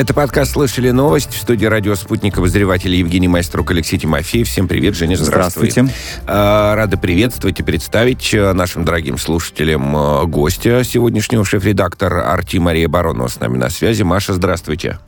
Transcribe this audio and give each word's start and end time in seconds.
Это 0.00 0.14
подкаст 0.14 0.52
«Слышали 0.52 0.88
новость» 0.92 1.34
в 1.34 1.38
студии 1.38 1.66
радио 1.66 1.94
«Спутник» 1.94 2.38
обозреватель 2.38 2.94
Евгений 2.94 3.28
Майструк, 3.28 3.70
Алексей 3.70 3.98
Тимофеев. 3.98 4.48
Всем 4.48 4.66
привет, 4.66 4.96
Женя, 4.96 5.14
здравствуй. 5.16 5.68
Здравствуйте. 5.70 5.94
А, 6.26 6.74
Рады 6.74 6.96
приветствовать 6.96 7.60
и 7.60 7.62
представить 7.62 8.34
а, 8.34 8.54
нашим 8.54 8.86
дорогим 8.86 9.18
слушателям 9.18 9.94
а, 9.94 10.24
гостя 10.24 10.84
сегодняшнего 10.84 11.44
шеф-редактор 11.44 12.14
Арти 12.14 12.56
Мария 12.56 12.88
Баронова 12.88 13.28
с 13.28 13.38
нами 13.40 13.58
на 13.58 13.68
связи. 13.68 14.02
Маша, 14.02 14.32
здравствуйте. 14.32 14.98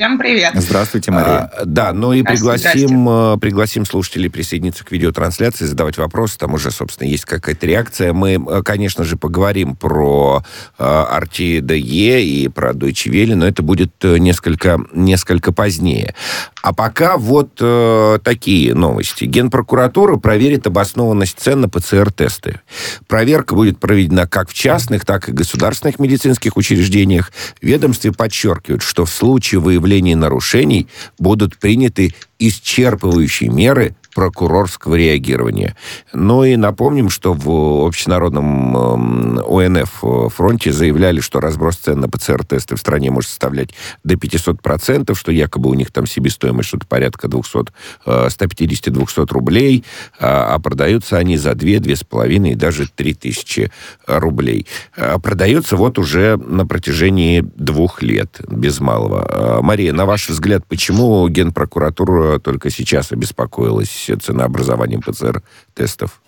Всем 0.00 0.16
привет. 0.16 0.52
Здравствуйте, 0.54 1.10
Мария. 1.10 1.50
А, 1.54 1.66
да, 1.66 1.92
ну 1.92 2.14
и 2.14 2.22
пригласим, 2.22 3.06
а, 3.06 3.36
пригласим 3.36 3.84
слушателей 3.84 4.30
присоединиться 4.30 4.82
к 4.82 4.92
видеотрансляции, 4.92 5.66
задавать 5.66 5.98
вопросы. 5.98 6.38
Там 6.38 6.54
уже, 6.54 6.70
собственно, 6.70 7.06
есть 7.06 7.26
какая-то 7.26 7.66
реакция. 7.66 8.14
Мы, 8.14 8.42
а, 8.48 8.62
конечно 8.62 9.04
же, 9.04 9.18
поговорим 9.18 9.76
про 9.76 10.42
а, 10.78 11.20
RTDE 11.20 12.22
и 12.22 12.48
про 12.48 12.70
Deutsche 12.70 13.10
Welle, 13.12 13.34
но 13.34 13.46
это 13.46 13.62
будет 13.62 13.92
э, 14.00 14.16
несколько, 14.16 14.80
несколько 14.94 15.52
позднее. 15.52 16.14
А 16.62 16.72
пока 16.72 17.18
вот 17.18 17.58
э, 17.60 18.20
такие 18.24 18.74
новости. 18.74 19.24
Генпрокуратура 19.24 20.16
проверит 20.16 20.66
обоснованность 20.66 21.38
цен 21.38 21.60
на 21.60 21.68
ПЦР-тесты. 21.68 22.60
Проверка 23.06 23.54
будет 23.54 23.78
проведена 23.78 24.26
как 24.26 24.48
в 24.48 24.54
частных, 24.54 25.04
так 25.04 25.28
и 25.28 25.32
государственных 25.32 25.98
медицинских 25.98 26.56
учреждениях. 26.56 27.32
Ведомстве 27.60 28.12
подчеркивают, 28.12 28.80
что 28.80 29.04
в 29.04 29.10
случае 29.10 29.60
выявления 29.60 29.89
нарушений 30.14 30.86
будут 31.18 31.58
приняты 31.58 32.14
исчерпывающие 32.38 33.50
меры 33.50 33.96
прокурорского 34.14 34.94
реагирования. 34.94 35.76
Ну 36.12 36.44
и 36.44 36.56
напомним, 36.56 37.08
что 37.10 37.32
в 37.32 37.86
общенародном 37.86 39.38
э, 39.38 39.66
ОНФ 39.66 40.32
фронте 40.34 40.72
заявляли, 40.72 41.20
что 41.20 41.40
разброс 41.40 41.76
цен 41.76 42.00
на 42.00 42.08
ПЦР-тесты 42.08 42.76
в 42.76 42.80
стране 42.80 43.10
может 43.10 43.30
составлять 43.30 43.70
до 44.04 44.14
500%, 44.14 45.14
что 45.14 45.32
якобы 45.32 45.70
у 45.70 45.74
них 45.74 45.90
там 45.90 46.06
себестоимость 46.06 46.68
что-то 46.68 46.86
порядка 46.86 47.28
200, 47.28 47.72
150-200 48.06 49.32
рублей, 49.32 49.84
а, 50.18 50.54
а 50.54 50.58
продаются 50.58 51.16
они 51.16 51.36
за 51.36 51.54
2, 51.54 51.68
2,5 51.68 52.52
и 52.52 52.54
даже 52.54 52.88
3 52.88 53.14
тысячи 53.14 53.70
рублей. 54.06 54.66
А 54.96 55.18
продаются 55.18 55.76
вот 55.76 55.98
уже 55.98 56.36
на 56.36 56.66
протяжении 56.66 57.44
двух 57.56 58.02
лет, 58.02 58.40
без 58.48 58.80
малого. 58.80 59.26
А, 59.28 59.62
Мария, 59.62 59.92
на 59.92 60.06
ваш 60.06 60.28
взгляд, 60.28 60.64
почему 60.66 61.28
Генпрокуратура 61.28 62.38
только 62.38 62.70
сейчас 62.70 63.12
обеспокоилась 63.12 63.99
ценообразованием 64.06 65.02
ПЦР-тестов? 65.02 66.20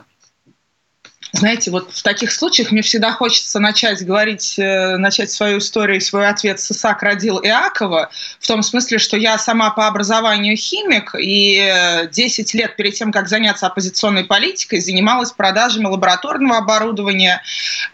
Знаете, 1.34 1.70
вот 1.70 1.90
в 1.90 2.02
таких 2.02 2.30
случаях 2.30 2.72
мне 2.72 2.82
всегда 2.82 3.10
хочется 3.10 3.58
начать 3.58 4.04
говорить, 4.04 4.58
э, 4.58 4.98
начать 4.98 5.30
свою 5.30 5.58
историю, 5.58 5.98
свой 6.02 6.28
ответ 6.28 6.60
с 6.60 6.70
Исаак 6.70 7.02
родил 7.02 7.40
Иакова, 7.42 8.10
в 8.38 8.46
том 8.46 8.62
смысле, 8.62 8.98
что 8.98 9.16
я 9.16 9.38
сама 9.38 9.70
по 9.70 9.86
образованию 9.86 10.58
химик, 10.58 11.14
и 11.18 12.06
10 12.12 12.52
лет 12.52 12.76
перед 12.76 12.94
тем, 12.94 13.12
как 13.12 13.28
заняться 13.28 13.66
оппозиционной 13.66 14.24
политикой, 14.24 14.80
занималась 14.80 15.32
продажами 15.32 15.86
лабораторного 15.86 16.58
оборудования, 16.58 17.42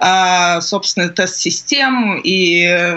э, 0.00 0.60
собственно, 0.60 1.08
тест-систем 1.08 2.20
и 2.22 2.96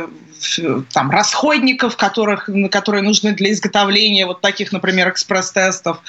там, 0.94 1.12
расходников, 1.12 1.96
которых, 1.98 2.50
которые 2.72 3.04
нужны 3.04 3.34
для 3.34 3.52
изготовления 3.52 4.26
вот 4.26 4.42
таких, 4.42 4.72
например, 4.72 5.10
экспресс-тестов 5.10 6.00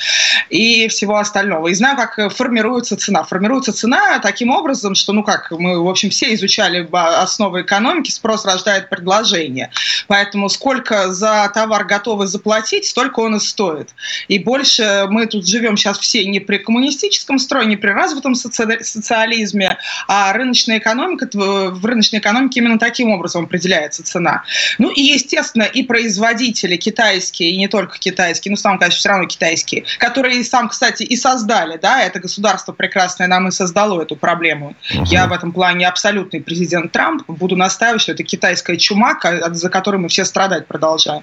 и 0.49 0.89
всего 0.89 1.17
остального. 1.17 1.69
И 1.69 1.75
знаю, 1.75 1.97
как 1.97 2.33
формируется 2.33 2.97
цена. 2.97 3.25
Формируется 3.25 3.73
цена 3.73 4.19
таким 4.21 4.51
образом, 4.51 4.95
что, 4.95 5.13
ну 5.13 5.23
как, 5.23 5.51
мы, 5.51 5.83
в 5.83 5.89
общем, 5.89 6.11
все 6.11 6.35
изучали 6.35 6.89
основы 6.93 7.63
экономики, 7.63 8.11
спрос 8.11 8.45
рождает 8.45 8.89
предложение. 8.89 9.71
Поэтому 10.07 10.49
сколько 10.49 11.13
за 11.13 11.51
товар 11.55 11.85
готовы 11.85 12.27
заплатить, 12.27 12.87
столько 12.87 13.21
он 13.21 13.37
и 13.37 13.41
стоит. 13.41 13.91
И 14.29 14.39
больше 14.39 15.07
мы 15.09 15.27
тут 15.27 15.47
живем 15.47 15.77
сейчас 15.77 15.99
все 15.99 16.25
не 16.25 16.41
при 16.41 16.59
коммунистическом 16.59 17.39
строе, 17.39 17.67
не 17.67 17.77
при 17.77 17.91
развитом 17.91 18.35
соци 18.35 18.63
социализме, 18.83 19.79
а 20.09 20.33
рыночная 20.33 20.79
экономика, 20.79 21.29
в 21.33 21.85
рыночной 21.85 22.21
экономике 22.21 22.61
именно 22.61 22.79
таким 22.79 23.11
образом 23.11 23.45
определяется 23.45 24.03
цена 24.03 24.22
цена. 24.23 24.43
Ну 24.79 24.91
и, 24.91 25.03
естественно, 25.03 25.65
и 25.65 25.83
производители 25.83 26.77
китайские, 26.77 27.51
и 27.51 27.57
не 27.57 27.69
только 27.69 27.99
китайские, 27.99 28.51
ну, 28.51 28.57
сам, 28.57 28.79
конечно, 28.79 28.99
все 28.99 29.09
равно 29.09 29.27
китайские, 29.27 29.85
которые 29.99 30.45
сам, 30.45 30.69
кстати, 30.69 31.03
и 31.03 31.17
создали, 31.17 31.77
да, 31.77 32.03
это 32.03 32.21
государство 32.21 32.73
прекрасное 32.73 33.27
нам 33.27 33.49
и 33.49 33.51
создало 33.51 34.03
эту 34.03 34.17
проблему. 34.17 34.75
Угу. 34.95 35.05
Я 35.05 35.27
в 35.27 35.33
этом 35.33 35.53
плане 35.53 35.89
абсолютный 35.89 36.41
президент 36.41 36.93
Трамп, 36.93 37.23
буду 37.27 37.57
настаивать, 37.57 38.03
что 38.03 38.13
это 38.13 38.23
китайская 38.23 38.77
чума, 38.77 39.19
за 39.51 39.71
которой 39.71 39.97
мы 39.97 40.09
все 40.09 40.25
страдать 40.25 40.67
продолжаем. 40.67 41.23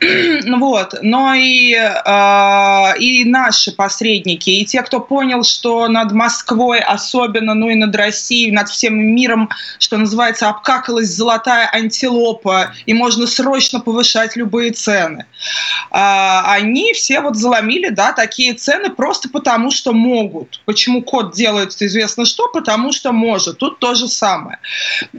вот, 0.58 0.94
но 1.02 1.34
и, 1.34 1.74
э, 1.74 2.98
и 2.98 3.24
наши 3.24 3.72
посредники, 3.72 4.50
и 4.50 4.64
те, 4.64 4.82
кто 4.82 5.00
понял, 5.00 5.42
что 5.44 5.88
над 5.88 6.12
Москвой 6.12 6.80
особенно, 6.80 7.54
ну 7.54 7.68
и 7.68 7.74
над 7.74 7.94
Россией, 7.94 8.52
над 8.52 8.68
всем 8.68 8.94
миром, 8.94 9.50
что 9.78 9.96
называется, 9.96 10.48
обкакалась 10.48 11.08
золотая 11.08 11.68
антилопа, 11.72 12.11
антилопа, 12.12 12.72
и 12.86 12.94
можно 12.94 13.26
срочно 13.26 13.80
повышать 13.80 14.36
любые 14.36 14.72
цены. 14.72 15.26
А, 15.90 16.52
они 16.52 16.92
все 16.92 17.20
вот 17.20 17.36
заломили, 17.36 17.88
да, 17.88 18.12
такие 18.12 18.54
цены 18.54 18.90
просто 18.90 19.28
потому, 19.28 19.70
что 19.70 19.92
могут. 19.92 20.60
Почему 20.64 21.02
код 21.02 21.34
делает 21.34 21.80
известно 21.80 22.24
что? 22.24 22.48
Потому 22.48 22.92
что 22.92 23.12
может. 23.12 23.58
Тут 23.58 23.78
то 23.78 23.94
же 23.94 24.08
самое. 24.08 24.58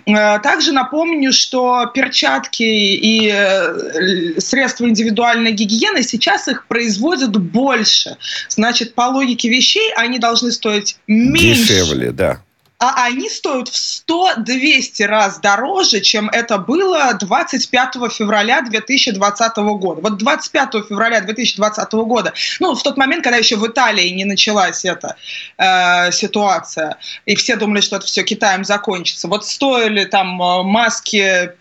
А, 0.07 0.39
также 0.39 0.71
напомню, 0.71 1.33
что 1.33 1.85
перчатки 1.93 2.63
и 2.63 3.31
э, 3.33 4.39
средства 4.39 4.85
индивидуальной 4.85 5.51
гигиены 5.51 6.03
сейчас 6.03 6.47
их 6.47 6.67
производят 6.67 7.35
больше. 7.37 8.17
Значит, 8.49 8.95
по 8.95 9.03
логике 9.03 9.49
вещей 9.49 9.93
они 9.97 10.19
должны 10.19 10.51
стоить 10.51 10.97
меньше. 11.07 11.67
Дешевле, 11.67 12.11
да 12.11 12.41
а 12.83 13.05
они 13.05 13.29
стоят 13.29 13.69
в 13.69 13.75
100-200 13.75 15.05
раз 15.05 15.39
дороже, 15.39 16.01
чем 16.01 16.27
это 16.27 16.57
было 16.57 17.13
25 17.13 17.93
февраля 18.11 18.61
2020 18.61 19.55
года. 19.55 20.01
Вот 20.01 20.17
25 20.17 20.69
февраля 20.89 21.21
2020 21.21 21.93
года, 21.93 22.33
ну, 22.59 22.75
в 22.75 22.83
тот 22.83 22.97
момент, 22.97 23.23
когда 23.23 23.37
еще 23.37 23.55
в 23.55 23.65
Италии 23.65 24.09
не 24.09 24.25
началась 24.25 24.83
эта 24.83 25.15
э, 25.57 26.11
ситуация, 26.11 26.97
и 27.25 27.35
все 27.35 27.55
думали, 27.55 27.79
что 27.79 27.95
это 27.95 28.05
все 28.05 28.23
Китаем 28.23 28.65
закончится. 28.65 29.29
Вот 29.29 29.45
стоили 29.45 30.03
там 30.03 30.41
э, 30.41 30.63
маски, 30.63 31.51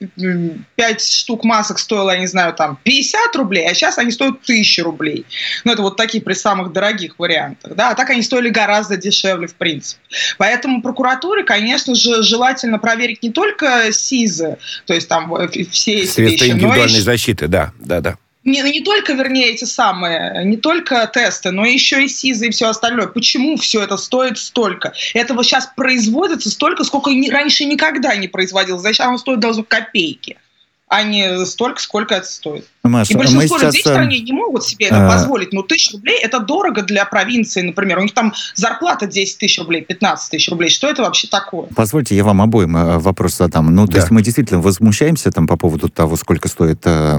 5 0.74 1.04
штук 1.04 1.44
масок 1.44 1.78
стоило, 1.78 2.10
я 2.10 2.18
не 2.18 2.26
знаю, 2.26 2.52
там 2.52 2.80
50 2.82 3.36
рублей, 3.36 3.68
а 3.70 3.74
сейчас 3.74 3.96
они 3.98 4.10
стоят 4.10 4.40
1000 4.42 4.82
рублей. 4.82 5.24
Ну, 5.62 5.72
это 5.72 5.82
вот 5.82 5.96
такие 5.96 6.20
при 6.20 6.34
самых 6.34 6.72
дорогих 6.72 7.20
вариантах, 7.20 7.76
да, 7.76 7.90
а 7.90 7.94
так 7.94 8.10
они 8.10 8.22
стоили 8.22 8.48
гораздо 8.48 8.96
дешевле, 8.96 9.46
в 9.46 9.54
принципе. 9.54 10.02
Поэтому 10.36 10.82
прокуратура 10.82 11.11
прокуратуре, 11.12 11.44
конечно 11.44 11.94
же, 11.94 12.22
желательно 12.22 12.78
проверить 12.78 13.22
не 13.22 13.30
только 13.30 13.92
СИЗы, 13.92 14.58
то 14.86 14.94
есть 14.94 15.08
там 15.08 15.34
э, 15.34 15.48
все 15.48 15.92
эти 15.92 16.06
Средства 16.06 16.22
вещи, 16.22 16.44
индивидуальной 16.50 16.98
но 16.98 17.04
защиты, 17.04 17.48
да, 17.48 17.72
да, 17.78 18.00
да. 18.00 18.16
Не, 18.44 18.60
не 18.62 18.80
только, 18.80 19.12
вернее, 19.12 19.50
эти 19.50 19.64
самые, 19.64 20.44
не 20.44 20.56
только 20.56 21.08
тесты, 21.12 21.52
но 21.52 21.64
еще 21.64 22.04
и 22.04 22.08
СИЗы 22.08 22.48
и 22.48 22.50
все 22.50 22.68
остальное. 22.68 23.06
Почему 23.06 23.56
все 23.56 23.82
это 23.82 23.96
стоит 23.96 24.36
столько? 24.36 24.92
Этого 25.14 25.44
сейчас 25.44 25.70
производится 25.76 26.50
столько, 26.50 26.82
сколько 26.82 27.12
раньше 27.30 27.64
никогда 27.64 28.16
не 28.16 28.26
производилось. 28.26 28.82
Зачем 28.82 29.10
оно 29.10 29.18
стоит 29.18 29.38
даже 29.38 29.62
копейки? 29.62 30.38
А 30.92 31.04
не 31.04 31.46
столько, 31.46 31.80
сколько 31.80 32.14
это 32.16 32.26
стоит. 32.26 32.66
Маша, 32.82 33.14
и 33.14 33.16
большинство 33.16 33.56
людей 33.56 33.70
сейчас... 33.80 33.92
в 33.92 33.94
стране 33.94 34.20
не 34.20 34.32
могут 34.32 34.62
себе 34.64 34.86
это 34.86 35.06
а... 35.06 35.10
позволить. 35.10 35.50
Но 35.54 35.62
тысяч 35.62 35.90
рублей– 35.92 36.18
это 36.22 36.38
дорого 36.40 36.82
для 36.82 37.06
провинции, 37.06 37.62
например. 37.62 37.98
У 37.98 38.02
них 38.02 38.12
там 38.12 38.34
зарплата 38.54 39.06
10 39.06 39.38
тысяч 39.38 39.58
рублей, 39.58 39.80
15 39.82 40.30
тысяч 40.30 40.50
рублей. 40.50 40.68
Что 40.68 40.88
это 40.88 41.02
вообще 41.02 41.28
такое? 41.28 41.68
Позвольте, 41.74 42.14
я 42.14 42.24
вам 42.24 42.42
обоим 42.42 42.76
э, 42.76 42.98
вопрос 42.98 43.38
задам. 43.38 43.74
Ну, 43.74 43.86
то 43.86 43.92
да. 43.92 43.98
есть 44.00 44.10
мы 44.10 44.20
действительно 44.20 44.60
возмущаемся 44.60 45.30
там 45.30 45.46
по 45.46 45.56
поводу 45.56 45.88
того, 45.88 46.16
сколько 46.16 46.48
стоят 46.48 46.80
э, 46.84 47.18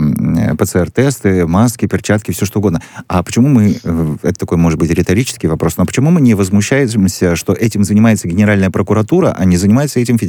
ПЦР-тесты, 0.56 1.48
маски, 1.48 1.88
перчатки, 1.88 2.32
все 2.32 2.46
что 2.46 2.60
угодно. 2.60 2.80
А 3.08 3.24
почему 3.24 3.48
мы, 3.48 3.80
э, 3.84 4.16
это 4.22 4.40
такой, 4.40 4.58
может 4.58 4.78
быть, 4.78 4.92
риторический 4.92 5.48
вопрос, 5.48 5.78
но 5.78 5.86
почему 5.86 6.12
мы 6.12 6.22
не 6.22 6.36
возмущаемся, 6.36 7.36
что 7.36 7.54
этим 7.54 7.84
занимается 7.84 8.28
Генеральная 8.28 8.70
прокуратура, 8.70 9.36
а 9.36 9.46
не 9.46 9.58
занимается 9.58 10.00
этим 10.00 10.20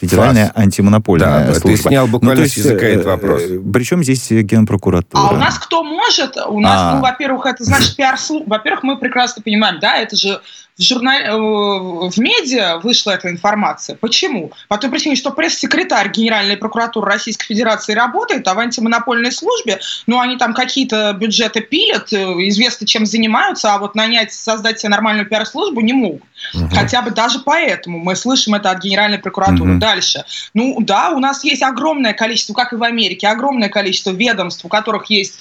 Федеральная 0.00 0.52
Фас. 0.54 0.62
антимонопольная 0.62 1.48
да, 1.48 1.54
служба? 1.54 1.82
Ты 1.82 1.88
снял 1.88 2.06
буквально 2.06 2.36
ну, 2.36 2.42
есть, 2.44 2.54
с 2.54 2.58
языка 2.58 2.91
этот 2.92 3.06
вопрос. 3.06 3.42
Причем 3.72 4.02
здесь 4.02 4.30
Генпрокуратура. 4.30 5.22
А 5.22 5.34
у 5.34 5.36
нас 5.36 5.58
кто 5.58 5.82
может? 5.82 6.36
У 6.36 6.60
нас, 6.60 6.80
а. 6.80 6.94
ну, 6.96 7.02
во-первых, 7.02 7.46
это 7.46 7.64
значит 7.64 7.96
пиар 7.96 8.16
Во-первых, 8.46 8.82
мы 8.82 8.98
прекрасно 8.98 9.42
понимаем, 9.42 9.78
да, 9.80 9.96
это 9.96 10.16
же 10.16 10.40
в, 10.78 10.82
журнал... 10.82 11.14
Э, 11.14 12.10
в 12.10 12.18
медиа 12.18 12.78
вышла 12.78 13.12
эта 13.12 13.30
информация. 13.30 13.96
Почему? 13.96 14.52
По 14.68 14.78
той 14.78 14.90
причине, 14.90 15.16
что 15.16 15.30
пресс-секретарь 15.30 16.10
Генеральной 16.10 16.56
прокуратуры 16.56 17.06
Российской 17.06 17.46
Федерации 17.46 17.92
работает, 17.94 18.46
а 18.48 18.54
в 18.54 18.58
антимонопольной 18.58 19.32
службе, 19.32 19.80
ну, 20.06 20.20
они 20.20 20.36
там 20.36 20.54
какие-то 20.54 21.12
бюджеты 21.12 21.60
пилят, 21.60 22.12
э, 22.12 22.16
известно, 22.48 22.86
чем 22.86 23.06
занимаются, 23.06 23.74
а 23.74 23.78
вот 23.78 23.94
нанять, 23.94 24.32
создать 24.32 24.80
себе 24.80 24.90
нормальную 24.90 25.26
пиар-службу 25.26 25.80
не 25.80 25.92
могут. 25.92 26.22
Угу. 26.54 26.68
Хотя 26.74 27.02
бы 27.02 27.10
даже 27.10 27.40
поэтому 27.40 27.98
мы 27.98 28.16
слышим 28.16 28.54
это 28.54 28.70
от 28.70 28.82
Генеральной 28.82 29.18
прокуратуры. 29.18 29.72
Угу. 29.72 29.80
Дальше. 29.80 30.24
Ну, 30.54 30.78
да, 30.80 31.10
у 31.10 31.18
нас 31.18 31.44
есть 31.44 31.62
огромное 31.62 32.14
количество, 32.14 32.54
как 32.54 32.72
и 32.72 32.76
в 32.76 32.82
Америке, 32.82 33.28
огромное 33.28 33.68
количество 33.68 34.10
ведомств, 34.10 34.64
у 34.64 34.68
которых 34.68 35.06
есть 35.06 35.34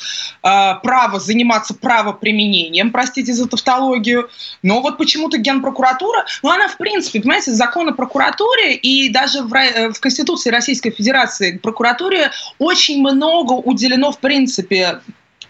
э, 0.44 0.75
право 0.84 1.19
заниматься 1.19 1.74
правоприменением, 1.74 2.92
простите 2.92 3.34
за 3.34 3.48
тавтологию, 3.48 4.30
но 4.62 4.81
вот 4.81 4.98
почему 4.98 5.20
почему-то 5.21 5.38
Генпрокуратура, 5.38 6.25
ну, 6.41 6.50
она, 6.50 6.68
в 6.68 6.77
принципе, 6.77 7.19
понимаете, 7.19 7.51
закон 7.51 7.89
о 7.89 7.94
прокуратуре 7.94 8.75
и 8.75 9.09
даже 9.09 9.44
в, 9.44 9.50
в 9.94 10.00
Конституции 10.00 10.50
Российской 10.50 10.89
Федерации 10.89 11.57
прокуратуре 11.57 12.31
очень 12.57 13.01
много 13.01 13.53
уделено, 13.53 14.12
в 14.12 14.19
принципе, 14.19 15.01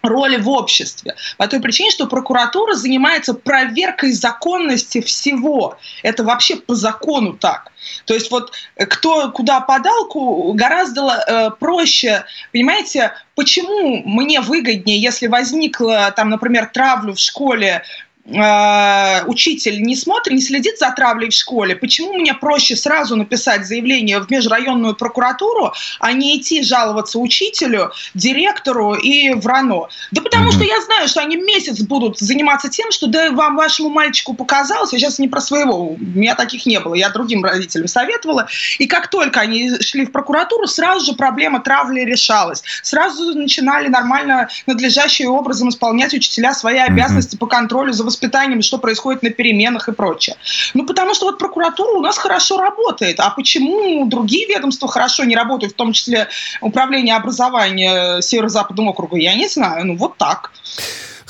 роли 0.01 0.37
в 0.37 0.49
обществе. 0.49 1.15
По 1.37 1.47
той 1.47 1.61
причине, 1.61 1.91
что 1.91 2.07
прокуратура 2.07 2.73
занимается 2.73 3.33
проверкой 3.33 4.11
законности 4.13 4.99
всего. 4.99 5.77
Это 6.01 6.23
вообще 6.23 6.55
по 6.55 6.75
закону 6.75 7.33
так. 7.33 7.71
То 8.05 8.13
есть 8.13 8.31
вот 8.31 8.51
кто 8.75 9.31
куда 9.31 9.59
подал, 9.61 10.09
гораздо 10.53 11.01
э, 11.01 11.49
проще, 11.59 12.25
понимаете, 12.51 13.13
почему 13.35 14.01
мне 14.05 14.41
выгоднее, 14.41 14.99
если 14.99 15.27
возникла 15.27 16.11
там, 16.15 16.29
например, 16.29 16.69
травлю 16.73 17.13
в 17.13 17.19
школе 17.19 17.83
э, 18.25 19.23
учитель 19.25 19.81
не 19.81 19.95
смотрит, 19.95 20.33
не 20.33 20.41
следит 20.41 20.77
за 20.77 20.91
травлей 20.91 21.29
в 21.29 21.33
школе, 21.33 21.75
почему 21.75 22.13
мне 22.13 22.33
проще 22.33 22.75
сразу 22.75 23.15
написать 23.15 23.65
заявление 23.65 24.19
в 24.19 24.29
межрайонную 24.29 24.95
прокуратуру, 24.95 25.73
а 25.99 26.13
не 26.13 26.37
идти 26.37 26.63
жаловаться 26.63 27.19
учителю, 27.19 27.91
директору 28.13 28.93
и 28.93 29.33
в 29.33 29.45
РАНО? 29.45 29.87
Да 30.11 30.21
потому 30.21 30.49
mm-hmm. 30.49 30.53
что 30.53 30.63
я 30.63 30.81
знаю, 30.81 31.07
что 31.07 31.21
они 31.21 31.37
месяц 31.37 31.79
будут 31.81 32.19
заниматься 32.19 32.69
тем, 32.69 32.91
что 32.91 33.07
да 33.07 33.31
вам 33.31 33.55
вашему 33.55 33.89
мальчику 33.89 34.33
показалось, 34.33 34.93
я 34.93 34.99
сейчас 34.99 35.19
не 35.19 35.27
про 35.27 35.41
своего, 35.41 35.93
у 35.93 35.97
меня 35.97 36.35
таких 36.35 36.65
не 36.65 36.79
было, 36.79 36.93
я 36.93 37.09
другим 37.09 37.43
родителям 37.43 37.87
советовала, 37.87 38.47
и 38.79 38.87
как 38.87 39.09
только 39.09 39.39
они 39.39 39.79
шли 39.81 40.05
в 40.05 40.11
прокуратуру, 40.11 40.67
сразу 40.67 41.05
же 41.05 41.13
проблема 41.13 41.59
травли 41.59 42.01
решалась, 42.01 42.63
сразу 42.83 43.33
начинали 43.35 43.87
нормально, 43.87 44.49
надлежащим 44.67 45.31
образом 45.31 45.69
исполнять 45.69 46.13
учителя 46.13 46.53
свои 46.53 46.77
mm-hmm. 46.77 46.85
обязанности 46.85 47.35
по 47.35 47.47
контролю 47.47 47.93
за 47.93 48.03
воспитанием, 48.11 48.61
что 48.61 48.77
происходит 48.77 49.23
на 49.23 49.29
переменах 49.29 49.87
и 49.89 49.91
прочее. 49.91 50.35
Ну, 50.73 50.85
потому 50.85 51.13
что 51.13 51.25
вот 51.25 51.39
прокуратура 51.39 51.91
у 51.91 52.01
нас 52.01 52.17
хорошо 52.17 52.57
работает. 52.57 53.19
А 53.19 53.29
почему 53.29 54.05
другие 54.05 54.47
ведомства 54.47 54.87
хорошо 54.87 55.23
не 55.23 55.35
работают, 55.35 55.73
в 55.73 55.77
том 55.77 55.93
числе 55.93 56.27
управление 56.61 57.15
образования 57.15 58.21
Северо-Западного 58.21 58.89
округа, 58.89 59.17
я 59.17 59.35
не 59.35 59.47
знаю. 59.47 59.85
Ну, 59.87 59.97
вот 59.97 60.17
так. 60.17 60.51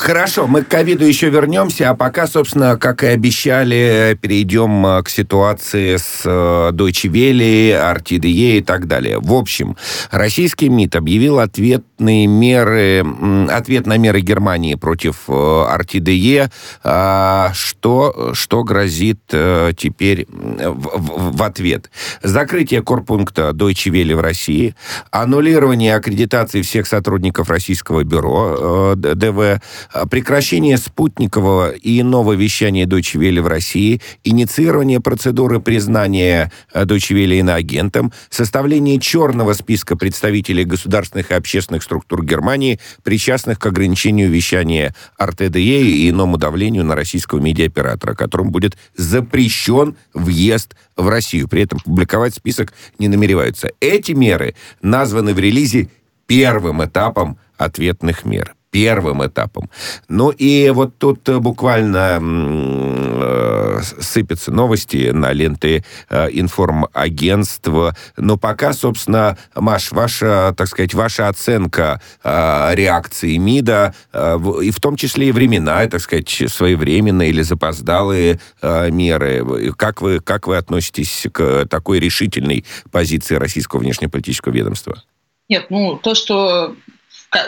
Хорошо, 0.02 0.48
мы 0.48 0.64
к 0.64 0.68
ковиду 0.68 1.06
еще 1.06 1.30
вернемся, 1.30 1.92
а 1.92 1.96
пока, 1.96 2.26
собственно, 2.26 2.76
как 2.76 3.04
и 3.04 3.08
обещали, 3.08 4.18
перейдем 4.20 4.84
э, 4.84 5.04
к 5.04 5.10
ситуации 5.10 5.98
с 5.98 6.24
э, 6.26 6.72
Deutsche 6.74 7.08
Welle, 7.08 7.80
RTDE 7.98 8.58
и 8.58 8.64
так 8.64 8.88
далее. 8.88 9.20
В 9.20 9.32
общем, 9.32 9.78
российский 10.10 10.70
МИД 10.70 10.96
объявил 10.96 11.38
ответные 11.38 12.26
меры, 12.26 13.06
ответ 13.52 13.86
на 13.86 13.98
меры 13.98 14.22
Германии 14.22 14.74
против 14.74 15.18
э, 15.28 15.32
RTDE, 15.32 16.50
а, 16.84 17.52
что, 17.54 18.32
что 18.34 18.64
грозит 18.64 19.20
теперь 19.28 20.26
в, 20.28 21.38
в 21.38 21.44
ответ. 21.44 21.92
Закрытие 22.24 22.82
корпункта 22.82 23.52
Deutsche 23.52 23.92
Welle 23.92 24.16
в 24.16 24.20
России, 24.20 24.76
аннулирование 25.12 25.96
аккредитации 25.96 26.64
всех 26.64 26.88
сотрудников 26.88 27.52
российского 27.52 28.04
бюро 28.04 28.96
ДВ, 28.96 29.62
прекращение 30.10 30.78
спутникового 30.78 31.72
и 31.72 32.02
иного 32.02 32.34
вещания 32.34 32.86
Deutsche 32.86 33.20
Welle 33.20 33.42
в 33.42 33.48
России, 33.48 34.02
инициирование 34.24 35.00
процедуры 35.00 35.60
признания 35.60 36.52
а, 36.74 36.84
Deutsche 36.84 37.16
Welle 37.16 37.40
иноагентом, 37.40 38.12
составление 38.30 39.00
черного 39.00 39.54
списка 39.54 39.98
представителей 39.98 40.64
государственных 40.64 41.32
и 41.32 41.34
общественных 41.34 41.84
структур 41.84 42.24
Германии, 42.24 42.80
причастных 43.04 43.60
к 43.60 43.66
ограничению 43.66 44.30
вещания 44.30 44.96
РТДЕ 45.22 45.82
и 45.82 46.10
иному 46.10 46.38
давлению 46.38 46.86
на 46.86 46.96
российского 46.96 47.40
медиаоператора, 47.40 48.16
которым 48.16 48.52
будет 48.52 48.78
запрещен 48.96 49.96
въезд 50.14 50.76
в 50.96 51.10
Россию. 51.10 51.48
При 51.48 51.64
этом 51.64 51.80
публиковать 51.80 52.36
список 52.36 52.74
не 52.98 53.08
намереваются. 53.08 53.72
Эти 53.80 54.14
меры 54.14 54.56
названы 54.82 55.34
в 55.34 55.40
релизе 55.40 55.90
первым 56.28 56.84
этапом 56.84 57.38
ответных 57.58 58.26
мер 58.26 58.56
первым 58.72 59.26
этапом. 59.26 59.70
Ну 60.08 60.30
и 60.30 60.72
вот 60.74 60.98
тут 60.98 61.28
э, 61.30 61.40
буквально 61.40 62.20
э, 62.22 63.80
сыпятся 64.00 64.52
новости 64.52 65.12
на 65.12 65.34
ленты 65.34 65.84
э, 66.10 66.30
информагентства. 66.32 67.96
Но 68.18 68.38
пока, 68.38 68.74
собственно, 68.74 69.38
Маш, 69.56 69.92
ваша, 69.92 70.54
так 70.58 70.68
сказать, 70.68 70.94
ваша 70.94 71.28
оценка 71.28 72.02
э, 72.24 72.72
реакции 72.74 73.36
МИДа, 73.38 73.94
э, 74.14 74.40
и 74.64 74.72
в 74.72 74.80
том 74.80 74.96
числе 74.96 75.30
и 75.30 75.32
времена, 75.32 75.86
так 75.88 76.02
сказать, 76.02 76.30
своевременные 76.48 77.30
или 77.30 77.42
запоздалые 77.42 78.40
э, 78.62 78.90
меры. 78.90 79.74
Как 79.76 80.02
вы, 80.02 80.22
как 80.22 80.48
вы 80.48 80.56
относитесь 80.56 81.28
к 81.32 81.66
такой 81.70 82.00
решительной 82.00 82.66
позиции 82.90 83.36
российского 83.36 83.82
внешнеполитического 83.82 84.54
ведомства? 84.54 85.04
Нет, 85.50 85.66
ну 85.70 85.98
то, 85.98 86.16
что 86.16 86.76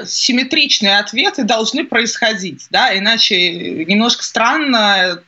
симметричные 0.05 0.97
ответы 0.97 1.43
должны 1.43 1.83
происходить, 1.83 2.67
да, 2.69 2.97
иначе 2.97 3.85
немножко 3.85 4.23
странно. 4.23 5.21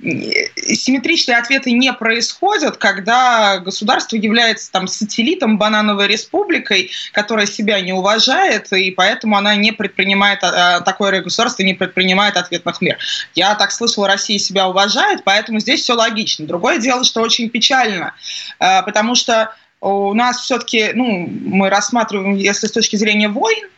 Симметричные 0.00 1.36
ответы 1.36 1.72
не 1.72 1.92
происходят, 1.92 2.78
когда 2.78 3.58
государство 3.58 4.16
является 4.16 4.72
там 4.72 4.86
сателлитом 4.86 5.58
банановой 5.58 6.08
республикой, 6.08 6.90
которая 7.12 7.46
себя 7.46 7.80
не 7.80 7.92
уважает, 7.92 8.72
и 8.72 8.90
поэтому 8.90 9.36
она 9.36 9.54
не 9.56 9.72
предпринимает, 9.72 10.38
а, 10.42 10.80
такое 10.80 11.20
государство 11.20 11.62
не 11.62 11.74
предпринимает 11.74 12.36
ответных 12.36 12.80
мер. 12.80 12.98
Я 13.34 13.54
так 13.54 13.72
слышала, 13.72 14.08
Россия 14.08 14.38
себя 14.38 14.68
уважает, 14.68 15.22
поэтому 15.24 15.60
здесь 15.60 15.82
все 15.82 15.94
логично. 15.94 16.46
Другое 16.46 16.78
дело, 16.78 17.04
что 17.04 17.20
очень 17.20 17.50
печально, 17.50 18.14
потому 18.58 19.14
что 19.14 19.54
у 19.82 20.14
нас 20.14 20.40
все-таки, 20.40 20.92
ну, 20.94 21.26
мы 21.28 21.68
рассматриваем, 21.68 22.36
если 22.36 22.68
с 22.68 22.72
точки 22.72 22.94
зрения 22.96 23.28
войн, 23.28 23.68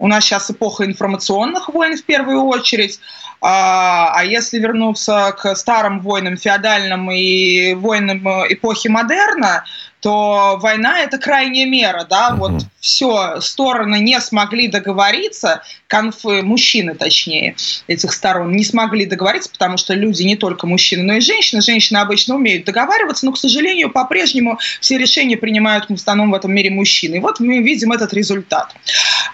у 0.00 0.08
нас 0.08 0.24
сейчас 0.24 0.50
эпоха 0.50 0.84
информационных 0.86 1.68
войн 1.68 1.96
в 1.96 2.02
первую 2.02 2.42
очередь. 2.44 2.98
А, 3.42 4.12
а 4.14 4.24
если 4.24 4.58
вернуться 4.58 5.34
к 5.38 5.54
старым 5.54 6.00
войнам, 6.00 6.36
феодальным 6.36 7.10
и 7.10 7.74
войнам 7.74 8.26
эпохи 8.48 8.88
модерна, 8.88 9.64
то 10.00 10.58
война 10.60 11.00
это 11.00 11.18
крайняя 11.18 11.66
мера, 11.66 12.06
да, 12.08 12.30
угу. 12.30 12.36
вот 12.38 12.62
все, 12.80 13.40
стороны 13.40 14.00
не 14.00 14.18
смогли 14.20 14.68
договориться, 14.68 15.62
конфы, 15.86 16.42
мужчины 16.42 16.94
точнее, 16.94 17.56
этих 17.86 18.12
сторон 18.12 18.52
не 18.52 18.64
смогли 18.64 19.04
договориться, 19.04 19.50
потому 19.50 19.76
что 19.76 19.94
люди 19.94 20.22
не 20.22 20.36
только 20.36 20.66
мужчины, 20.66 21.02
но 21.02 21.14
и 21.14 21.20
женщины, 21.20 21.60
женщины 21.60 21.98
обычно 21.98 22.36
умеют 22.36 22.64
договариваться, 22.64 23.26
но, 23.26 23.32
к 23.32 23.38
сожалению, 23.38 23.90
по-прежнему 23.90 24.58
все 24.80 24.96
решения 24.96 25.36
принимают 25.36 25.86
в 25.88 25.94
основном 25.94 26.30
в 26.30 26.34
этом 26.34 26.52
мире 26.52 26.70
мужчины. 26.70 27.16
И 27.16 27.20
вот 27.20 27.40
мы 27.40 27.58
видим 27.58 27.92
этот 27.92 28.14
результат. 28.14 28.74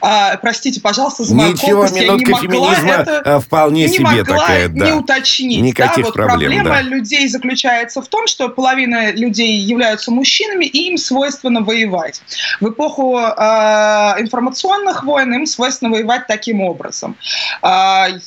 А, 0.01 0.37
простите, 0.39 0.81
пожалуйста, 0.81 1.25
за 1.25 1.35
мою 1.35 1.53
Ничего, 1.53 1.83
колкость, 1.83 1.97
я 1.97 2.15
не 2.15 2.25
могла 2.25 2.75
это, 2.75 3.23
а, 3.25 3.41
вполне 3.41 3.87
не 3.87 3.93
себе 3.93 4.05
могла 4.05 4.25
такая, 4.25 4.69
да. 4.69 4.87
не 4.87 4.93
уточнить. 4.93 5.63
Никаких 5.63 5.97
да, 5.97 6.03
вот 6.03 6.15
проблем, 6.15 6.53
проблема 6.53 6.71
да. 6.71 6.83
людей 6.83 7.29
заключается 7.29 8.03
в 8.03 8.09
том, 8.09 8.27
что 8.27 8.49
половина 8.49 9.13
людей 9.13 9.59
являются 9.59 10.11
мужчинами, 10.11 10.56
странами, 10.57 10.65
и 10.65 10.89
им 10.91 10.99
свойственно 10.99 11.61
воевать. 11.61 12.23
В 12.61 12.71
эпоху 12.71 13.19
э, 13.19 14.21
информационных 14.21 15.05
войн 15.05 15.35
им 15.35 15.47
свойственно 15.47 15.91
воевать 15.91 16.27
таким 16.27 16.61
образом. 16.61 17.17
Э, 17.63 18.19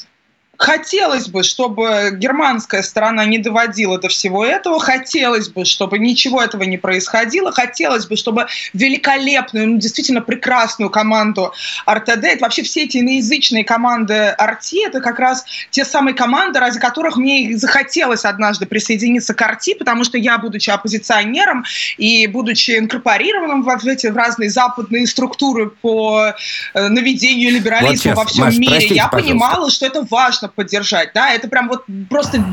Хотелось 0.59 1.29
бы, 1.29 1.43
чтобы 1.43 2.11
германская 2.11 2.83
сторона 2.83 3.23
не 3.23 3.37
доводила 3.37 3.97
до 3.97 4.09
всего 4.09 4.45
этого. 4.45 4.77
Хотелось 4.77 5.47
бы, 5.47 5.63
чтобы 5.63 5.99
ничего 5.99 6.43
этого 6.43 6.63
не 6.63 6.77
происходило. 6.77 7.53
Хотелось 7.53 8.05
бы, 8.07 8.17
чтобы 8.17 8.47
великолепную, 8.73 9.69
ну, 9.69 9.77
действительно 9.77 10.19
прекрасную 10.19 10.89
команду 10.89 11.53
РТД, 11.89 12.25
это 12.25 12.39
вообще 12.41 12.63
все 12.63 12.83
эти 12.83 12.97
иноязычные 12.97 13.63
команды 13.63 14.13
Арти, 14.37 14.85
это 14.85 14.99
как 14.99 15.17
раз 15.17 15.45
те 15.71 15.85
самые 15.85 16.13
команды, 16.13 16.59
ради 16.59 16.77
которых 16.77 17.15
мне 17.15 17.57
захотелось 17.57 18.25
однажды 18.25 18.65
присоединиться 18.65 19.33
к 19.33 19.41
Арти, 19.41 19.75
потому 19.75 20.03
что 20.03 20.17
я, 20.17 20.37
будучи 20.37 20.69
оппозиционером 20.69 21.63
и 21.97 22.27
будучи 22.27 22.77
инкорпорированным 22.77 23.63
в 23.63 23.87
эти 23.87 24.07
в 24.07 24.17
разные 24.17 24.49
западные 24.49 25.07
структуры 25.07 25.69
по 25.69 26.33
э, 26.73 26.87
наведению 26.89 27.53
либерализма 27.53 27.95
сейчас, 27.95 28.17
во 28.17 28.25
всем 28.25 28.45
Маш, 28.45 28.57
мире, 28.57 28.71
простите, 28.71 28.95
я 28.95 29.07
пожалуйста. 29.07 29.31
понимала, 29.31 29.71
что 29.71 29.85
это 29.85 30.01
важно 30.09 30.48
поддержать, 30.55 31.11
да, 31.13 31.31
это 31.33 31.47
прям 31.47 31.67
вот 31.67 31.85
просто 32.09 32.43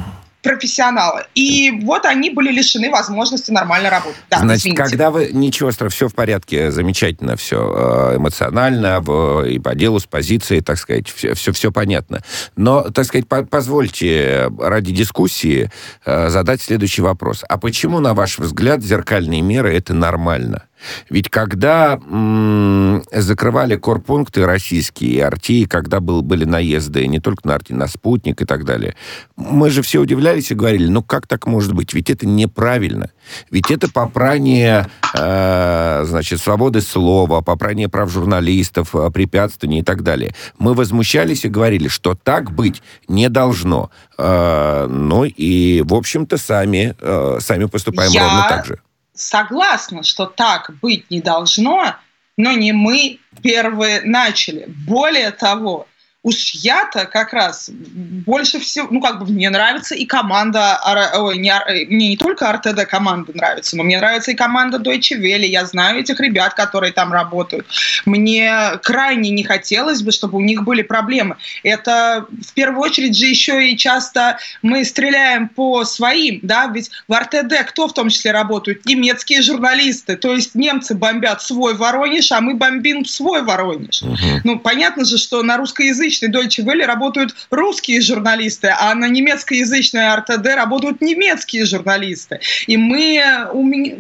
профессионалы. 0.47 1.25
И 1.35 1.73
вот 1.83 2.05
они 2.05 2.31
были 2.31 2.53
лишены 2.53 2.91
возможности 2.91 3.50
нормально 3.50 3.91
работать. 3.91 4.21
Да, 4.31 4.38
Значит, 4.38 4.61
извините. 4.61 4.83
когда 4.83 5.11
вы... 5.11 5.31
Ничего 5.33 5.73
страшного, 5.73 5.91
все 5.91 6.09
в 6.09 6.15
порядке, 6.15 6.71
замечательно 6.71 7.37
все. 7.37 8.12
Э, 8.12 8.17
эмоционально, 8.17 9.03
и 9.47 9.59
по 9.59 9.75
делу, 9.75 9.99
с 9.99 10.07
позицией, 10.07 10.61
так 10.61 10.79
сказать, 10.79 11.09
все, 11.09 11.35
все, 11.35 11.53
все 11.53 11.73
понятно. 11.73 12.23
Но, 12.55 12.83
так 12.91 13.07
сказать, 13.07 13.26
по 13.26 13.45
позвольте 13.45 14.50
ради 14.59 14.93
дискуссии 14.93 15.71
э, 16.05 16.29
задать 16.29 16.62
следующий 16.62 17.03
вопрос. 17.03 17.45
А 17.49 17.59
почему, 17.59 17.99
на 18.00 18.15
ваш 18.15 18.38
взгляд, 18.38 18.83
зеркальные 18.83 19.43
меры— 19.43 19.75
это 19.76 19.95
нормально? 19.95 20.62
Ведь 21.11 21.28
когда 21.28 21.95
м- 21.95 23.02
закрывали 23.12 23.76
корпункты 23.76 24.45
российские 24.45 25.11
и 25.11 25.21
Арти, 25.21 25.66
когда 25.66 26.00
был, 26.00 26.23
были 26.23 26.45
наезды 26.45 27.07
не 27.07 27.21
только 27.21 27.47
на 27.47 27.55
Арти, 27.55 27.73
на 27.73 27.87
Спутник 27.87 28.43
и 28.43 28.45
так 28.45 28.64
далее, 28.64 28.95
мы 29.37 29.71
же 29.71 29.83
все 29.83 30.00
удивлялись 30.00 30.50
и 30.50 30.55
говорили, 30.55 30.88
ну 30.88 31.02
как 31.02 31.26
так 31.26 31.47
может 31.47 31.73
быть? 31.73 31.95
Ведь 31.95 32.11
это 32.11 32.26
неправильно. 32.26 33.11
Ведь 33.50 33.71
это 33.71 33.90
попрание, 33.90 34.88
э, 35.14 36.05
значит, 36.07 36.40
свободы 36.40 36.81
слова, 36.81 37.40
попрание 37.40 37.88
прав 37.88 38.11
журналистов, 38.11 38.95
э, 38.95 39.11
препятствий 39.11 39.78
и 39.78 39.83
так 39.83 40.02
далее. 40.02 40.35
Мы 40.59 40.75
возмущались 40.75 41.45
и 41.45 41.49
говорили, 41.49 41.88
что 41.88 42.14
так 42.14 42.52
быть 42.52 42.83
не 43.09 43.28
должно. 43.28 43.90
Э, 44.19 44.87
ну 44.88 45.25
и, 45.25 45.83
в 45.83 45.95
общем-то, 45.95 46.37
сами, 46.37 46.95
э, 47.00 47.38
сами 47.40 47.64
поступаем 47.66 48.12
Я... 48.12 48.23
ровно 48.23 48.47
так 48.49 48.66
же 48.66 48.81
согласна, 49.17 50.03
что 50.03 50.27
так 50.27 50.71
быть 50.81 51.11
не 51.11 51.21
должно, 51.21 51.97
но 52.37 52.53
не 52.53 52.73
мы 52.73 53.19
первые 53.43 54.03
начали. 54.03 54.65
Более 54.69 55.31
того, 55.31 55.89
уж 56.26 56.50
я-то 56.54 57.06
как 57.06 57.33
раз 57.33 57.71
больше 57.71 58.59
всего, 58.59 58.88
ну, 58.90 59.00
как 59.00 59.21
бы 59.21 59.26
мне 59.26 59.49
нравится 59.49 59.95
и 59.95 60.06
команда, 60.06 60.80
ой, 61.14 61.38
не, 61.38 61.54
мне 61.88 62.09
не 62.09 62.16
только 62.16 62.52
РТД 62.52 62.85
команда 62.85 63.30
нравится, 63.33 63.76
но 63.76 63.85
мне 63.85 63.97
нравится 63.99 64.33
и 64.33 64.35
команда 64.35 64.78
Deutsche 64.78 65.16
Welle, 65.16 65.47
я 65.47 65.64
знаю 65.66 66.00
этих 66.00 66.18
ребят, 66.18 66.54
которые 66.54 66.92
там 66.92 67.12
работают. 67.12 67.68
Мне 68.06 68.52
крайне 68.83 69.30
не 69.30 69.45
хотелось 69.45 70.02
бы, 70.02 70.11
чтобы 70.11 70.38
у 70.38 70.40
них 70.40 70.64
были 70.64 70.83
проблемы. 70.83 71.37
Это 71.62 72.26
в 72.45 72.52
первую 72.54 72.80
очередь 72.80 73.16
же 73.16 73.26
еще 73.26 73.71
и 73.71 73.76
часто 73.76 74.38
мы 74.62 74.85
стреляем 74.85 75.49
по 75.49 75.85
своим, 75.85 76.40
да, 76.42 76.66
ведь 76.66 76.90
в 77.06 77.16
РТД 77.16 77.68
кто 77.68 77.87
в 77.87 77.95
том 77.95 78.09
числе 78.09 78.33
работают? 78.33 78.85
Немецкие 78.85 79.42
журналисты, 79.42 80.16
то 80.16 80.35
есть 80.35 80.56
немцы 80.56 80.97
бомбят 80.97 81.40
свой 81.40 81.75
Воронеж, 81.75 82.33
а 82.33 82.40
мы 82.40 82.54
бомбим 82.54 83.04
свой 83.04 83.42
Воронеж. 83.42 84.02
Угу. 84.02 84.16
Ну, 84.42 84.59
понятно 84.59 85.04
же, 85.04 85.18
что 85.18 85.45
на 85.45 85.56
русскоязычном 85.56 86.16
русскоязычной 86.17 86.31
Deutsche 86.31 86.65
Welle 86.65 86.87
работают 86.87 87.35
русские 87.51 88.01
журналисты, 88.01 88.73
а 88.79 88.95
на 88.95 89.09
немецкоязычной 89.09 90.15
РТД 90.15 90.47
работают 90.55 91.01
немецкие 91.01 91.65
журналисты. 91.65 92.41
И 92.67 92.77
мы 92.77 93.23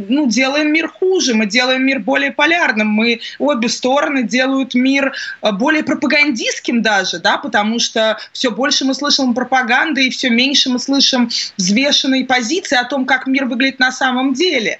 ну, 0.08 0.26
делаем 0.26 0.72
мир 0.72 0.88
хуже, 0.88 1.34
мы 1.34 1.46
делаем 1.46 1.84
мир 1.84 2.00
более 2.00 2.32
полярным, 2.32 2.88
мы 2.88 3.20
обе 3.38 3.68
стороны 3.68 4.22
делают 4.22 4.74
мир 4.74 5.12
э, 5.42 5.52
более 5.52 5.82
пропагандистским 5.82 6.82
даже, 6.82 7.18
да, 7.18 7.38
потому 7.38 7.78
что 7.78 8.18
все 8.32 8.50
больше 8.50 8.84
мы 8.84 8.94
слышим 8.94 9.34
пропаганды 9.34 10.06
и 10.06 10.10
все 10.10 10.30
меньше 10.30 10.70
мы 10.70 10.78
слышим 10.78 11.30
взвешенные 11.56 12.24
позиции 12.24 12.76
о 12.76 12.84
том, 12.84 13.04
как 13.06 13.26
мир 13.26 13.46
выглядит 13.46 13.78
на 13.78 13.92
самом 13.92 14.34
деле. 14.34 14.78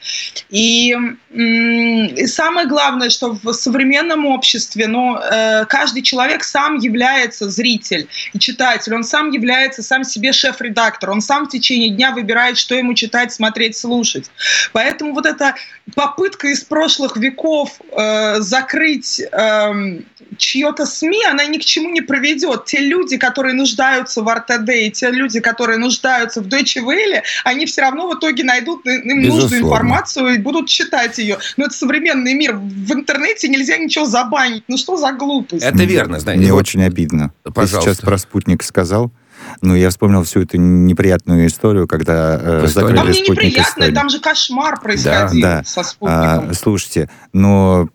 И, 0.51 0.97
и 1.31 2.27
самое 2.27 2.67
главное, 2.67 3.11
что 3.11 3.39
в 3.43 3.53
современном 3.53 4.27
обществе, 4.27 4.87
ну, 4.87 5.17
э, 5.17 5.65
каждый 5.67 6.03
человек 6.03 6.45
сам 6.45 6.77
является 6.79 7.26
является 7.27 7.51
зритель 7.51 8.09
и 8.33 8.39
читатель, 8.39 8.95
он 8.95 9.05
сам 9.05 9.31
является 9.31 9.83
сам 9.83 10.05
себе 10.05 10.33
шеф-редактор, 10.33 11.11
он 11.11 11.21
сам 11.21 11.47
в 11.47 11.49
течение 11.51 11.91
дня 11.91 12.13
выбирает, 12.13 12.59
что 12.59 12.75
ему 12.75 12.95
читать, 12.95 13.33
смотреть, 13.33 13.77
слушать. 13.77 14.31
Поэтому 14.73 15.13
вот 15.13 15.27
эта 15.27 15.55
попытка 15.95 16.49
из 16.49 16.63
прошлых 16.63 17.17
веков 17.17 17.81
э, 17.97 18.41
закрыть 18.41 19.21
э, 19.21 20.01
чье-то 20.37 20.87
СМИ, 20.87 21.25
она 21.31 21.45
ни 21.47 21.59
к 21.59 21.65
чему 21.65 21.91
не 21.91 22.01
приведет. 22.01 22.67
Те 22.67 22.79
люди, 22.79 23.17
которые 23.17 23.55
нуждаются 23.55 24.23
в 24.23 24.33
РТД, 24.33 24.69
и 24.71 24.91
те 24.91 25.11
люди, 25.11 25.41
которые 25.41 25.79
нуждаются 25.79 26.41
в 26.41 26.47
Deutsche 26.47 26.83
Welle, 26.83 27.23
они 27.45 27.67
все 27.67 27.83
равно 27.83 28.09
в 28.09 28.19
итоге 28.19 28.45
найдут 28.45 28.87
им 28.87 29.03
Безусловно. 29.03 29.35
нужную 29.35 29.63
информацию 29.63 30.29
и 30.35 30.39
будут 30.39 30.69
читать 30.69 31.19
ее. 31.19 31.39
Но 31.57 31.67
это 31.67 31.75
современный 31.75 32.35
мир. 32.35 32.57
В 32.57 32.93
интернете 32.93 33.49
нельзя 33.49 33.77
ничего 33.77 34.05
забанить. 34.05 34.65
Ну 34.69 34.77
что 34.77 34.97
за 34.97 35.13
глупость? 35.13 35.65
Это 35.65 35.85
верно, 35.85 36.19
знаете. 36.19 36.43
Мне 36.43 36.53
вот... 36.53 36.61
очень 36.61 36.83
обидно. 36.85 37.16
Пожалуйста. 37.43 37.91
Ты 37.91 37.95
сейчас 37.97 38.05
про 38.05 38.19
спутник 38.19 38.63
сказал. 38.63 39.13
Ну, 39.63 39.75
я 39.75 39.91
вспомнил 39.91 40.25
всю 40.25 40.43
эту 40.43 40.57
неприятную 40.59 41.47
историю, 41.47 41.87
когда 41.87 42.39
э, 42.41 42.67
закрыли 42.67 42.97
там 42.97 43.11
не 43.11 43.21
неприятно, 43.21 43.93
там 43.93 44.09
же 44.09 44.21
кошмар 44.21 44.81
происходил 44.81 45.43
да, 45.43 45.59
да. 45.59 45.65
со 45.65 45.83
спутником. 45.83 46.51
А, 46.51 46.55
слушайте, 46.55 47.11
но 47.33 47.89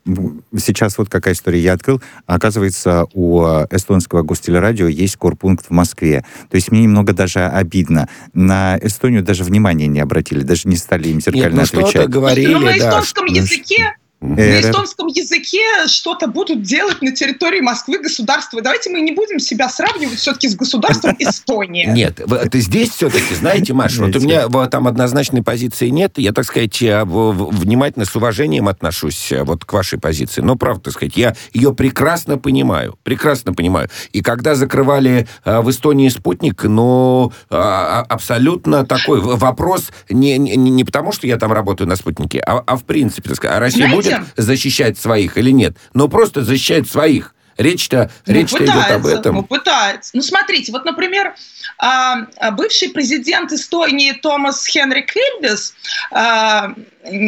сейчас 0.58 0.98
вот 0.98 1.10
какая 1.10 1.34
история 1.34 1.60
я 1.60 1.74
открыл. 1.74 2.02
Оказывается, 2.26 3.06
у 3.14 3.44
эстонского 3.70 4.24
гостелерадио 4.24 4.88
есть 4.88 5.18
корпункт 5.18 5.68
в 5.68 5.72
Москве. 5.72 6.26
То 6.50 6.56
есть 6.56 6.72
мне 6.72 6.84
немного 6.84 7.14
даже 7.14 7.46
обидно. 7.46 8.08
На 8.34 8.78
Эстонию 8.82 9.24
даже 9.24 9.44
внимания 9.44 9.88
не 9.88 10.00
обратили, 10.00 10.44
даже 10.44 10.68
не 10.68 10.78
стали 10.78 11.10
им 11.10 11.22
зеркально 11.22 11.62
Нет, 11.62 11.70
ну, 11.74 11.82
отвечать. 11.82 12.10
говорили, 12.10 12.54
Но 12.54 12.60
на 12.60 12.78
эстонском 12.78 13.28
да. 13.28 13.34
языке 13.34 13.96
на 14.22 14.62
эстонском 14.62 15.08
языке 15.08 15.88
что-то 15.88 16.28
будут 16.28 16.62
делать 16.62 17.02
на 17.02 17.12
территории 17.12 17.60
Москвы 17.60 18.00
государства. 18.00 18.62
Давайте 18.62 18.90
мы 18.92 19.02
не 19.02 19.12
будем 19.12 19.40
себя 19.40 19.68
сравнивать 19.68 20.20
все-таки 20.20 20.48
с 20.48 20.56
государством 20.56 21.16
Эстонии. 21.20 21.86
Нет, 21.86 22.20
это 22.20 22.60
здесь 22.60 22.90
все-таки, 22.92 23.34
знаете, 23.34 23.74
Маша, 23.74 24.06
вот 24.06 24.16
у 24.16 24.20
меня 24.20 24.48
там 24.68 24.88
однозначной 24.88 25.42
позиции 25.42 25.90
нет. 25.90 26.14
Я, 26.18 26.34
так 26.34 26.46
сказать, 26.46 26.80
внимательно, 26.82 28.06
с 28.06 28.16
уважением 28.16 28.68
отношусь 28.68 29.32
э, 29.32 29.44
вот 29.44 29.66
к 29.66 29.74
вашей 29.74 30.00
позиции. 30.00 30.42
Но, 30.42 30.56
правда, 30.56 30.86
так 30.86 30.94
сказать, 30.94 31.18
я 31.18 31.36
ее 31.54 31.74
прекрасно 31.74 32.38
понимаю. 32.38 32.98
Прекрасно 33.04 33.54
понимаю. 33.54 33.90
И 34.14 34.22
когда 34.22 34.56
закрывали 34.56 35.28
э, 35.44 35.62
в 35.62 35.70
Эстонии 35.70 36.10
спутник, 36.10 36.64
ну, 36.64 37.34
а, 37.50 38.02
а, 38.02 38.06
абсолютно 38.08 38.86
такой 38.86 39.20
вопрос 39.20 39.92
не, 40.10 40.38
не, 40.38 40.56
не 40.58 40.84
потому, 40.84 41.12
что 41.12 41.28
я 41.28 41.38
там 41.38 41.52
работаю 41.52 41.88
на 41.88 41.96
спутнике, 41.96 42.40
а, 42.40 42.64
а 42.66 42.78
в 42.78 42.84
принципе, 42.84 43.30
так 43.30 43.38
сказать, 43.38 43.58
а 43.58 43.60
Россия 43.60 43.88
Знаете, 43.88 43.96
будет 43.96 44.11
защищать 44.38 44.98
своих 44.98 45.38
или 45.38 45.52
нет, 45.52 45.76
но 45.94 46.08
просто 46.08 46.44
защищает 46.44 46.90
своих. 46.90 47.34
Речь-то 47.58 48.10
ну, 48.26 48.34
речь 48.34 48.54
идет 48.54 48.92
об 48.92 49.06
этом. 49.06 49.36
Ну, 49.36 49.44
пытается. 49.44 50.12
Ну, 50.14 50.22
смотрите, 50.22 50.72
вот, 50.72 50.86
например, 50.86 51.36
а, 51.78 52.26
а, 52.38 52.52
бывший 52.52 52.90
президент 52.90 53.52
Эстонии 53.52 54.14
Томас 54.14 54.66
Хенрик 54.66 55.14
Ильвис, 55.16 55.76
а, 56.12 56.74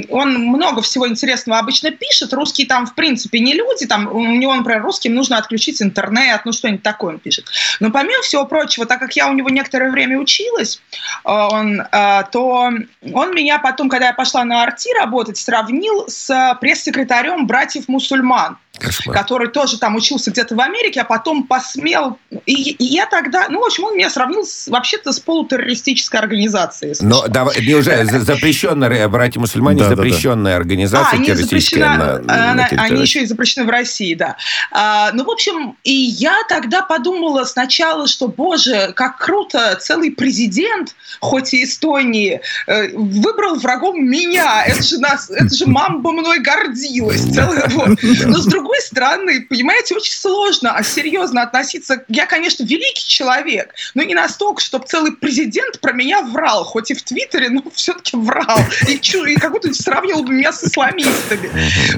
он 0.10 0.36
много 0.36 0.82
всего 0.82 1.08
интересного 1.08 1.60
обычно 1.60 1.92
пишет. 1.92 2.34
Русские 2.34 2.68
там, 2.68 2.86
в 2.86 2.96
принципе, 2.96 3.40
не 3.40 3.54
люди. 3.54 3.86
Там, 3.86 4.08
у 4.08 4.26
него, 4.36 4.54
например, 4.54 4.84
русским 4.84 5.14
нужно 5.14 5.38
отключить 5.38 5.82
интернет, 5.82 6.42
ну, 6.46 6.52
что-нибудь 6.52 6.84
такое 6.84 7.14
он 7.14 7.20
пишет. 7.20 7.46
Но 7.80 7.92
помимо 7.92 8.22
всего 8.22 8.46
прочего, 8.46 8.86
так 8.86 9.00
как 9.00 9.16
я 9.16 9.30
у 9.30 9.34
него 9.34 9.50
некоторое 9.50 9.92
время 9.92 10.20
училась, 10.20 10.82
он, 11.24 11.84
то 12.32 12.72
он 13.14 13.36
меня 13.36 13.60
потом, 13.60 13.90
когда 13.90 14.08
я 14.08 14.14
пошла 14.14 14.44
на 14.44 14.64
арти 14.64 14.94
работать, 15.00 15.38
сравнил 15.38 16.06
с 16.08 16.58
пресс-секретарем 16.62 17.48
братьев-мусульман. 17.48 18.58
Кошмар. 18.80 19.16
который 19.16 19.50
тоже 19.50 19.78
там 19.78 19.96
учился 19.96 20.32
где-то 20.32 20.56
в 20.56 20.60
Америке, 20.60 21.02
а 21.02 21.04
потом 21.04 21.44
посмел... 21.44 22.18
И, 22.48 22.72
и 22.72 22.84
я 22.84 23.06
тогда... 23.06 23.48
Ну, 23.48 23.62
в 23.62 23.66
общем, 23.66 23.84
он 23.84 23.96
меня 23.96 24.10
сравнил 24.10 24.44
с, 24.44 24.68
вообще-то 24.68 25.12
с 25.12 25.20
полутеррористической 25.20 26.20
организацией. 26.20 26.96
Но 27.02 27.28
давай, 27.28 27.64
неужели 27.64 28.04
запрещенно 28.04 28.88
братья-мусульмане 28.88 29.63
мусульмане 29.63 29.63
да, 29.72 29.90
запрещенная 29.90 30.54
да, 30.54 30.58
да. 30.58 30.58
организация 30.58 31.12
а, 31.12 31.16
они 31.16 31.26
террористическая 31.26 31.98
на, 31.98 32.20
на 32.20 32.52
она, 32.52 32.68
Они 32.78 33.02
еще 33.02 33.22
и 33.22 33.26
запрещены 33.26 33.66
в 33.66 33.70
России, 33.70 34.14
да. 34.14 34.36
А, 34.72 35.12
ну, 35.14 35.24
в 35.24 35.30
общем, 35.30 35.78
и 35.84 35.94
я 35.94 36.36
тогда 36.50 36.82
подумала 36.82 37.44
сначала, 37.46 38.08
что, 38.08 38.28
боже, 38.28 38.94
как 38.96 39.18
круто, 39.18 39.78
целый 39.82 40.12
президент, 40.12 40.96
хоть 41.20 41.54
и 41.54 41.64
Эстонии, 41.64 42.42
э, 42.68 42.90
выбрал 42.96 43.56
врагом 43.56 44.04
меня. 44.04 44.64
Это 44.66 44.84
же, 44.84 45.00
нас, 45.00 45.30
это 45.30 45.54
же 45.54 45.66
мама 45.66 46.12
мной 46.12 46.40
гордилась. 46.40 47.22
Целый, 47.34 47.62
вот. 47.70 48.00
Но 48.26 48.38
с 48.38 48.46
другой 48.46 48.82
стороны, 48.82 49.42
понимаете, 49.42 49.96
очень 49.96 50.14
сложно 50.14 50.74
а 50.76 50.84
серьезно 50.84 51.44
относиться. 51.44 52.04
Я, 52.08 52.26
конечно, 52.26 52.64
великий 52.64 53.08
человек, 53.08 53.74
но 53.94 54.04
не 54.04 54.14
настолько, 54.14 54.62
чтобы 54.62 54.86
целый 54.88 55.12
президент 55.14 55.80
про 55.80 55.94
меня 55.94 56.22
врал, 56.22 56.64
хоть 56.64 56.92
и 56.92 56.94
в 56.94 57.04
Твиттере, 57.04 57.50
но 57.50 57.64
все-таки 57.74 58.18
врал. 58.18 58.60
И, 58.88 58.94
и 58.94 59.36
как 59.36 59.53
будто 59.54 59.74
сравнивал 59.74 60.24
бы 60.24 60.34
меня 60.34 60.52
с 60.52 60.64
исламистами. 60.64 61.50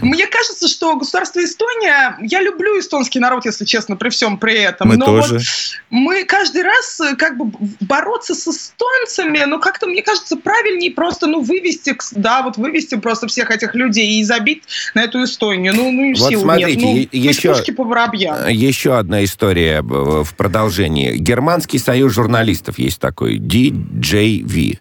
Мне 0.01 0.27
кажется, 0.27 0.67
что 0.67 0.95
государство 0.95 1.43
Эстония, 1.43 2.17
я 2.21 2.41
люблю 2.41 2.79
эстонский 2.79 3.19
народ, 3.19 3.45
если 3.45 3.65
честно, 3.65 3.95
при 3.95 4.09
всем 4.09 4.37
при 4.37 4.59
этом. 4.61 4.89
Мы 4.89 4.97
но 4.97 5.05
тоже. 5.05 5.35
Вот 5.35 5.41
мы 5.89 6.25
каждый 6.25 6.63
раз 6.63 6.99
э, 6.99 7.15
как 7.15 7.37
бы 7.37 7.51
бороться 7.79 8.35
с 8.35 8.47
эстонцами, 8.47 9.43
ну 9.45 9.59
как-то, 9.59 9.87
мне 9.87 10.01
кажется, 10.01 10.35
правильнее 10.35 10.91
просто, 10.91 11.27
ну, 11.27 11.41
вывести, 11.41 11.95
да, 12.11 12.41
вот 12.41 12.57
вывести 12.57 12.95
просто 12.95 13.27
всех 13.27 13.49
этих 13.49 13.73
людей 13.75 14.19
и 14.19 14.23
забить 14.23 14.63
на 14.93 15.03
эту 15.03 15.23
Эстонию. 15.23 15.73
Ну, 15.73 15.91
ну 15.91 16.13
вот 16.13 16.29
сил 16.29 16.41
смотрите, 16.41 16.75
нет. 16.75 17.09
Ну, 17.11 17.19
еще, 17.19 17.73
по 17.73 17.83
воробьям. 17.83 18.47
еще 18.49 18.97
одна 18.97 19.23
история 19.23 19.81
в 19.81 20.35
продолжении. 20.35 21.15
Германский 21.15 21.79
союз 21.79 22.13
журналистов 22.13 22.77
есть 22.77 22.99
такой, 22.99 23.37
DJV, 23.37 24.79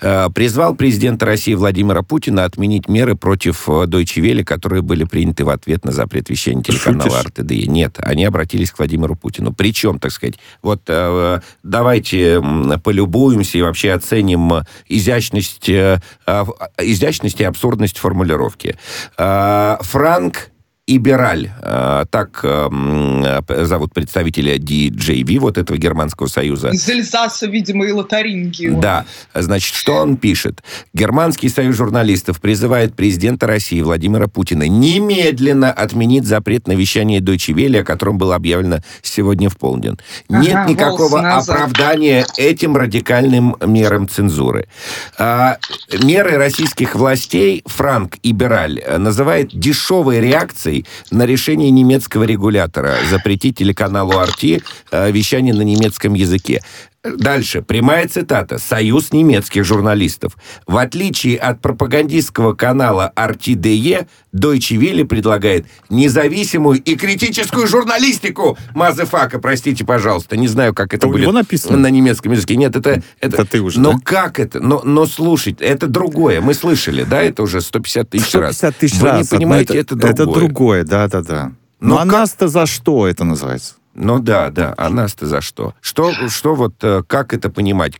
э, 0.00 0.28
призвал 0.34 0.74
президента 0.74 1.26
России 1.26 1.54
Владимира 1.54 2.02
Путина 2.02 2.13
отменить 2.44 2.88
меры 2.88 3.14
против 3.14 3.68
э, 3.68 3.84
Deutsche 3.84 4.22
Welle, 4.22 4.44
которые 4.44 4.82
были 4.82 5.04
приняты 5.04 5.44
в 5.44 5.48
ответ 5.48 5.84
на 5.84 5.92
запрет 5.92 6.28
вещания 6.28 6.62
телеканала 6.62 7.22
РТД. 7.22 7.66
Нет, 7.66 7.98
они 7.98 8.24
обратились 8.24 8.70
к 8.70 8.78
Владимиру 8.78 9.16
Путину. 9.16 9.52
Причем, 9.52 9.98
так 9.98 10.10
сказать, 10.10 10.36
вот 10.62 10.82
э, 10.88 11.40
давайте 11.62 12.42
полюбуемся 12.82 13.58
и 13.58 13.62
вообще 13.62 13.92
оценим 13.92 14.52
изящность, 14.88 15.68
изящность 15.68 17.40
и 17.40 17.44
абсурдность 17.44 17.98
формулировки. 17.98 18.76
Франк 19.16 20.50
Ибераль, 20.86 21.50
э, 21.62 22.04
так 22.10 22.40
э, 22.42 23.64
зовут 23.64 23.94
представителя 23.94 24.58
DJV, 24.58 25.38
вот 25.38 25.56
этого 25.56 25.78
германского 25.78 26.26
союза. 26.26 26.68
Из 26.68 26.86
Эльзаса, 26.86 27.46
видимо, 27.46 27.86
и 27.86 27.92
Лотарингии. 27.92 28.68
Да. 28.68 29.06
Значит, 29.32 29.74
что 29.74 29.94
он 29.94 30.18
пишет? 30.18 30.62
Германский 30.92 31.48
союз 31.48 31.76
журналистов 31.76 32.38
призывает 32.38 32.94
президента 32.94 33.46
России 33.46 33.80
Владимира 33.80 34.28
Путина 34.28 34.68
немедленно 34.68 35.72
отменить 35.72 36.26
запрет 36.26 36.68
на 36.68 36.72
вещание 36.72 37.20
Deutsche 37.20 37.54
Welle, 37.54 37.80
о 37.80 37.84
котором 37.84 38.18
было 38.18 38.34
объявлено 38.34 38.80
сегодня 39.00 39.48
в 39.48 39.56
полдень. 39.56 39.98
Нет 40.28 40.54
ага, 40.54 40.68
никакого 40.68 41.20
оправдания 41.30 42.26
этим 42.36 42.76
радикальным 42.76 43.56
мерам 43.64 44.06
цензуры. 44.06 44.68
А, 45.16 45.56
меры 46.02 46.36
российских 46.36 46.94
властей 46.94 47.62
Франк 47.64 48.16
Ибераль 48.22 48.82
называет 48.98 49.48
дешевой 49.58 50.20
реакцией 50.20 50.73
реакцией 50.74 50.86
на 51.10 51.26
решение 51.26 51.70
немецкого 51.70 52.24
регулятора 52.24 52.96
запретить 53.10 53.58
телеканалу 53.58 54.12
RT 54.12 54.62
э, 54.90 55.10
вещание 55.10 55.54
на 55.54 55.62
немецком 55.62 56.14
языке. 56.14 56.62
Дальше. 57.04 57.60
Прямая 57.60 58.08
цитата. 58.08 58.56
«Союз 58.56 59.12
немецких 59.12 59.62
журналистов. 59.64 60.38
В 60.66 60.78
отличие 60.78 61.36
от 61.36 61.60
пропагандистского 61.60 62.54
канала 62.54 63.12
RTDE, 63.14 64.06
Deutsche 64.34 64.78
Welle 64.78 65.04
предлагает 65.04 65.66
независимую 65.90 66.82
и 66.82 66.96
критическую 66.96 67.66
журналистику. 67.66 68.56
Мазефака, 68.74 69.38
простите, 69.38 69.84
пожалуйста. 69.84 70.38
Не 70.38 70.48
знаю, 70.48 70.72
как 70.74 70.94
это, 70.94 71.06
это 71.06 71.08
будет 71.08 71.30
написано? 71.32 71.76
на 71.76 71.90
немецком 71.90 72.32
языке. 72.32 72.56
Нет, 72.56 72.74
это... 72.74 73.02
Это, 73.20 73.36
это 73.36 73.44
ты 73.44 73.60
уже, 73.60 73.80
Но 73.80 73.92
да? 73.92 73.98
как 74.02 74.40
это? 74.40 74.60
Но, 74.60 74.80
но 74.82 75.04
слушай, 75.04 75.54
это 75.60 75.86
другое. 75.86 76.40
Мы 76.40 76.54
слышали, 76.54 77.04
да, 77.04 77.22
это 77.22 77.42
уже 77.42 77.60
150 77.60 78.08
тысяч 78.08 78.28
150 78.28 78.40
раз. 78.40 78.56
150 78.56 78.76
тысяч 78.78 79.00
Вы 79.00 79.08
раз. 79.08 79.30
не 79.30 79.36
понимаете, 79.36 79.78
это, 79.78 79.94
это 79.94 79.96
другое. 79.96 80.08
Это 80.08 80.24
другое, 80.24 80.84
да-да-да. 80.84 81.52
Но, 81.80 81.96
но 81.96 81.98
а 82.00 82.04
нас-то 82.06 82.48
за 82.48 82.64
что 82.64 83.06
это 83.06 83.24
называется? 83.24 83.74
Ну 83.94 84.18
да, 84.18 84.50
да. 84.50 84.74
А 84.76 84.88
нас-то 84.88 85.26
за 85.26 85.40
что? 85.40 85.74
Что, 85.80 86.12
что 86.28 86.54
вот, 86.54 86.74
э, 86.82 87.02
как 87.06 87.32
это 87.32 87.48
понимать? 87.48 87.94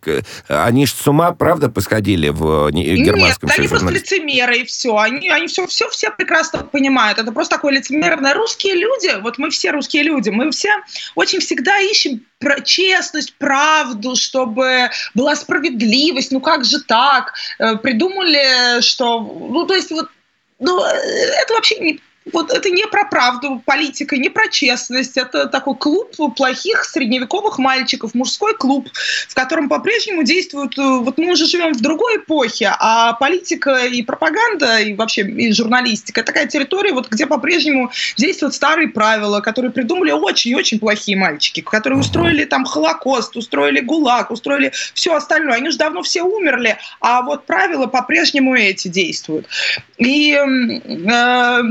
Они 0.49 0.87
ж 0.87 0.93
с 0.93 1.07
ума, 1.07 1.33
правда, 1.33 1.69
посходили 1.69 2.29
в 2.29 2.71
германском 2.71 3.49
Нет, 3.49 3.59
они 3.59 3.69
просто 3.69 3.91
лицемеры, 3.91 4.59
и 4.59 4.65
все. 4.65 4.97
Они, 4.97 5.31
они 5.31 5.47
все, 5.47 5.67
все, 5.67 5.89
все 5.91 6.11
прекрасно 6.11 6.65
понимают. 6.65 7.19
Это 7.19 7.31
просто 7.33 7.57
такое 7.57 7.75
лицемерное. 7.75 8.35
Русские 8.35 8.75
люди, 8.75 9.11
вот 9.21 9.39
мы 9.39 9.51
все 9.51 9.71
русские 9.71 10.03
люди, 10.03 10.31
мы 10.31 10.51
все 10.51 10.71
очень 11.15 11.41
всегда 11.41 11.79
ищем 11.79 12.25
про 12.41 12.61
честность, 12.61 13.35
правду, 13.39 14.17
чтобы 14.17 14.91
была 15.15 15.37
справедливость. 15.37 16.33
Ну 16.33 16.41
как 16.41 16.65
же 16.65 16.83
так? 16.83 17.35
Э, 17.59 17.77
придумали, 17.77 18.81
что... 18.81 19.21
Ну 19.21 19.65
то 19.67 19.75
есть 19.75 19.91
вот 19.91 20.09
ну, 20.59 20.85
э, 20.85 20.91
это 21.43 21.55
вообще 21.55 21.79
не 21.79 22.01
вот 22.33 22.51
это 22.51 22.71
не 22.71 22.87
про 22.87 23.05
правду 23.05 23.63
политика, 23.65 24.17
не 24.17 24.31
про 24.31 24.49
честность. 24.49 25.17
Это 25.17 25.47
такой 25.47 25.77
клуб 25.77 26.15
плохих 26.37 26.85
средневековых 26.85 27.59
мальчиков, 27.59 28.15
мужской 28.15 28.57
клуб, 28.57 28.89
в 29.29 29.35
котором 29.35 29.69
по-прежнему 29.69 30.23
действуют... 30.23 30.79
Э, 30.79 30.83
вот 31.01 31.19
мы 31.19 31.33
уже 31.33 31.47
живем 31.47 31.75
в 31.75 31.81
другой 31.81 32.17
эпохе, 32.19 32.75
а 32.79 33.13
политика 33.15 33.87
и 33.87 34.03
пропаганда, 34.03 34.79
и 34.79 34.95
вообще 34.95 35.23
и 35.23 35.53
журналистика, 35.53 36.23
такая 36.23 36.47
территория, 36.47 36.93
вот, 36.93 37.09
где 37.11 37.27
по-прежнему 37.27 37.91
действуют 38.17 38.55
старые 38.55 38.89
правила, 38.89 39.41
которые 39.41 39.71
придумали 39.71 40.11
очень-очень 40.11 40.79
плохие 40.79 41.19
мальчики, 41.19 41.61
которые 41.61 42.01
устроили 42.01 42.45
там 42.45 42.65
Холокост, 42.65 43.37
устроили 43.37 43.81
ГУЛАГ, 43.81 44.31
устроили 44.31 44.73
все 44.95 45.15
остальное. 45.15 45.57
Они 45.57 45.71
же 45.71 45.77
давно 45.77 46.03
все 46.03 46.23
умерли, 46.23 46.79
а 47.01 47.23
вот 47.23 47.45
правила 47.45 47.87
по-прежнему 47.87 48.55
эти 48.55 48.89
действуют. 48.89 49.47
И 49.99 50.33
э, 50.35 51.63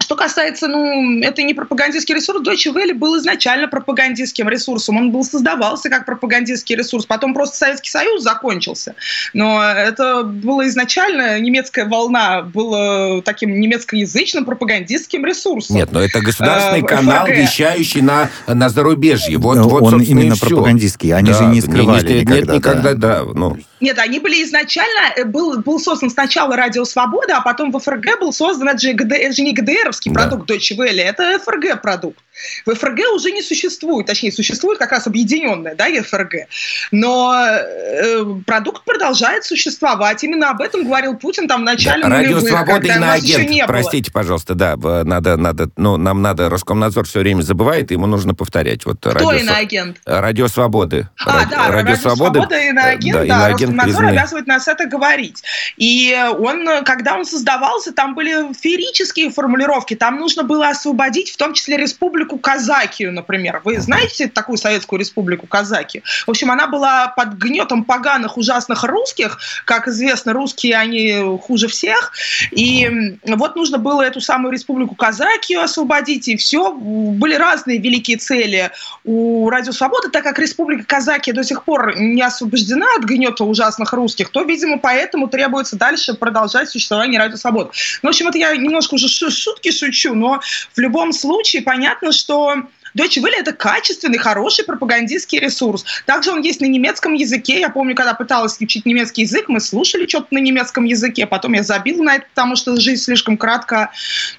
что 0.00 0.16
касается, 0.16 0.66
ну, 0.66 1.20
это 1.20 1.42
не 1.42 1.54
пропагандистский 1.54 2.14
ресурс, 2.14 2.40
Deutsche 2.46 2.72
Welle 2.74 2.94
был 2.94 3.18
изначально 3.18 3.68
пропагандистским 3.68 4.48
ресурсом. 4.48 4.96
Он 4.96 5.12
был 5.12 5.24
создавался 5.24 5.88
как 5.90 6.06
пропагандистский 6.06 6.74
ресурс. 6.74 7.06
Потом 7.06 7.34
просто 7.34 7.56
Советский 7.56 7.90
Союз 7.90 8.22
закончился. 8.22 8.94
Но 9.34 9.62
это 9.62 10.24
было 10.24 10.66
изначально, 10.68 11.38
немецкая 11.38 11.84
волна 11.84 12.42
была 12.42 13.20
таким 13.22 13.60
немецкоязычным 13.60 14.44
пропагандистским 14.44 15.24
ресурсом. 15.24 15.76
Нет, 15.76 15.92
но 15.92 16.02
это 16.02 16.20
государственный 16.20 16.82
э, 16.82 16.86
канал, 16.86 17.26
вещающий 17.26 18.00
на, 18.00 18.30
на 18.46 18.68
зарубежье. 18.68 19.38
Вот, 19.38 19.56
но 19.56 19.68
вот, 19.68 19.92
он 19.92 20.02
именно 20.02 20.34
пропагандистский. 20.36 21.12
Они 21.12 21.30
да, 21.30 21.38
же 21.38 21.44
не 21.44 21.60
скрывали 21.60 22.06
не, 22.06 22.14
не, 22.14 22.20
никогда. 22.20 22.52
Нет, 22.52 22.54
никогда, 22.54 22.94
да. 22.94 23.24
да 23.24 23.24
ну. 23.34 23.56
Нет, 23.80 23.98
они 23.98 24.18
были 24.18 24.42
изначально, 24.44 25.12
э, 25.16 25.24
был, 25.24 25.60
был 25.60 25.78
создан 25.80 26.10
сначала 26.10 26.56
Радио 26.56 26.84
Свобода, 26.84 27.38
а 27.38 27.40
потом 27.40 27.72
в 27.72 27.78
ФРГ 27.78 28.20
был 28.20 28.32
создан, 28.32 28.68
это 28.68 28.78
же, 28.78 28.92
ГД, 28.92 29.12
это 29.12 29.34
же 29.34 29.42
не 29.42 29.52
ГДРовский 29.52 30.12
да. 30.12 30.20
продукт 30.20 30.50
Deutsche 30.50 30.76
Welle, 30.76 31.00
это 31.00 31.38
ФРГ 31.38 31.80
продукт. 31.80 32.18
В 32.66 32.74
ФРГ 32.74 33.00
уже 33.14 33.32
не 33.32 33.42
существует, 33.42 34.06
точнее, 34.06 34.32
существует 34.32 34.78
как 34.78 34.92
раз 34.92 35.06
объединенная, 35.06 35.74
да, 35.74 35.86
ФРГ. 36.02 36.46
Но 36.90 37.34
э, 37.36 38.24
продукт 38.46 38.84
продолжает 38.84 39.44
существовать. 39.44 40.22
Именно 40.24 40.50
об 40.50 40.60
этом 40.60 40.84
говорил 40.84 41.16
Путин 41.16 41.48
там 41.48 41.62
в 41.62 41.64
начале 41.64 42.02
да, 42.02 42.08
Радио 42.08 42.40
Свобода 42.40 42.86
и 42.86 42.98
на 42.98 43.12
агент. 43.14 43.66
Простите, 43.66 44.10
пожалуйста, 44.12 44.54
да, 44.54 44.76
надо, 44.76 45.36
надо, 45.36 45.70
ну, 45.76 45.96
нам 45.96 46.22
надо, 46.22 46.48
Роскомнадзор 46.48 47.06
все 47.06 47.20
время 47.20 47.42
забывает, 47.42 47.90
ему 47.90 48.06
нужно 48.06 48.34
повторять. 48.34 48.84
Вот, 48.86 48.98
Кто 48.98 49.12
радио, 49.12 49.32
иноагент? 49.32 49.98
Радио 50.04 50.48
Свободы. 50.48 51.08
А, 51.18 51.46
да, 51.46 51.68
Радио, 51.68 51.72
Радио 51.72 51.96
Свободы. 51.96 52.38
Свобода 52.40 52.58
иноагент, 52.58 53.12
да, 53.12 53.18
да 53.20 53.24
иноагент 53.24 53.69
Роскомнадзор 53.70 54.04
обязывает 54.06 54.46
нас 54.46 54.68
это 54.68 54.86
говорить. 54.86 55.42
И 55.76 56.16
он, 56.38 56.84
когда 56.84 57.16
он 57.16 57.24
создавался, 57.24 57.92
там 57.92 58.14
были 58.14 58.52
феерические 58.54 59.30
формулировки, 59.30 59.94
там 59.94 60.18
нужно 60.18 60.42
было 60.42 60.68
освободить 60.68 61.30
в 61.30 61.36
том 61.36 61.54
числе 61.54 61.76
республику 61.76 62.38
Казакию, 62.38 63.12
например. 63.12 63.60
Вы 63.64 63.80
знаете 63.80 64.28
такую 64.28 64.58
советскую 64.58 65.00
республику 65.00 65.46
Казаки? 65.46 66.02
В 66.26 66.30
общем, 66.30 66.50
она 66.50 66.66
была 66.66 67.08
под 67.08 67.34
гнетом 67.34 67.84
поганых, 67.84 68.36
ужасных 68.36 68.84
русских. 68.84 69.38
Как 69.64 69.88
известно, 69.88 70.32
русские, 70.32 70.76
они 70.76 71.38
хуже 71.42 71.68
всех. 71.68 72.12
И 72.50 73.16
вот 73.24 73.56
нужно 73.56 73.78
было 73.78 74.02
эту 74.02 74.20
самую 74.20 74.52
республику 74.52 74.94
Казакию 74.94 75.62
освободить, 75.62 76.28
и 76.28 76.36
все. 76.36 76.72
Были 76.72 77.34
разные 77.34 77.78
великие 77.78 78.16
цели 78.16 78.70
у 79.04 79.48
Радио 79.50 79.72
Свободы, 79.72 80.08
так 80.08 80.24
как 80.24 80.38
республика 80.38 80.84
Казакия 80.84 81.34
до 81.34 81.44
сих 81.44 81.64
пор 81.64 81.98
не 81.98 82.22
освобождена 82.22 82.86
от 82.96 83.04
гнета 83.04 83.44
ужасных 83.60 83.92
русских, 83.92 84.30
то, 84.30 84.42
видимо, 84.42 84.78
поэтому 84.78 85.28
требуется 85.28 85.76
дальше 85.76 86.14
продолжать 86.14 86.70
существование 86.70 87.20
Радио 87.20 87.36
Свободы. 87.36 87.70
Ну, 88.02 88.08
в 88.08 88.10
общем, 88.10 88.28
это 88.28 88.38
я 88.38 88.56
немножко 88.56 88.94
уже 88.94 89.08
шутки 89.08 89.70
шучу, 89.70 90.14
но 90.14 90.40
в 90.74 90.78
любом 90.78 91.12
случае 91.12 91.62
понятно, 91.62 92.12
что 92.12 92.54
Deutsche 92.94 93.20
Welle– 93.20 93.36
это 93.38 93.52
качественный, 93.52 94.18
хороший 94.18 94.64
пропагандистский 94.64 95.38
ресурс. 95.38 95.84
Также 96.06 96.32
он 96.32 96.42
есть 96.42 96.60
на 96.60 96.66
немецком 96.66 97.14
языке. 97.14 97.60
Я 97.60 97.70
помню, 97.70 97.94
когда 97.94 98.14
пыталась 98.14 98.60
учить 98.60 98.86
немецкий 98.86 99.22
язык, 99.22 99.48
мы 99.48 99.60
слушали 99.60 100.06
что-то 100.06 100.28
на 100.30 100.38
немецком 100.38 100.84
языке, 100.84 101.26
потом 101.26 101.52
я 101.52 101.62
забила 101.62 102.02
на 102.02 102.16
это, 102.16 102.26
потому 102.34 102.56
что 102.56 102.76
жизнь 102.76 103.02
слишком 103.02 103.36
кратка. 103.36 103.90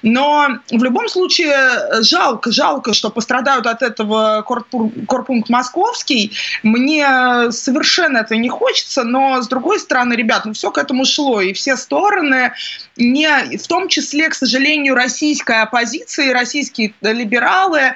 Но 0.02 0.58
в 0.70 0.82
любом 0.82 1.08
случае 1.08 2.02
жалко, 2.02 2.50
жалко, 2.52 2.94
что 2.94 3.10
пострадают 3.10 3.66
от 3.66 3.82
этого 3.82 4.42
корпункт 4.42 5.48
московский. 5.48 6.32
Мне 6.62 7.50
совершенно 7.50 8.18
это 8.18 8.36
не 8.36 8.48
хочется, 8.48 9.04
но 9.04 9.42
с 9.42 9.48
другой 9.48 9.78
стороны, 9.78 10.14
ребят, 10.14 10.44
ну 10.44 10.52
все 10.52 10.70
к 10.70 10.78
этому 10.78 11.04
шло, 11.04 11.40
и 11.40 11.52
все 11.52 11.76
стороны, 11.76 12.52
не, 12.96 13.56
в 13.56 13.66
том 13.66 13.88
числе, 13.88 14.28
к 14.28 14.34
сожалению, 14.34 14.94
российская 14.94 15.62
оппозиция, 15.62 16.32
российские 16.32 16.94
либералы, 17.00 17.94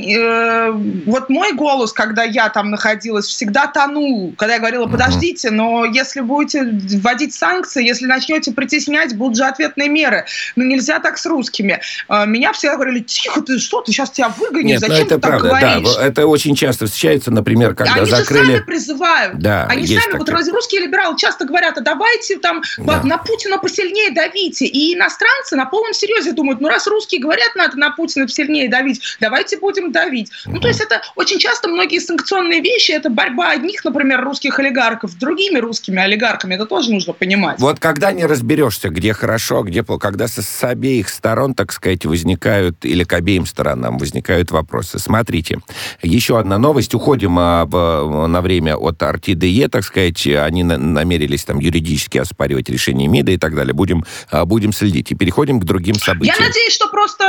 э, 0.00 0.72
вот 1.06 1.28
мой 1.28 1.52
голос, 1.52 1.92
когда 1.92 2.24
я 2.24 2.48
там 2.48 2.70
находилась, 2.70 3.26
всегда 3.26 3.66
тонул, 3.66 4.34
когда 4.36 4.54
я 4.54 4.60
говорила, 4.60 4.86
подождите, 4.86 5.50
но 5.50 5.84
если 5.84 6.20
будете 6.20 6.62
вводить 6.98 7.34
санкции, 7.34 7.84
если 7.84 8.06
начнете 8.06 8.52
притеснять, 8.52 9.16
будут 9.16 9.36
же 9.36 9.44
ответные 9.44 9.88
меры. 9.88 10.24
Ну 10.56 10.64
нельзя 10.64 11.00
так 11.00 11.18
с 11.18 11.26
русскими. 11.26 11.80
Э, 12.08 12.26
меня 12.26 12.52
все 12.52 12.74
говорили, 12.74 13.00
тихо, 13.00 13.42
ты 13.42 13.58
что, 13.58 13.80
ты 13.80 13.92
сейчас 13.92 14.10
тебя 14.10 14.28
выгонят, 14.28 14.80
Нет, 14.80 14.80
ну, 14.82 14.88
зачем 14.88 15.06
это 15.06 15.14
ты 15.16 15.20
правда, 15.20 15.48
так 15.50 15.60
говоришь? 15.60 15.94
Да, 15.96 16.06
это 16.06 16.26
очень 16.26 16.54
часто 16.54 16.86
встречается, 16.86 17.30
например, 17.30 17.74
когда 17.74 17.94
Они 17.94 18.10
закрыли... 18.10 18.38
Они 18.38 18.46
же 18.46 18.56
сами 18.56 18.64
призывают. 18.64 19.38
Да, 19.38 19.66
Они 19.66 19.86
сами, 19.86 20.18
такое. 20.18 20.18
вот 20.18 20.52
русские 20.52 20.82
либералы 20.82 21.16
часто 21.18 21.44
говорят, 21.44 21.78
а 21.78 21.80
давайте 21.80 22.38
там 22.38 22.62
да. 22.78 23.02
на 23.02 23.18
Путина 23.18 23.58
посильнее 23.58 24.12
давите. 24.12 24.66
И 24.66 24.94
иностранцы 24.94 25.56
на 25.56 25.66
полном 25.66 25.92
серьезе 25.92 26.32
думают, 26.32 26.60
ну 26.60 26.68
раз 26.68 26.86
русские 26.86 27.20
говорят, 27.20 27.54
надо 27.54 27.76
на 27.78 27.90
Путина 27.90 28.26
посильнее 28.26 28.68
давить, 28.68 29.00
давайте 29.20 29.58
будем 29.58 29.83
давить. 29.92 30.30
Угу. 30.46 30.54
Ну 30.54 30.60
то 30.60 30.68
есть 30.68 30.80
это 30.80 31.02
очень 31.16 31.38
часто 31.38 31.68
многие 31.68 31.98
санкционные 31.98 32.60
вещи, 32.60 32.92
это 32.92 33.10
борьба 33.10 33.50
одних, 33.50 33.84
например, 33.84 34.24
русских 34.24 34.58
олигархов 34.58 35.10
с 35.10 35.14
другими 35.14 35.58
русскими 35.58 36.00
олигархами, 36.00 36.54
это 36.54 36.66
тоже 36.66 36.92
нужно 36.92 37.12
понимать. 37.12 37.58
Вот 37.60 37.78
когда 37.78 38.12
не 38.12 38.26
разберешься, 38.26 38.88
где 38.88 39.12
хорошо, 39.12 39.62
где 39.62 39.82
плохо, 39.82 40.08
когда 40.08 40.28
с, 40.28 40.40
с 40.40 40.64
обеих 40.64 41.08
сторон, 41.08 41.54
так 41.54 41.72
сказать, 41.72 42.04
возникают, 42.06 42.84
или 42.84 43.04
к 43.04 43.12
обеим 43.12 43.46
сторонам 43.46 43.98
возникают 43.98 44.50
вопросы. 44.50 44.98
Смотрите, 44.98 45.58
еще 46.02 46.38
одна 46.38 46.58
новость, 46.58 46.94
уходим 46.94 47.38
а, 47.38 47.64
в, 47.64 48.26
на 48.26 48.40
время 48.40 48.76
от 48.76 49.02
RTDE, 49.02 49.68
так 49.68 49.84
сказать, 49.84 50.26
они 50.26 50.62
на, 50.62 50.78
намерились 50.78 51.44
там 51.44 51.58
юридически 51.58 52.18
оспаривать 52.18 52.68
решение 52.68 53.08
МИДа 53.08 53.32
и 53.32 53.38
так 53.38 53.54
далее. 53.54 53.74
Будем, 53.74 54.04
а, 54.30 54.44
будем 54.44 54.72
следить. 54.72 55.10
И 55.10 55.14
переходим 55.14 55.60
к 55.60 55.64
другим 55.64 55.96
событиям. 55.96 56.36
Я 56.38 56.46
надеюсь, 56.46 56.72
что 56.72 56.88
просто 56.88 57.24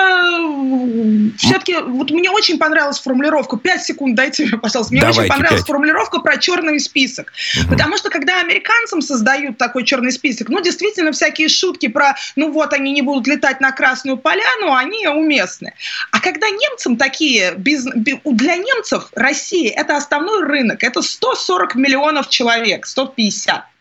все-таки... 1.37 1.75
Вот 1.77 2.11
мне 2.11 2.29
очень 2.29 2.44
понравилась 2.53 2.99
формулировка. 2.99 3.57
Пять 3.57 3.83
секунд 3.83 4.15
дайте 4.15 4.45
мне, 4.45 4.57
пожалуйста. 4.57 4.93
Мне 4.93 5.01
Давайте, 5.01 5.21
очень 5.21 5.29
понравилась 5.29 5.61
5. 5.61 5.67
формулировка 5.67 6.19
про 6.19 6.37
черный 6.37 6.79
список. 6.79 7.33
Угу. 7.59 7.69
Потому 7.69 7.97
что 7.97 8.09
когда 8.09 8.39
американцам 8.39 9.01
создают 9.01 9.57
такой 9.57 9.83
черный 9.83 10.11
список, 10.11 10.49
ну, 10.49 10.61
действительно, 10.61 11.11
всякие 11.11 11.49
шутки 11.49 11.87
про, 11.87 12.15
ну, 12.35 12.51
вот 12.51 12.73
они 12.73 12.91
не 12.91 13.01
будут 13.01 13.27
летать 13.27 13.61
на 13.61 13.71
Красную 13.71 14.17
Поляну, 14.17 14.73
они 14.73 15.07
уместны. 15.07 15.73
А 16.11 16.19
когда 16.19 16.49
немцам 16.49 16.97
такие... 16.97 17.53
Без, 17.57 17.83
для 17.83 18.55
немцев 18.55 19.09
Россия– 19.15 19.73
это 19.75 19.97
основной 19.97 20.43
рынок. 20.43 20.83
Это 20.83 21.01
140 21.01 21.75
миллионов 21.75 22.29
человек, 22.29 22.85
150. 22.85 23.74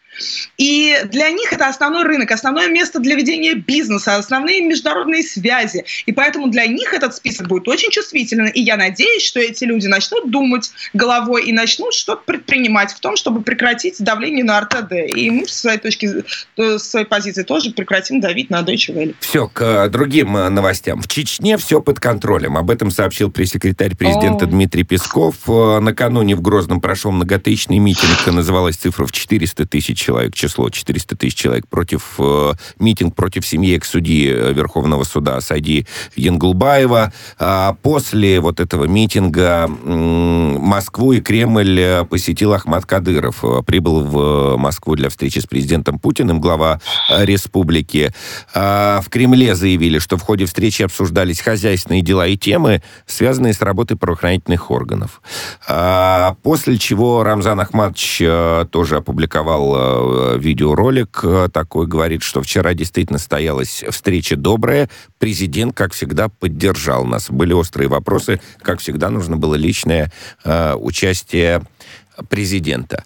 И 0.59 0.97
для 1.07 1.31
них 1.31 1.53
это 1.53 1.69
основной 1.69 2.05
рынок, 2.05 2.31
основное 2.31 2.69
место 2.69 3.01
для 3.01 3.17
ведения 3.17 3.55
бизнеса, 3.55 4.17
основные 4.17 4.63
международные 4.63 5.23
связи. 5.23 5.85
И 6.07 6.13
поэтому 6.13 6.49
для 6.49 6.67
них 6.67 6.93
этот 6.93 7.15
список 7.15 7.49
будет 7.49 7.69
очень 7.69 7.91
чувствительным. 7.91 8.49
И 8.49 8.61
я 8.61 8.77
надеюсь, 8.77 9.23
что 9.23 9.41
эти 9.41 9.65
люди 9.65 9.87
начнут 9.87 10.31
думать 10.31 10.71
головой 10.93 11.45
и 11.47 11.53
начнут 11.53 11.95
что-то 11.95 12.23
предпринимать 12.25 12.93
в 12.93 13.01
том, 13.01 13.17
чтобы 13.17 13.43
прекратить 13.43 13.97
давление 13.99 14.45
на 14.45 14.61
РТД. 14.61 14.93
И 15.15 15.31
мы 15.31 15.47
с 15.47 15.53
своей 15.53 15.79
точки, 15.79 16.25
э, 16.57 16.79
с 16.79 16.91
своей 16.91 17.07
позиции 17.07 17.43
тоже 17.43 17.71
прекратим 17.73 18.21
давить 18.21 18.51
на 18.51 18.61
Deutsche 18.63 18.95
Welle. 18.95 19.15
Все, 19.21 19.49
к 19.49 19.63
э, 19.63 19.89
другим 19.89 20.37
э, 20.37 20.49
новостям. 20.49 21.01
В 21.01 21.09
Чечне 21.09 21.57
все 21.57 21.81
под 21.81 22.01
контролем. 22.01 22.57
Об 22.57 22.71
этом 22.71 22.91
сообщил 22.91 23.31
пресс-секретарь 23.31 23.97
президента 23.97 24.45
О. 24.45 24.49
Дмитрий 24.49 24.85
Песков. 24.85 25.37
Накануне 25.47 26.37
в 26.37 26.43
Грозном 26.43 26.81
прошел 26.81 27.11
многотысячный 27.11 27.79
митинг. 27.79 28.27
Называлась 28.27 28.77
цифра 28.77 29.07
в 29.07 29.13
400 29.13 29.67
тысяч 29.67 30.04
человек, 30.05 30.35
число 30.35 30.69
400 30.69 31.17
тысяч 31.17 31.35
человек, 31.35 31.67
против 31.67 32.17
э, 32.19 32.53
митинг 32.79 33.15
против 33.15 33.47
семьи 33.47 33.75
экс-судьи 33.77 34.31
э, 34.31 34.53
Верховного 34.53 35.05
суда 35.05 35.41
Сади 35.41 35.87
Янгулбаева. 36.15 37.13
А 37.39 37.77
после 37.83 38.41
вот 38.41 38.61
этого 38.61 38.85
митинга 38.85 39.67
Москву 39.67 41.13
и 41.13 41.21
Кремль 41.21 41.81
э, 41.81 42.05
посетил 42.05 42.53
Ахмад 42.53 42.85
Кадыров. 42.85 43.43
Э, 43.43 43.63
прибыл 43.65 44.01
в 44.01 44.57
Москву 44.59 44.95
для 44.95 45.09
встречи 45.09 45.39
с 45.39 45.47
президентом 45.47 45.99
Путиным, 45.99 46.41
глава 46.41 46.81
республики. 47.09 48.13
А 48.55 49.01
в 49.01 49.09
Кремле 49.09 49.55
заявили, 49.55 49.99
что 49.99 50.19
в 50.19 50.23
ходе 50.23 50.45
встречи 50.45 50.83
обсуждались 50.83 51.41
хозяйственные 51.41 52.03
дела 52.03 52.27
и 52.27 52.37
темы, 52.37 52.83
связанные 53.07 53.55
с 53.55 53.63
работой 53.63 53.97
правоохранительных 53.97 54.71
органов. 54.71 55.23
А 55.67 56.37
после 56.43 56.77
чего 56.79 57.23
Рамзан 57.23 57.61
Ахмадович 57.61 58.71
тоже 58.71 58.97
опубликовал 58.97 59.94
видеоролик 60.39 61.21
э, 61.23 61.49
такой, 61.53 61.87
говорит, 61.87 62.23
что 62.23 62.43
вчера 62.43 62.75
действительно 62.75 63.19
состоялась 63.19 63.85
встреча 63.91 64.37
добрая. 64.37 64.89
Президент, 65.19 65.77
как 65.77 65.93
всегда, 65.93 66.29
поддержал 66.29 67.05
нас. 67.05 67.31
Были 67.31 67.53
острые 67.53 67.89
вопросы. 67.89 68.41
Как 68.63 68.81
всегда, 68.81 69.11
нужно 69.11 69.37
было 69.37 69.55
личное 69.55 70.13
э, 70.45 70.75
участие 70.75 71.63
президента. 72.29 73.05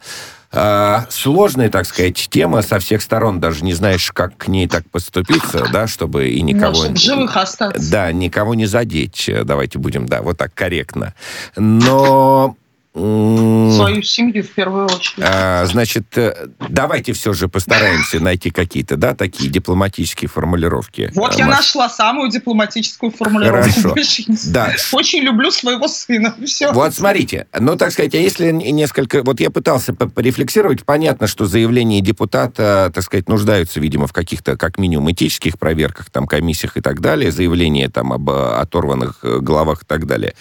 Сложная, 1.11 1.68
так 1.68 1.85
сказать, 1.85 2.29
тема 2.31 2.62
со 2.62 2.79
всех 2.79 3.03
сторон, 3.03 3.38
даже 3.38 3.62
не 3.64 3.74
знаешь, 3.74 4.11
как 4.12 4.35
к 4.38 4.48
ней 4.48 4.66
так 4.66 4.88
поступиться, 4.88 5.66
да, 5.70 5.87
чтобы 5.87 6.31
и 6.31 6.40
никого... 6.40 6.87
Да, 6.87 6.96
живых 6.96 7.37
остаться. 7.37 7.90
Да, 7.90 8.11
никого 8.12 8.55
не 8.55 8.64
задеть, 8.64 9.31
давайте 9.44 9.79
будем, 9.79 10.07
да, 10.07 10.22
вот 10.22 10.38
так 10.38 10.55
корректно. 10.55 11.12
Но 11.55 12.57
Свою 12.94 14.03
семью 14.03 14.42
в 14.42 14.51
первую 14.51 14.87
очередь. 14.87 15.24
А, 15.24 15.64
значит, 15.66 16.16
э, 16.16 16.48
давайте 16.68 17.12
все 17.12 17.33
же 17.33 17.48
постараемся 17.48 18.18
найти 18.18 18.51
какие-то, 18.51 18.96
да, 18.96 19.14
такие 19.14 19.51
дипломатические 19.51 20.29
формулировки. 20.29 21.12
Вот 21.14 21.35
я 21.35 21.46
нашла 21.46 21.88
самую 21.88 22.31
дипломатическую 22.31 23.12
формулировку. 23.12 23.90
Хорошо. 23.90 24.24
Да. 24.46 24.72
Очень 24.92 25.22
люблю 25.22 25.51
своего 25.51 25.87
сына. 25.87 26.35
Все. 26.46 26.72
Вот 26.72 26.94
смотрите, 26.94 27.46
ну, 27.59 27.77
так 27.77 27.92
сказать, 27.92 28.14
а 28.14 28.18
если 28.18 28.51
несколько... 28.51 29.22
Вот 29.22 29.40
я 29.40 29.51
пытался 29.51 29.92
порефлексировать, 29.92 30.85
понятно, 30.85 31.27
что 31.27 31.46
заявления 31.46 32.01
депутата, 32.01 32.90
так 32.94 33.05
сказать, 33.05 33.29
нуждаются, 33.29 33.81
видимо, 33.81 34.07
в 34.07 34.12
каких-то, 34.12 34.57
как 34.57 34.79
минимум, 34.79 35.11
этических 35.12 35.59
проверках, 35.59 36.11
там, 36.11 36.27
комиссиях 36.27 36.77
и 36.77 36.81
так 36.81 37.01
далее, 37.01 37.31
заявления 37.31 37.88
там 37.88 38.12
об 38.12 38.31
оторванных 38.31 39.18
э, 39.22 39.38
головах 39.38 39.83
и 39.83 39.87
так 39.87 40.07
далее. 40.07 40.35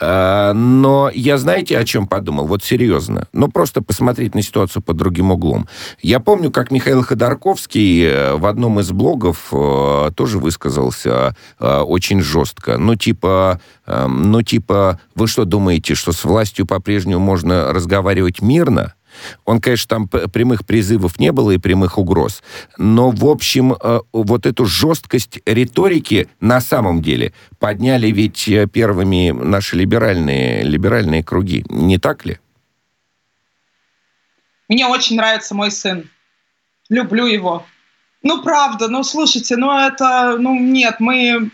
А, 0.00 0.52
но 0.52 1.10
я, 1.14 1.38
знаете, 1.38 1.78
о 1.78 1.84
чем 1.84 2.01
чем 2.02 2.08
подумал? 2.08 2.46
Вот 2.46 2.62
серьезно. 2.62 3.26
Ну, 3.32 3.48
просто 3.48 3.82
посмотреть 3.82 4.34
на 4.34 4.42
ситуацию 4.42 4.82
под 4.82 4.96
другим 4.96 5.30
углом. 5.30 5.66
Я 6.02 6.20
помню, 6.20 6.50
как 6.50 6.70
Михаил 6.70 7.02
Ходорковский 7.02 8.04
э, 8.04 8.34
в 8.34 8.46
одном 8.46 8.80
из 8.80 8.90
блогов 8.90 9.48
э, 9.52 10.10
тоже 10.14 10.38
высказался 10.38 11.36
э, 11.60 11.78
очень 11.78 12.20
жестко. 12.20 12.78
Ну, 12.78 12.96
типа, 12.96 13.60
э, 13.86 14.06
ну, 14.06 14.42
типа, 14.42 15.00
вы 15.14 15.28
что 15.28 15.44
думаете, 15.44 15.94
что 15.94 16.12
с 16.12 16.24
властью 16.24 16.66
по-прежнему 16.66 17.20
можно 17.20 17.72
разговаривать 17.72 18.42
мирно? 18.42 18.94
Он, 19.44 19.60
конечно, 19.60 19.88
там 19.88 20.08
прямых 20.08 20.64
призывов 20.64 21.18
не 21.18 21.32
было 21.32 21.52
и 21.52 21.58
прямых 21.58 21.98
угроз. 21.98 22.42
Но, 22.78 23.10
в 23.10 23.24
общем, 23.26 23.72
э, 23.72 24.00
вот 24.12 24.46
эту 24.46 24.66
жесткость 24.66 25.40
риторики 25.46 26.28
на 26.40 26.60
самом 26.60 27.02
деле 27.02 27.32
подняли 27.58 28.08
ведь 28.08 28.48
э, 28.48 28.66
первыми 28.66 29.30
наши 29.30 29.76
либеральные, 29.76 30.62
либеральные 30.62 31.22
круги. 31.22 31.64
Не 31.68 31.98
так 31.98 32.24
ли? 32.24 32.38
Мне 34.68 34.86
очень 34.86 35.16
нравится 35.16 35.54
мой 35.54 35.70
сын. 35.70 36.08
Люблю 36.88 37.26
его. 37.26 37.64
Ну, 38.22 38.42
правда, 38.42 38.88
ну, 38.88 39.02
слушайте, 39.02 39.56
ну, 39.56 39.70
это, 39.76 40.36
ну, 40.38 40.58
нет, 40.58 40.96
мы... 41.00 41.50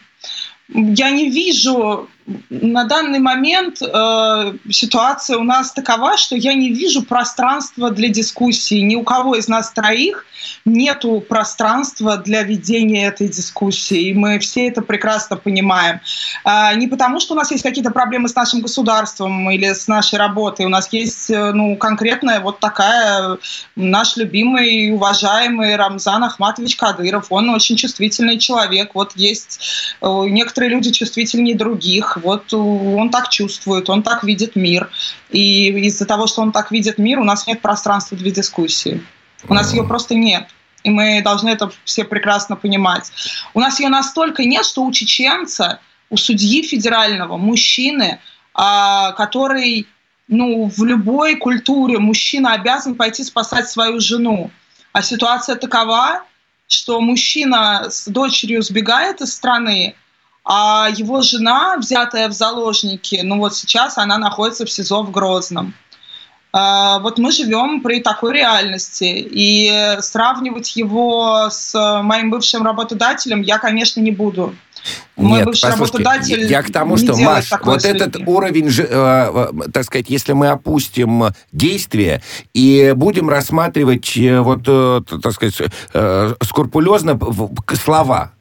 Я 0.68 1.10
не 1.10 1.30
вижу 1.30 2.08
на 2.50 2.84
данный 2.84 3.20
момент 3.20 3.80
э, 3.80 4.52
ситуация 4.70 5.38
у 5.38 5.44
нас 5.44 5.72
такова, 5.72 6.16
что 6.18 6.36
я 6.36 6.52
не 6.52 6.70
вижу 6.70 7.02
пространства 7.02 7.90
для 7.90 8.08
дискуссии. 8.08 8.80
Ни 8.80 8.96
у 8.96 9.02
кого 9.02 9.34
из 9.34 9.48
нас 9.48 9.70
троих 9.70 10.26
нету 10.64 11.24
пространства 11.26 12.18
для 12.18 12.42
ведения 12.42 13.06
этой 13.06 13.28
дискуссии. 13.28 14.08
И 14.08 14.14
мы 14.14 14.38
все 14.38 14.68
это 14.68 14.82
прекрасно 14.82 15.36
понимаем. 15.36 16.00
Э, 16.44 16.74
не 16.76 16.86
потому, 16.86 17.18
что 17.20 17.34
у 17.34 17.36
нас 17.36 17.50
есть 17.50 17.62
какие-то 17.62 17.90
проблемы 17.90 18.28
с 18.28 18.34
нашим 18.34 18.60
государством 18.60 19.50
или 19.50 19.72
с 19.72 19.88
нашей 19.88 20.18
работой. 20.18 20.66
У 20.66 20.70
нас 20.70 20.92
есть 20.92 21.30
э, 21.30 21.52
ну, 21.52 21.76
конкретная 21.76 22.40
вот 22.40 22.60
такая 22.60 23.38
наш 23.74 24.16
любимый, 24.16 24.90
уважаемый 24.92 25.76
Рамзан 25.76 26.24
Ахматович 26.24 26.76
Кадыров. 26.76 27.26
Он 27.30 27.48
очень 27.50 27.76
чувствительный 27.76 28.38
человек. 28.38 28.90
Вот 28.94 29.12
есть 29.16 29.96
э, 30.02 30.06
некоторые 30.28 30.70
люди 30.70 30.90
чувствительнее 30.92 31.56
других 31.56 32.17
вот 32.18 32.52
он 32.52 33.10
так 33.10 33.28
чувствует, 33.28 33.88
он 33.88 34.02
так 34.02 34.24
видит 34.24 34.56
мир. 34.56 34.90
И 35.30 35.68
из-за 35.86 36.06
того, 36.06 36.26
что 36.26 36.42
он 36.42 36.52
так 36.52 36.70
видит 36.70 36.98
мир, 36.98 37.18
у 37.18 37.24
нас 37.24 37.46
нет 37.46 37.60
пространства 37.60 38.16
для 38.16 38.30
дискуссии. 38.30 39.02
У 39.48 39.54
нас 39.54 39.72
ее 39.72 39.84
просто 39.84 40.14
нет. 40.14 40.48
И 40.84 40.90
мы 40.90 41.22
должны 41.22 41.50
это 41.50 41.70
все 41.84 42.04
прекрасно 42.04 42.56
понимать. 42.56 43.10
У 43.54 43.60
нас 43.60 43.80
ее 43.80 43.88
настолько 43.88 44.44
нет, 44.44 44.64
что 44.64 44.84
у 44.84 44.92
чеченца, 44.92 45.80
у 46.10 46.16
судьи 46.16 46.62
федерального, 46.62 47.36
мужчины, 47.36 48.20
а, 48.54 49.12
который 49.12 49.86
ну, 50.28 50.66
в 50.68 50.84
любой 50.84 51.36
культуре 51.36 51.98
мужчина 51.98 52.52
обязан 52.52 52.94
пойти 52.94 53.24
спасать 53.24 53.68
свою 53.68 53.98
жену. 54.00 54.50
А 54.92 55.02
ситуация 55.02 55.56
такова, 55.56 56.22
что 56.68 57.00
мужчина 57.00 57.86
с 57.88 58.06
дочерью 58.08 58.62
сбегает 58.62 59.20
из 59.20 59.34
страны, 59.34 59.94
а 60.50 60.88
его 60.88 61.20
жена, 61.20 61.76
взятая 61.76 62.26
в 62.28 62.32
заложники, 62.32 63.20
ну 63.22 63.38
вот 63.38 63.54
сейчас 63.54 63.98
она 63.98 64.16
находится 64.16 64.64
в 64.64 64.70
СИЗО 64.70 65.02
в 65.02 65.10
Грозном. 65.10 65.74
А, 66.54 67.00
вот 67.00 67.18
мы 67.18 67.30
живем 67.32 67.82
при 67.82 68.00
такой 68.00 68.32
реальности, 68.32 69.28
и 69.30 69.98
сравнивать 70.00 70.74
его 70.74 71.48
с 71.50 71.74
моим 72.02 72.30
бывшим 72.30 72.64
работодателем 72.64 73.42
я, 73.42 73.58
конечно, 73.58 74.00
не 74.00 74.10
буду. 74.10 74.54
Мой 75.16 75.40
Нет, 75.40 75.48
послушайте, 75.60 76.46
я 76.46 76.62
к 76.62 76.72
тому, 76.72 76.96
что, 76.96 77.14
Маш, 77.16 77.50
вот 77.62 77.84
этот 77.84 78.16
уровень, 78.24 78.68
э, 78.68 78.86
э, 78.88 79.70
так 79.70 79.84
сказать, 79.84 80.08
если 80.08 80.32
мы 80.32 80.48
опустим 80.48 81.24
действия 81.52 82.22
и 82.54 82.94
будем 82.96 83.28
рассматривать 83.28 84.16
э, 84.16 84.40
вот, 84.40 84.64
так 84.64 85.32
сказать, 85.32 85.60
скрупулезно 86.42 87.18
слова, 87.74 88.32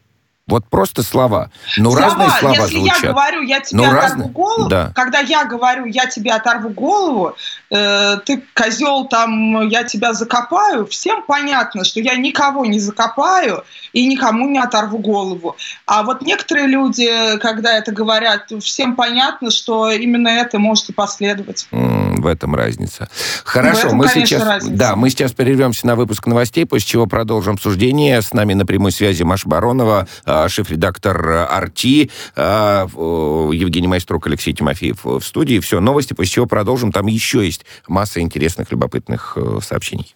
вот 0.47 0.65
просто 0.69 1.03
слова. 1.03 1.51
Но 1.77 1.91
слова. 1.91 2.07
разные 2.07 2.29
слова 2.39 2.55
Если 2.55 2.77
звучат. 2.77 3.03
я 3.03 3.09
говорю, 3.11 3.41
я 3.41 3.59
тебе 3.59 3.77
Но 3.77 3.83
оторву 3.83 4.01
разные... 4.01 4.29
голову, 4.29 4.69
да. 4.69 4.91
когда 4.95 5.19
я 5.19 5.43
говорю, 5.43 5.85
я 5.85 6.05
тебе 6.05 6.31
оторву 6.31 6.69
голову, 6.69 7.35
э, 7.69 8.17
ты 8.25 8.41
козел 8.53 9.05
там, 9.05 9.67
я 9.67 9.83
тебя 9.83 10.13
закопаю, 10.13 10.85
всем 10.87 11.23
понятно, 11.27 11.83
что 11.83 11.99
я 11.99 12.15
никого 12.15 12.65
не 12.65 12.79
закопаю 12.79 13.63
и 13.91 14.05
никому 14.07 14.47
не 14.47 14.59
оторву 14.59 14.99
голову. 14.99 15.57
А 15.85 16.03
вот 16.03 16.21
некоторые 16.21 16.67
люди, 16.67 17.37
когда 17.39 17.77
это 17.77 17.91
говорят, 17.91 18.51
всем 18.61 18.95
понятно, 18.95 19.51
что 19.51 19.91
именно 19.91 20.29
это 20.29 20.59
может 20.59 20.89
и 20.89 20.93
последовать. 20.93 21.67
в 21.71 22.25
этом 22.25 22.55
разница. 22.55 23.09
Хорошо, 23.43 23.81
в 23.81 23.85
этом, 23.85 23.97
мы 23.97 24.07
сейчас, 24.07 24.43
разница. 24.43 24.77
да, 24.77 24.95
мы 24.95 25.09
сейчас 25.09 25.33
перервемся 25.33 25.85
на 25.87 25.95
выпуск 25.95 26.25
новостей, 26.25 26.65
после 26.65 26.87
чего 26.87 27.05
продолжим 27.05 27.55
обсуждение. 27.55 28.21
С 28.21 28.33
нами 28.33 28.53
на 28.53 28.65
прямой 28.65 28.91
связи 28.91 29.23
Маша 29.23 29.47
Баронова, 29.47 30.07
а, 30.25 30.36
шеф-редактор 30.47 31.47
«Арти», 31.49 32.09
а, 32.35 32.87
Евгений 32.87 33.87
Майструк, 33.87 34.27
Алексей 34.27 34.53
Тимофеев 34.53 35.03
в 35.03 35.21
студии. 35.21 35.59
Все, 35.59 35.79
новости, 35.79 36.13
после 36.13 36.31
чего 36.31 36.45
продолжим. 36.45 36.91
Там 36.91 37.07
еще 37.07 37.45
есть 37.45 37.65
масса 37.87 38.19
интересных, 38.19 38.71
любопытных 38.71 39.33
э, 39.35 39.59
сообщений. 39.61 40.15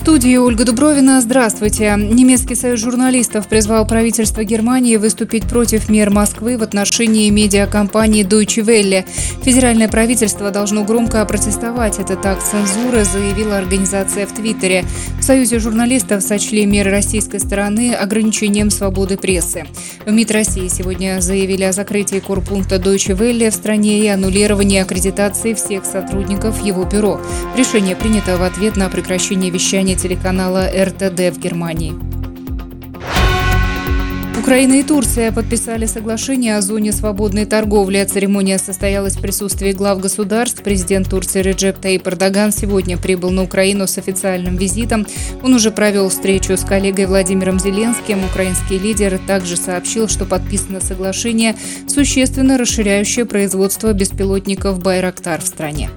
студии 0.00 0.36
Ольга 0.36 0.64
Дубровина. 0.64 1.20
Здравствуйте. 1.20 1.94
Немецкий 1.94 2.54
союз 2.54 2.80
журналистов 2.80 3.46
призвал 3.48 3.86
правительство 3.86 4.42
Германии 4.42 4.96
выступить 4.96 5.44
против 5.44 5.90
мер 5.90 6.08
Москвы 6.08 6.56
в 6.56 6.62
отношении 6.62 7.28
медиакомпании 7.28 8.24
Deutsche 8.24 8.64
Welle. 8.64 9.04
Федеральное 9.42 9.88
правительство 9.88 10.50
должно 10.50 10.84
громко 10.84 11.22
протестовать 11.26 11.98
этот 11.98 12.24
акт 12.24 12.42
цензуры, 12.42 13.04
заявила 13.04 13.58
организация 13.58 14.26
в 14.26 14.32
Твиттере. 14.32 14.86
В 15.18 15.22
Союзе 15.22 15.58
журналистов 15.58 16.22
сочли 16.22 16.64
меры 16.64 16.90
российской 16.90 17.38
стороны 17.38 17.92
ограничением 17.92 18.70
свободы 18.70 19.18
прессы. 19.18 19.66
В 20.06 20.10
МИД 20.10 20.30
России 20.30 20.68
сегодня 20.68 21.20
заявили 21.20 21.64
о 21.64 21.72
закрытии 21.72 22.20
корпункта 22.20 22.76
Deutsche 22.76 23.14
Welle 23.14 23.50
в 23.50 23.54
стране 23.54 24.00
и 24.00 24.06
аннулировании 24.06 24.80
аккредитации 24.80 25.52
всех 25.52 25.84
сотрудников 25.84 26.64
его 26.64 26.84
бюро. 26.84 27.20
Решение 27.54 27.94
принято 27.94 28.38
в 28.38 28.42
ответ 28.42 28.76
на 28.76 28.88
прекращение 28.88 29.50
вещания 29.50 29.90
телеканала 30.00 30.66
РТД 30.66 31.34
в 31.34 31.38
Германии. 31.38 31.94
Украина 34.40 34.76
и 34.76 34.82
Турция 34.82 35.32
подписали 35.32 35.84
соглашение 35.84 36.56
о 36.56 36.62
зоне 36.62 36.92
свободной 36.92 37.44
торговли. 37.44 38.02
Церемония 38.04 38.58
состоялась 38.58 39.16
в 39.16 39.20
присутствии 39.20 39.72
глав 39.72 40.00
государств. 40.00 40.62
Президент 40.62 41.10
Турции 41.10 41.42
Реджеп 41.42 41.78
Таип 41.78 42.08
Эрдоган 42.08 42.50
сегодня 42.50 42.96
прибыл 42.96 43.30
на 43.30 43.42
Украину 43.42 43.86
с 43.86 43.98
официальным 43.98 44.56
визитом. 44.56 45.06
Он 45.42 45.52
уже 45.54 45.70
провел 45.70 46.08
встречу 46.08 46.56
с 46.56 46.64
коллегой 46.64 47.04
Владимиром 47.04 47.60
Зеленским. 47.60 48.24
Украинский 48.24 48.78
лидер 48.78 49.20
также 49.26 49.58
сообщил, 49.58 50.08
что 50.08 50.24
подписано 50.24 50.80
соглашение, 50.80 51.54
существенно 51.86 52.56
расширяющее 52.56 53.26
производство 53.26 53.92
беспилотников 53.92 54.82
«Байрактар» 54.82 55.42
в 55.42 55.46
стране. 55.46 55.90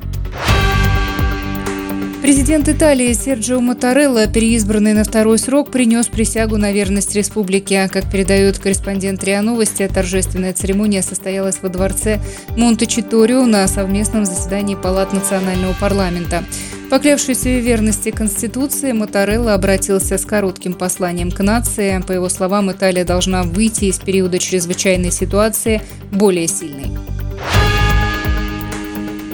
Президент 2.24 2.70
Италии 2.70 3.12
Серджио 3.12 3.60
Матарелло, 3.60 4.28
переизбранный 4.28 4.94
на 4.94 5.04
второй 5.04 5.38
срок, 5.38 5.72
принес 5.72 6.08
присягу 6.08 6.56
на 6.56 6.72
верность 6.72 7.14
республике. 7.16 7.90
Как 7.92 8.10
передает 8.10 8.60
корреспондент 8.60 9.22
РИА 9.26 9.42
Новости, 9.42 9.86
торжественная 9.94 10.54
церемония 10.54 11.02
состоялась 11.02 11.58
во 11.62 11.68
дворце 11.68 12.22
Монте-Читорио 12.56 13.46
на 13.46 13.68
совместном 13.68 14.24
заседании 14.24 14.76
Палат 14.76 15.12
национального 15.12 15.74
парламента. 15.74 16.46
Поклявшись 16.90 17.42
в 17.42 17.60
верности 17.60 18.12
Конституции, 18.12 18.94
Матарелло 18.94 19.54
обратился 19.54 20.18
с 20.18 20.24
коротким 20.24 20.76
посланием 20.76 21.30
к 21.30 21.44
нации. 21.44 22.02
По 22.08 22.14
его 22.14 22.30
словам, 22.30 22.72
Италия 22.72 23.04
должна 23.04 23.44
выйти 23.44 23.86
из 23.86 24.00
периода 24.00 24.40
чрезвычайной 24.40 25.12
ситуации 25.12 25.82
более 26.10 26.48
сильной. 26.48 26.88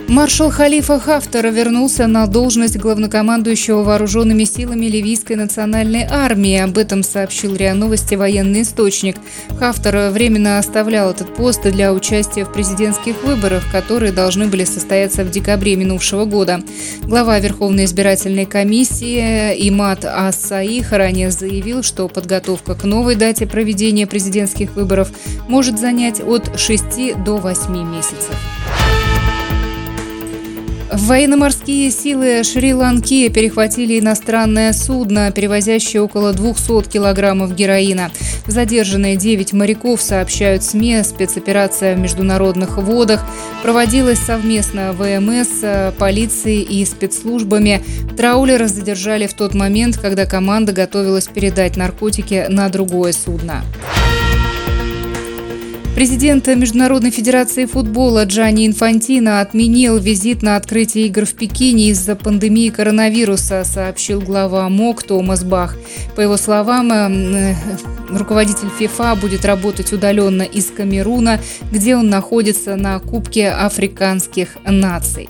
Маршал 0.09 0.49
Халифа 0.49 0.99
Хафтар 0.99 1.51
вернулся 1.51 2.07
на 2.07 2.25
должность 2.25 2.77
главнокомандующего 2.77 3.83
вооруженными 3.83 4.43
силами 4.43 4.87
Ливийской 4.87 5.33
национальной 5.33 6.03
армии. 6.09 6.57
Об 6.57 6.79
этом 6.79 7.03
сообщил 7.03 7.55
РИА 7.55 7.75
Новости 7.75 8.15
военный 8.15 8.63
источник. 8.63 9.17
Хафтар 9.59 10.09
временно 10.09 10.57
оставлял 10.57 11.11
этот 11.11 11.35
пост 11.35 11.61
для 11.61 11.93
участия 11.93 12.43
в 12.43 12.51
президентских 12.51 13.23
выборах, 13.23 13.71
которые 13.71 14.11
должны 14.11 14.47
были 14.47 14.63
состояться 14.63 15.23
в 15.23 15.29
декабре 15.29 15.75
минувшего 15.75 16.25
года. 16.25 16.63
Глава 17.03 17.37
Верховной 17.37 17.85
избирательной 17.85 18.47
комиссии 18.47 19.69
Имат 19.69 20.05
Ас-Саих 20.05 20.91
ранее 20.91 21.29
заявил, 21.29 21.83
что 21.83 22.07
подготовка 22.07 22.73
к 22.73 22.83
новой 22.83 23.13
дате 23.13 23.45
проведения 23.45 24.07
президентских 24.07 24.75
выборов 24.75 25.11
может 25.47 25.79
занять 25.79 26.19
от 26.19 26.59
6 26.59 27.23
до 27.23 27.37
8 27.37 27.95
месяцев. 27.95 28.35
Военно-морские 30.91 31.91
силы 31.91 32.43
Шри-Ланки 32.43 33.29
перехватили 33.29 33.99
иностранное 33.99 34.73
судно, 34.73 35.31
перевозящее 35.31 36.01
около 36.01 36.33
200 36.33 36.89
килограммов 36.89 37.55
героина. 37.55 38.09
Задержанные 38.47 39.15
9 39.15 39.53
моряков, 39.53 40.01
сообщают 40.01 40.63
СМИ. 40.63 41.03
Спецоперация 41.03 41.95
в 41.95 41.99
международных 41.99 42.77
водах 42.77 43.23
проводилась 43.61 44.19
совместно 44.19 44.93
ВМС, 44.93 45.93
полицией 45.97 46.63
и 46.63 46.83
спецслужбами. 46.85 47.83
Траулера 48.17 48.67
задержали 48.67 49.27
в 49.27 49.33
тот 49.33 49.53
момент, 49.53 49.97
когда 49.97 50.25
команда 50.25 50.71
готовилась 50.71 51.27
передать 51.27 51.77
наркотики 51.77 52.47
на 52.49 52.67
другое 52.69 53.13
судно. 53.13 53.63
Президент 55.95 56.47
Международной 56.47 57.11
Федерации 57.11 57.65
футбола 57.65 58.23
Джани 58.23 58.67
Инфантино 58.67 59.41
отменил 59.41 59.97
визит 59.97 60.41
на 60.43 60.55
открытие 60.55 61.07
игр 61.07 61.25
в 61.25 61.33
Пекине 61.33 61.89
из-за 61.89 62.15
пандемии 62.15 62.69
коронавируса, 62.69 63.63
сообщил 63.65 64.21
глава 64.21 64.69
МОК 64.69 65.03
Томас 65.03 65.43
Бах. 65.43 65.75
По 66.15 66.21
его 66.21 66.37
словам, 66.37 66.91
э, 66.91 67.55
руководитель 68.09 68.69
ФИФА 68.77 69.15
будет 69.15 69.43
работать 69.43 69.91
удаленно 69.91 70.43
из 70.43 70.67
Камеруна, 70.67 71.41
где 71.71 71.95
он 71.97 72.09
находится 72.09 72.75
на 72.75 72.99
Кубке 72.99 73.49
африканских 73.49 74.57
наций. 74.65 75.29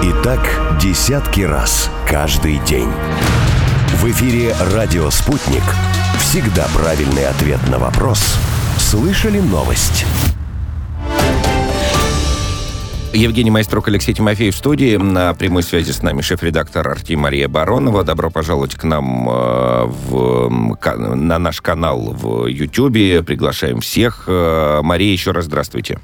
И 0.00 0.12
так 0.22 0.40
десятки 0.80 1.40
раз 1.40 1.90
каждый 2.08 2.58
день. 2.60 2.88
В 3.96 4.04
эфире 4.12 4.54
«Радио 4.72 5.10
Спутник». 5.10 5.64
Всегда 6.20 6.68
правильный 6.72 7.26
ответ 7.26 7.58
на 7.68 7.80
вопрос. 7.80 8.36
Слышали 8.78 9.40
новость? 9.40 10.06
Евгений 13.12 13.50
Майструк, 13.50 13.88
Алексей 13.88 14.14
Тимофеев 14.14 14.54
в 14.54 14.58
студии. 14.58 14.94
На 14.96 15.34
прямой 15.34 15.64
связи 15.64 15.90
с 15.90 16.00
нами 16.00 16.20
шеф-редактор 16.20 16.86
Арти 16.86 17.16
Мария 17.16 17.48
Баронова. 17.48 18.04
Добро 18.04 18.30
пожаловать 18.30 18.76
к 18.76 18.84
нам 18.84 19.28
э, 19.28 19.84
в, 19.86 20.48
на 21.16 21.38
наш 21.40 21.60
канал 21.60 22.14
в 22.16 22.46
YouTube. 22.46 23.26
Приглашаем 23.26 23.80
всех. 23.80 24.24
Э, 24.28 24.80
Мария, 24.80 25.12
еще 25.12 25.32
раз 25.32 25.46
здравствуйте. 25.46 25.98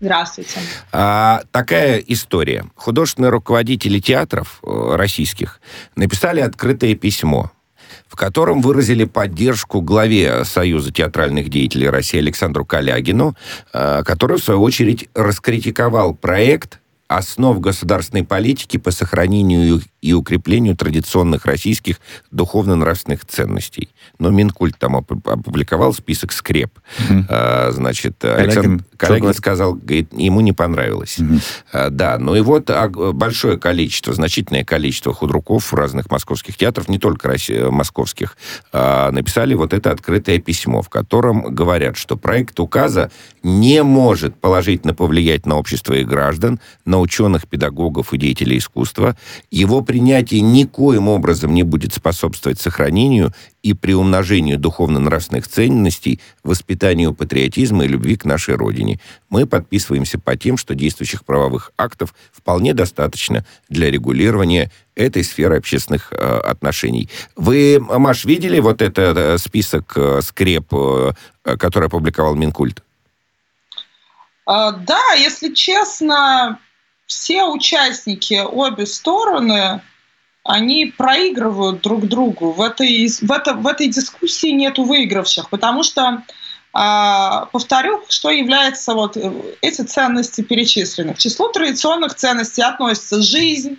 Здравствуйте. 0.00 0.60
А, 0.92 1.42
такая 1.50 1.98
история. 1.98 2.66
Художественные 2.76 3.30
руководители 3.30 3.98
театров 3.98 4.60
э, 4.62 4.94
российских 4.96 5.60
написали 5.96 6.40
открытое 6.40 6.94
письмо 6.94 7.50
в 8.06 8.16
котором 8.16 8.60
выразили 8.60 9.04
поддержку 9.04 9.80
главе 9.80 10.44
Союза 10.44 10.92
театральных 10.92 11.48
деятелей 11.48 11.88
России 11.88 12.18
Александру 12.18 12.64
Калягину, 12.64 13.36
э, 13.72 14.02
который, 14.04 14.38
в 14.38 14.44
свою 14.44 14.62
очередь, 14.62 15.08
раскритиковал 15.14 16.14
проект 16.14 16.80
основ 17.08 17.58
государственной 17.58 18.24
политики 18.24 18.76
по 18.76 18.90
сохранению 18.90 19.80
и 20.02 20.12
укреплению 20.12 20.76
традиционных 20.76 21.46
российских 21.46 22.00
духовно-нравственных 22.30 23.24
ценностей. 23.24 23.88
Но 24.18 24.30
Минкульт 24.30 24.78
там 24.78 24.96
опубликовал 24.96 25.94
список 25.94 26.32
скреп. 26.32 26.78
Угу. 27.08 27.24
А, 27.30 27.70
значит, 27.72 28.22
Александр 28.24 28.84
Калягин 28.98 29.32
сказал, 29.32 29.74
говорит, 29.74 30.12
ему 30.12 30.40
не 30.40 30.52
понравилось. 30.52 31.18
Угу. 31.18 31.38
А, 31.72 31.90
да, 31.90 32.18
ну 32.18 32.34
и 32.34 32.40
вот 32.40 32.70
большое 33.14 33.58
количество, 33.58 34.12
значительное 34.12 34.64
количество 34.64 35.14
худруков 35.14 35.72
разных 35.72 36.10
московских 36.10 36.56
театров, 36.56 36.88
не 36.88 36.98
только 36.98 37.28
московских, 37.70 38.36
а, 38.72 39.10
написали 39.12 39.54
вот 39.54 39.72
это 39.72 39.92
открытое 39.92 40.38
письмо, 40.38 40.82
в 40.82 40.88
котором 40.88 41.54
говорят, 41.54 41.96
что 41.96 42.16
проект 42.16 42.58
указа 42.60 43.10
не 43.42 43.82
может 43.82 44.34
положительно 44.34 44.94
повлиять 44.94 45.46
на 45.46 45.56
общество 45.56 45.94
и 45.94 46.04
граждан, 46.04 46.60
на 46.84 46.98
ученых, 47.00 47.46
педагогов 47.46 48.12
и 48.12 48.18
деятелей 48.18 48.58
искусства. 48.58 49.16
Его 49.50 49.82
принятие 49.82 50.40
никоим 50.40 51.08
образом 51.08 51.54
не 51.54 51.62
будет 51.62 51.94
способствовать 51.94 52.60
сохранению 52.60 53.32
и 53.68 53.74
приумножению 53.74 54.58
духовно-нравственных 54.58 55.46
ценностей, 55.46 56.20
воспитанию 56.42 57.12
патриотизма 57.12 57.84
и 57.84 57.88
любви 57.88 58.16
к 58.16 58.24
нашей 58.24 58.54
Родине. 58.54 58.98
Мы 59.28 59.46
подписываемся 59.46 60.18
по 60.18 60.36
тем, 60.36 60.56
что 60.56 60.74
действующих 60.74 61.26
правовых 61.26 61.72
актов 61.76 62.14
вполне 62.32 62.72
достаточно 62.72 63.44
для 63.68 63.90
регулирования 63.90 64.70
этой 64.94 65.22
сферы 65.22 65.58
общественных 65.58 66.12
э, 66.12 66.16
отношений. 66.16 67.10
Вы, 67.36 67.78
Маш, 67.78 68.24
видели 68.24 68.58
вот 68.58 68.80
этот 68.80 69.18
э, 69.18 69.38
список 69.38 69.92
э, 69.96 70.22
скреп, 70.22 70.72
э, 70.72 71.12
который 71.42 71.88
опубликовал 71.88 72.34
Минкульт? 72.36 72.82
А, 74.46 74.72
да, 74.72 75.12
если 75.12 75.52
честно, 75.52 76.58
все 77.06 77.44
участники, 77.44 78.40
обе 78.42 78.86
стороны, 78.86 79.82
они 80.48 80.86
проигрывают 80.86 81.82
друг 81.82 82.08
другу. 82.08 82.52
В 82.52 82.62
этой, 82.62 83.06
в, 83.06 83.30
это, 83.30 83.52
в 83.52 83.66
этой 83.66 83.86
дискуссии 83.88 84.48
нету 84.48 84.82
выигравших, 84.84 85.50
потому 85.50 85.82
что 85.82 86.22
а, 86.72 87.44
повторю, 87.52 88.02
что 88.08 88.30
является 88.30 88.94
вот 88.94 89.18
э, 89.18 89.30
эти 89.60 89.82
ценности 89.82 90.40
перечислены. 90.40 91.12
К 91.12 91.18
числу 91.18 91.50
традиционных 91.50 92.14
ценностей 92.14 92.62
относятся 92.62 93.20
жизнь, 93.20 93.78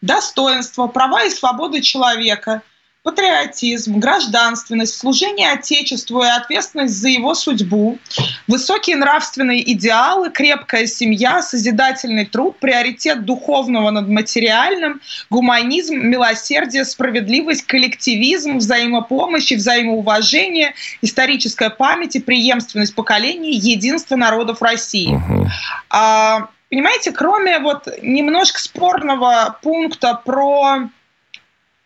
достоинство, 0.00 0.86
права 0.86 1.24
и 1.24 1.30
свободы 1.30 1.82
человека– 1.82 2.62
патриотизм, 3.06 4.00
гражданственность, 4.00 4.98
служение 4.98 5.52
Отечеству 5.52 6.24
и 6.24 6.26
ответственность 6.26 6.94
за 6.94 7.08
его 7.08 7.34
судьбу, 7.34 8.00
высокие 8.48 8.96
нравственные 8.96 9.72
идеалы, 9.74 10.30
крепкая 10.30 10.88
семья, 10.88 11.40
созидательный 11.40 12.26
труд, 12.26 12.58
приоритет 12.58 13.24
духовного 13.24 13.90
над 13.90 14.08
материальным, 14.08 15.00
гуманизм, 15.30 15.94
милосердие, 15.94 16.84
справедливость, 16.84 17.64
коллективизм, 17.66 18.56
взаимопомощь 18.56 19.52
и 19.52 19.56
взаимоуважение, 19.56 20.74
историческая 21.00 21.70
память 21.70 22.16
и 22.16 22.20
преемственность 22.20 22.96
поколений, 22.96 23.52
единство 23.52 24.16
народов 24.16 24.62
России. 24.62 25.14
Угу. 25.14 25.46
А, 25.90 26.48
понимаете, 26.70 27.12
кроме 27.12 27.60
вот 27.60 27.86
немножко 28.02 28.58
спорного 28.58 29.56
пункта 29.62 30.20
про 30.24 30.88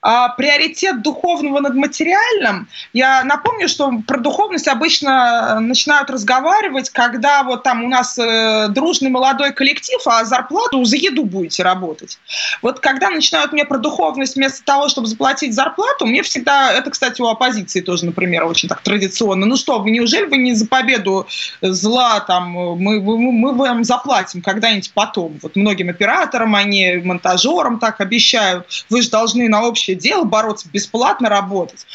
приоритет 0.00 1.02
духовного 1.02 1.60
над 1.60 1.74
материальным. 1.74 2.68
Я 2.94 3.22
напомню, 3.22 3.68
что 3.68 3.92
про 4.06 4.18
духовность 4.18 4.66
обычно 4.66 5.56
э, 5.56 5.58
начинают 5.60 6.08
разговаривать, 6.08 6.88
когда 6.88 7.42
вот 7.42 7.62
там 7.64 7.84
у 7.84 7.88
нас 7.88 8.18
э, 8.18 8.68
дружный 8.68 9.10
молодой 9.10 9.52
коллектив, 9.52 10.00
а 10.06 10.24
зарплату 10.24 10.82
за 10.84 10.96
еду 10.96 11.24
будете 11.24 11.62
работать. 11.62 12.18
Вот 12.62 12.80
когда 12.80 13.10
начинают 13.10 13.52
мне 13.52 13.66
про 13.66 13.78
духовность 13.78 14.36
вместо 14.36 14.64
того, 14.64 14.88
чтобы 14.88 15.06
заплатить 15.06 15.54
зарплату, 15.54 16.06
мне 16.06 16.22
всегда, 16.22 16.72
это, 16.72 16.90
кстати, 16.90 17.20
у 17.20 17.26
оппозиции 17.26 17.82
тоже, 17.82 18.06
например, 18.06 18.44
очень 18.44 18.70
так 18.70 18.80
традиционно. 18.80 19.44
Ну 19.44 19.56
что, 19.56 19.80
вы 19.80 19.90
неужели 19.90 20.24
вы 20.24 20.38
не 20.38 20.54
за 20.54 20.66
победу 20.66 21.26
зла 21.60 22.20
там, 22.20 22.50
мы, 22.50 23.00
мы, 23.00 23.32
мы 23.32 23.52
вам 23.54 23.84
заплатим 23.84 24.40
когда-нибудь 24.40 24.92
потом? 24.94 25.38
Вот 25.42 25.56
многим 25.56 25.90
операторам, 25.90 26.54
они 26.54 27.02
монтажерам 27.04 27.78
так 27.78 28.00
обещают, 28.00 28.66
вы 28.88 29.02
же 29.02 29.10
должны 29.10 29.46
на 29.48 29.62
общее 29.62 29.89
общее 29.90 29.94
дело, 29.94 30.24
бороться, 30.24 30.68
бесплатно 30.72 31.28
работать. 31.28 31.86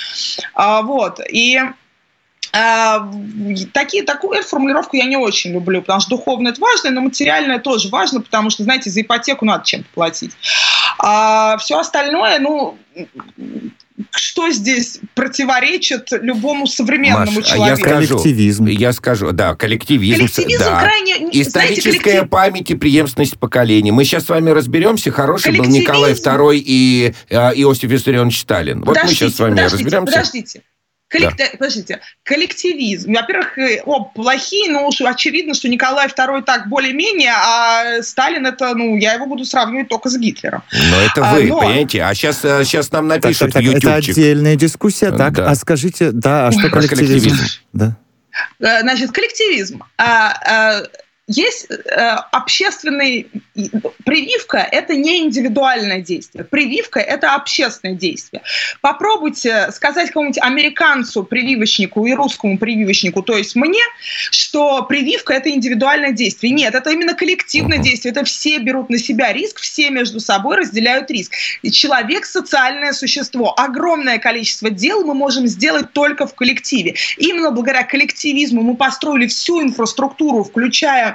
А, 0.53 0.81
вот. 0.81 1.19
И 1.29 1.59
а, 2.53 3.09
такие, 3.73 4.03
такую 4.03 4.41
формулировку 4.43 4.95
я 4.95 5.05
не 5.05 5.17
очень 5.17 5.53
люблю, 5.53 5.81
потому 5.81 6.01
что 6.01 6.11
духовное 6.11 6.51
это 6.51 6.61
важно, 6.61 6.91
но 6.91 7.01
материальное 7.01 7.59
тоже 7.59 7.89
важно, 7.89 8.21
потому 8.21 8.49
что, 8.49 8.63
знаете, 8.63 8.89
за 8.89 9.01
ипотеку 9.01 9.45
надо 9.45 9.65
чем-то 9.65 9.87
платить. 9.93 10.31
А 10.99 11.57
все 11.57 11.77
остальное, 11.77 12.39
ну, 12.39 12.77
что 14.11 14.51
здесь 14.51 14.99
противоречит 15.13 16.09
любому 16.11 16.67
современному 16.67 17.31
Маш, 17.31 17.45
человеку? 17.45 17.79
Я 17.79 17.89
скажу, 17.89 18.07
коллективизм. 18.07 18.65
Я 18.65 18.93
скажу, 18.93 19.31
да, 19.31 19.55
коллективизм. 19.55 20.17
Коллективизм 20.17 20.63
да. 20.63 20.81
крайне... 20.81 21.13
Историческая 21.31 21.81
знаете, 21.81 21.99
коллектив... 22.01 22.29
память 22.29 22.71
и 22.71 22.75
преемственность 22.75 23.39
поколений. 23.39 23.91
Мы 23.91 24.03
сейчас 24.03 24.25
с 24.25 24.29
вами 24.29 24.49
разберемся, 24.49 25.11
хороший 25.11 25.57
был 25.57 25.65
Николай 25.65 26.13
II 26.13 26.55
и 26.57 27.13
э, 27.29 27.35
Иосиф 27.55 27.89
Виссарионович 27.89 28.41
Сталин. 28.41 28.83
Вот 28.83 28.97
мы 29.01 29.09
сейчас 29.09 29.35
с 29.35 29.39
вами 29.39 29.55
подождите, 29.55 29.83
разберемся. 29.83 30.11
Подождите, 30.11 30.61
Коллек... 31.07 31.35
Да. 31.37 31.45
Подождите, 31.51 31.99
коллективизм. 32.23 33.13
Во-первых, 33.13 33.57
э, 33.59 33.81
о, 33.85 34.05
плохие, 34.05 34.71
но 34.71 34.87
уж 34.87 35.01
очевидно, 35.01 35.53
что 35.53 35.69
Николай 35.69 36.07
II 36.07 36.41
так 36.43 36.67
более-менее, 36.67 37.31
а 37.35 38.01
Сталин 38.01 38.45
это, 38.47 38.73
ну, 38.73 38.97
я 38.97 39.13
его 39.13 39.27
буду 39.27 39.45
сравнивать 39.45 39.87
только 39.87 40.09
с 40.09 40.17
Гитлером. 40.17 40.63
Но 40.71 41.01
это 41.01 41.21
вы, 41.21 41.43
а, 41.43 41.47
но... 41.47 41.59
понимаете? 41.59 42.03
А 42.03 42.13
сейчас, 42.15 42.41
сейчас 42.41 42.91
нам 42.91 43.07
напишут 43.07 43.53
так, 43.53 43.61
в 43.61 43.65
YouTube. 43.65 43.83
Это 43.83 43.95
отдельная 43.95 44.55
дискуссия, 44.55 45.11
так? 45.11 45.33
Да. 45.33 45.51
А 45.51 45.55
скажите, 45.55 46.11
да, 46.11 46.47
а 46.47 46.51
что 46.51 46.69
коллективизм? 46.69 47.29
коллективизм? 47.29 47.45
Да. 47.73 47.97
Э, 48.59 48.81
значит, 48.81 49.11
коллективизм. 49.11 49.83
А, 49.97 50.31
а, 50.31 50.83
есть 51.27 51.67
э, 51.69 51.75
общественный... 52.31 53.27
Прививка– 54.03 54.57
это 54.71 54.95
не 54.95 55.23
индивидуальное 55.23 56.01
действие. 56.01 56.43
Прививка– 56.43 56.99
это 57.01 57.33
общественное 57.33 57.95
действие. 57.95 58.43
Попробуйте 58.81 59.71
сказать 59.71 60.07
какому-нибудь 60.07 60.41
американцу, 60.41 61.23
прививочнику 61.23 62.05
и 62.05 62.13
русскому 62.13 62.57
прививочнику, 62.57 63.23
то 63.23 63.37
есть 63.37 63.55
мне, 63.55 63.81
что 64.29 64.83
прививка– 64.83 65.33
это 65.35 65.49
индивидуальное 65.49 66.11
действие. 66.11 66.53
Нет, 66.53 66.75
это 66.75 66.91
именно 66.91 67.15
коллективное 67.15 67.79
действие. 67.79 68.11
Это 68.11 68.23
все 68.23 68.59
берут 68.59 68.89
на 68.89 68.99
себя 68.99 69.33
риск, 69.33 69.59
все 69.59 69.89
между 69.89 70.19
собой 70.19 70.57
разделяют 70.57 71.09
риск. 71.09 71.33
И 71.63 71.71
человек– 71.71 72.25
социальное 72.27 72.93
существо. 72.93 73.53
Огромное 73.57 74.19
количество 74.19 74.69
дел 74.69 75.03
мы 75.03 75.15
можем 75.15 75.47
сделать 75.47 75.91
только 75.93 76.27
в 76.27 76.35
коллективе. 76.35 76.95
Именно 77.17 77.51
благодаря 77.51 77.83
коллективизму 77.83 78.61
мы 78.61 78.75
построили 78.75 79.27
всю 79.27 79.61
инфраструктуру, 79.63 80.43
включая 80.43 81.14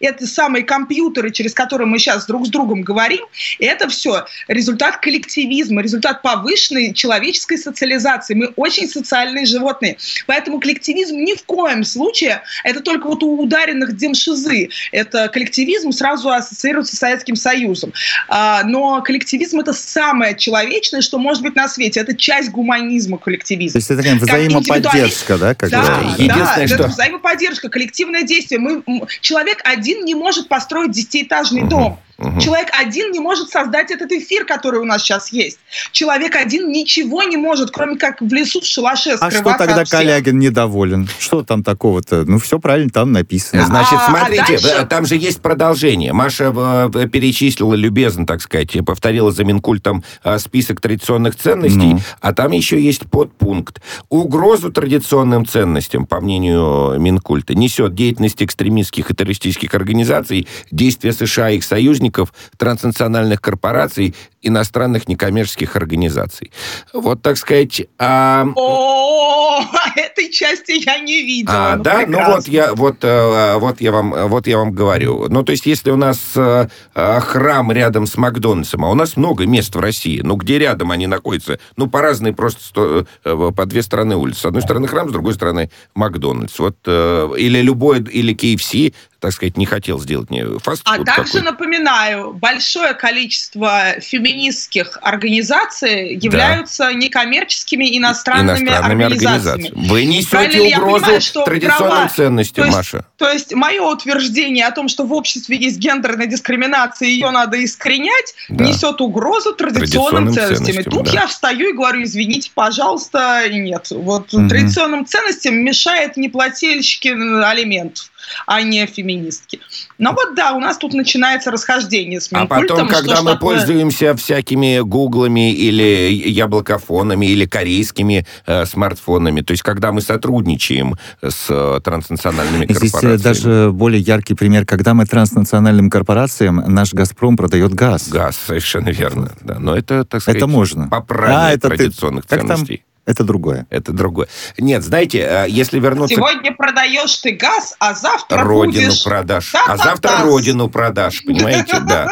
это 0.00 0.26
самые 0.26 0.64
компьютеры, 0.64 1.30
через 1.30 1.54
которые 1.54 1.86
мы 1.86 1.98
сейчас 1.98 2.26
друг 2.26 2.46
с 2.46 2.50
другом 2.50 2.82
говорим, 2.82 3.24
это 3.58 3.88
все 3.88 4.26
результат 4.46 4.98
коллективизма, 4.98 5.82
результат 5.82 6.22
повышенной 6.22 6.92
человеческой 6.94 7.58
социализации. 7.58 8.34
Мы 8.34 8.48
очень 8.56 8.88
социальные 8.88 9.46
животные. 9.46 9.96
Поэтому 10.26 10.60
коллективизм 10.60 11.16
ни 11.16 11.34
в 11.34 11.44
коем 11.44 11.84
случае, 11.84 12.42
это 12.64 12.80
только 12.80 13.06
вот 13.06 13.22
у 13.22 13.42
ударенных 13.42 13.96
демшизы. 13.96 14.68
Это 14.92 15.28
коллективизм 15.28 15.92
сразу 15.92 16.30
ассоциируется 16.30 16.96
с 16.96 16.98
Советским 16.98 17.36
Союзом. 17.36 17.92
А, 18.28 18.62
но 18.64 19.02
коллективизм 19.02 19.60
это 19.60 19.72
самое 19.72 20.36
человечное, 20.36 21.00
что 21.00 21.18
может 21.18 21.42
быть 21.42 21.56
на 21.56 21.68
свете. 21.68 22.00
Это 22.00 22.14
часть 22.16 22.50
гуманизма 22.50 23.18
коллективизма. 23.18 23.72
То 23.72 23.78
есть 23.78 23.90
это 23.90 24.02
такая 24.02 24.16
взаимоподдержка, 24.16 25.38
да? 25.38 25.54
Как 25.54 25.70
да, 25.70 26.14
да, 26.18 26.26
да, 26.26 26.66
что... 26.66 26.74
это 26.74 26.88
взаимоподдержка, 26.88 27.68
коллективное 27.68 28.22
действие. 28.22 28.60
Мы, 28.60 28.82
человек 29.20 29.60
один 29.64 29.87
не 29.94 30.14
может 30.14 30.48
построить 30.48 30.92
десятиэтажный 30.92 31.64
дом. 31.64 31.98
Угу. 32.18 32.40
Человек 32.40 32.68
один 32.72 33.12
не 33.12 33.20
может 33.20 33.50
создать 33.50 33.92
этот 33.92 34.10
эфир, 34.10 34.44
который 34.44 34.80
у 34.80 34.84
нас 34.84 35.02
сейчас 35.02 35.32
есть. 35.32 35.58
Человек 35.92 36.34
один 36.34 36.68
ничего 36.68 37.22
не 37.22 37.36
может, 37.36 37.70
кроме 37.70 37.96
как 37.96 38.20
в 38.20 38.32
лесу 38.32 38.60
в 38.60 38.64
шалаше 38.64 39.10
А 39.20 39.30
что 39.30 39.54
тогда 39.56 39.84
Калягин 39.84 40.36
недоволен? 40.36 41.08
Что 41.20 41.44
там 41.44 41.62
такого-то? 41.62 42.24
Ну, 42.24 42.40
все 42.40 42.58
правильно 42.58 42.90
там 42.90 43.12
написано. 43.12 43.66
Значит, 43.66 43.98
а, 44.00 44.10
смотрите, 44.10 44.42
а 44.42 44.46
дальше... 44.46 44.86
там 44.90 45.06
же 45.06 45.16
есть 45.16 45.40
продолжение. 45.40 46.12
Маша 46.12 46.52
э, 46.92 47.06
перечислила 47.06 47.74
любезно, 47.74 48.26
так 48.26 48.42
сказать, 48.42 48.76
повторила 48.84 49.30
за 49.30 49.44
Минкультом 49.44 50.02
э, 50.24 50.38
список 50.38 50.80
традиционных 50.80 51.36
ценностей, 51.36 51.94
ну. 51.94 52.00
а 52.20 52.32
там 52.32 52.50
еще 52.50 52.80
есть 52.80 53.08
подпункт. 53.08 53.80
Угрозу 54.08 54.72
традиционным 54.72 55.46
ценностям, 55.46 56.04
по 56.04 56.20
мнению 56.20 56.98
Минкульта, 56.98 57.54
несет 57.54 57.94
деятельность 57.94 58.42
экстремистских 58.42 59.10
и 59.10 59.14
террористических 59.14 59.72
организаций, 59.74 60.48
действия 60.72 61.12
США 61.12 61.50
и 61.50 61.58
их 61.58 61.64
союзников, 61.64 62.07
сотрудников 62.08 62.32
транснациональных 62.56 63.40
корпораций, 63.40 64.14
иностранных 64.42 65.08
некоммерческих 65.08 65.76
организаций. 65.76 66.50
Вот, 66.92 67.22
так 67.22 67.36
сказать... 67.36 67.82
А... 67.98 68.46
О, 68.56 69.60
этой 69.96 70.30
части 70.30 70.84
я 70.84 70.98
не 70.98 71.22
видела. 71.22 71.72
А, 71.72 71.76
ну, 71.76 71.82
да, 71.82 71.96
прекрасно. 71.98 72.28
ну 72.28 72.34
вот 72.34 72.48
я, 72.48 72.74
вот, 72.74 72.96
э, 73.02 73.56
вот, 73.58 73.80
я 73.80 73.92
вам, 73.92 74.28
вот 74.28 74.46
я 74.46 74.58
вам 74.58 74.72
говорю. 74.72 75.26
Ну, 75.28 75.42
то 75.42 75.52
есть, 75.52 75.66
если 75.66 75.90
у 75.90 75.96
нас 75.96 76.20
э, 76.36 76.68
э, 76.94 77.20
храм 77.20 77.72
рядом 77.72 78.06
с 78.06 78.16
Макдональдсом, 78.16 78.84
а 78.84 78.90
у 78.90 78.94
нас 78.94 79.16
много 79.16 79.46
мест 79.46 79.74
в 79.74 79.80
России, 79.80 80.20
ну, 80.22 80.36
где 80.36 80.58
рядом 80.58 80.90
они 80.90 81.06
находятся? 81.06 81.58
Ну, 81.76 81.88
по 81.88 82.00
разные 82.00 82.32
просто 82.32 82.62
сто, 82.62 83.06
по 83.22 83.66
две 83.66 83.82
стороны 83.82 84.16
улицы. 84.16 84.40
С 84.40 84.44
одной 84.44 84.62
стороны 84.62 84.88
храм, 84.88 85.08
с 85.08 85.12
другой 85.12 85.34
стороны 85.34 85.70
Макдональдс. 85.94 86.58
Вот, 86.58 86.76
или 86.86 87.60
любой, 87.60 88.00
или 88.02 88.34
KFC, 88.34 88.94
так 89.20 89.32
сказать, 89.32 89.56
не 89.56 89.66
хотел 89.66 89.98
сделать 89.98 90.30
не 90.30 90.44
фастфуд. 90.60 90.86
А 90.86 91.04
также 91.04 91.42
напоминаю, 91.42 92.32
большое 92.34 92.94
количество 92.94 93.94
феминистских 94.00 94.98
организаций 95.02 96.14
являются 96.14 96.84
да. 96.84 96.92
некоммерческими 96.92 97.98
иностранными, 97.98 98.60
иностранными 98.60 99.04
организациями. 99.04 99.66
организациями. 99.66 99.88
Вы 99.88 100.04
несете 100.04 100.76
угрозу 100.76 101.04
понимаю, 101.04 101.20
что 101.20 101.44
традиционным 101.44 101.88
права, 101.88 102.08
ценностям, 102.08 102.62
то 102.62 102.66
есть, 102.66 102.76
Маша. 102.76 103.04
То 103.16 103.30
есть 103.30 103.54
мое 103.54 103.82
утверждение 103.82 104.66
о 104.66 104.70
том, 104.70 104.88
что 104.88 105.04
в 105.04 105.12
обществе 105.12 105.56
есть 105.56 105.78
гендерная 105.78 106.26
дискриминация, 106.26 107.08
ее 107.08 107.30
надо 107.30 107.62
искоренять, 107.64 108.34
да. 108.48 108.64
несет 108.64 109.00
угрозу 109.00 109.52
традиционным, 109.52 110.32
традиционным 110.32 110.34
ценностям. 110.34 110.66
ценностям. 110.66 110.92
Тут 110.92 111.06
да. 111.06 111.12
я 111.12 111.26
встаю 111.26 111.70
и 111.70 111.72
говорю, 111.72 112.04
извините, 112.04 112.52
пожалуйста, 112.54 113.48
нет. 113.50 113.88
Вот 113.90 114.32
угу. 114.32 114.48
традиционным 114.48 115.06
ценностям 115.06 115.56
мешает 115.56 116.16
неплательщики 116.16 117.08
алиментов 117.08 118.10
а 118.46 118.62
не 118.62 118.86
феминистки. 118.86 119.60
Но 119.98 120.12
вот 120.12 120.34
да, 120.34 120.52
у 120.52 120.60
нас 120.60 120.78
тут 120.78 120.94
начинается 120.94 121.50
расхождение 121.50 122.20
с 122.20 122.30
Минкультом. 122.30 122.58
А 122.58 122.60
потом, 122.60 122.88
когда 122.88 123.22
мы 123.22 123.32
такое... 123.32 123.56
пользуемся 123.56 124.14
всякими 124.16 124.80
гуглами 124.80 125.52
или 125.52 126.12
яблокофонами 126.12 127.26
или 127.26 127.46
корейскими 127.46 128.26
э, 128.46 128.66
смартфонами, 128.66 129.40
то 129.40 129.52
есть 129.52 129.62
когда 129.62 129.92
мы 129.92 130.00
сотрудничаем 130.00 130.96
с 131.22 131.46
э, 131.48 131.80
транснациональными 131.82 132.64
Здесь 132.64 132.92
корпорациями. 132.92 133.16
Здесь 133.16 133.42
даже 133.42 133.70
более 133.72 134.00
яркий 134.00 134.34
пример, 134.34 134.66
когда 134.66 134.94
мы 134.94 135.06
транснациональным 135.06 135.90
корпорациям, 135.90 136.56
наш 136.66 136.92
«Газпром» 136.92 137.36
продает 137.36 137.74
газ. 137.74 138.08
Газ, 138.08 138.38
совершенно 138.46 138.90
верно. 138.90 139.32
Да. 139.40 139.58
Но 139.58 139.76
это, 139.76 140.04
так 140.04 140.22
сказать, 140.22 140.38
это 140.38 140.46
можно. 140.46 140.88
поправить 140.88 141.36
а, 141.36 141.50
это 141.52 141.68
традиционных 141.68 142.26
ты... 142.26 142.38
ценностей. 142.38 142.82
Это 143.08 143.24
другое. 143.24 143.66
Это 143.70 143.92
другое. 143.92 144.28
Нет, 144.58 144.84
знаете, 144.84 145.20
э, 145.20 145.46
если 145.48 145.80
вернуться... 145.80 146.14
Сегодня 146.14 146.52
продаешь 146.52 147.16
ты 147.16 147.32
газ, 147.32 147.74
а 147.78 147.94
завтра 147.94 148.42
Родину 148.42 148.88
будешь... 148.88 149.02
продашь. 149.02 149.54
А 149.54 149.78
завтра 149.78 150.24
родину 150.24 150.68
продашь, 150.68 151.24
понимаете, 151.24 151.80
да. 151.88 152.08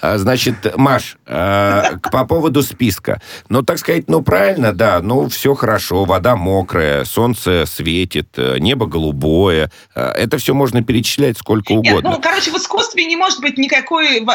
А, 0.00 0.16
значит, 0.16 0.74
Маш, 0.78 1.18
э, 1.26 1.82
по 2.10 2.24
поводу 2.24 2.62
списка. 2.62 3.20
Ну, 3.50 3.60
так 3.60 3.78
сказать, 3.78 4.08
ну, 4.08 4.22
правильно, 4.22 4.72
да, 4.72 5.00
ну, 5.02 5.28
все 5.28 5.54
хорошо, 5.54 6.06
вода 6.06 6.34
мокрая, 6.34 7.04
солнце 7.04 7.66
светит, 7.66 8.28
э, 8.38 8.56
небо 8.58 8.86
голубое. 8.86 9.70
Это 9.94 10.38
все 10.38 10.54
можно 10.54 10.82
перечислять 10.82 11.36
сколько 11.36 11.72
угодно. 11.72 12.08
Нет, 12.08 12.16
ну, 12.16 12.22
короче, 12.22 12.52
в 12.52 12.56
искусстве 12.56 13.04
не 13.04 13.16
может 13.16 13.40
быть 13.40 13.58
никакой... 13.58 14.26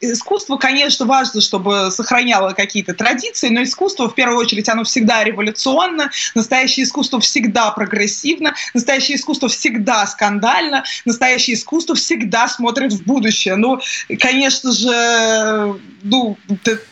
Искусство, 0.00 0.56
конечно, 0.56 1.04
важно, 1.04 1.42
чтобы 1.42 1.90
сохраняло 1.90 2.52
какие-то 2.52 2.94
традиции, 2.94 3.50
но 3.50 3.62
искусство, 3.62 4.08
в 4.08 4.14
первую 4.14 4.38
очередь, 4.38 4.70
оно 4.70 4.84
всегда 4.84 5.22
революционно, 5.34 6.10
настоящее 6.34 6.84
искусство 6.84 7.20
всегда 7.20 7.70
прогрессивно, 7.72 8.54
настоящее 8.72 9.16
искусство 9.16 9.48
всегда 9.48 10.06
скандально, 10.06 10.84
настоящее 11.04 11.54
искусство 11.54 11.94
всегда 11.94 12.48
смотрит 12.48 12.92
в 12.92 13.04
будущее. 13.04 13.56
Ну, 13.56 13.80
конечно 14.18 14.72
же, 14.72 15.80
ну, 16.02 16.38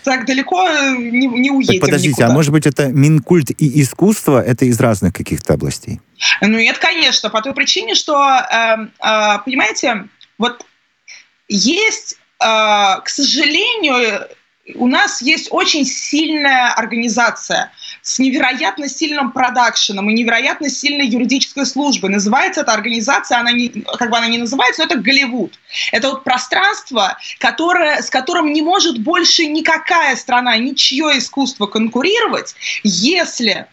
так 0.04 0.26
далеко 0.26 0.68
не, 0.98 1.26
не 1.26 1.50
уедем 1.50 1.80
так 1.80 1.88
Подождите, 1.88 2.10
никуда. 2.10 2.26
а 2.26 2.32
может 2.32 2.52
быть 2.52 2.66
это 2.66 2.88
Минкульт 2.88 3.50
и 3.50 3.80
искусство, 3.80 4.42
это 4.42 4.64
из 4.64 4.78
разных 4.80 5.12
каких-то 5.12 5.54
областей? 5.54 6.00
Ну 6.40 6.58
нет, 6.58 6.78
конечно, 6.78 7.30
по 7.30 7.40
той 7.42 7.54
причине, 7.54 7.94
что, 7.94 8.14
э, 8.22 8.76
э, 8.98 9.38
понимаете, 9.44 10.08
вот 10.38 10.64
есть, 11.48 12.18
э, 12.40 12.44
к 12.44 13.08
сожалению, 13.08 14.28
у 14.76 14.86
нас 14.86 15.22
есть 15.22 15.48
очень 15.50 15.84
сильная 15.84 16.72
организация 16.72 17.72
с 18.02 18.18
невероятно 18.18 18.88
сильным 18.88 19.30
продакшеном 19.30 20.10
и 20.10 20.12
невероятно 20.12 20.68
сильной 20.68 21.06
юридической 21.06 21.64
службой. 21.64 22.10
Называется 22.10 22.62
эта 22.62 22.72
организация, 22.72 23.38
она 23.38 23.52
не, 23.52 23.68
как 23.68 24.10
бы 24.10 24.18
она 24.18 24.26
не 24.26 24.38
называется, 24.38 24.82
но 24.82 24.86
это 24.86 24.98
Голливуд. 24.98 25.58
Это 25.92 26.10
вот 26.10 26.24
пространство, 26.24 27.16
которое, 27.38 28.02
с 28.02 28.10
которым 28.10 28.52
не 28.52 28.60
может 28.60 28.98
больше 28.98 29.46
никакая 29.46 30.16
страна, 30.16 30.56
ничье 30.56 31.16
искусство 31.16 31.66
конкурировать, 31.66 32.54
если 32.82 33.68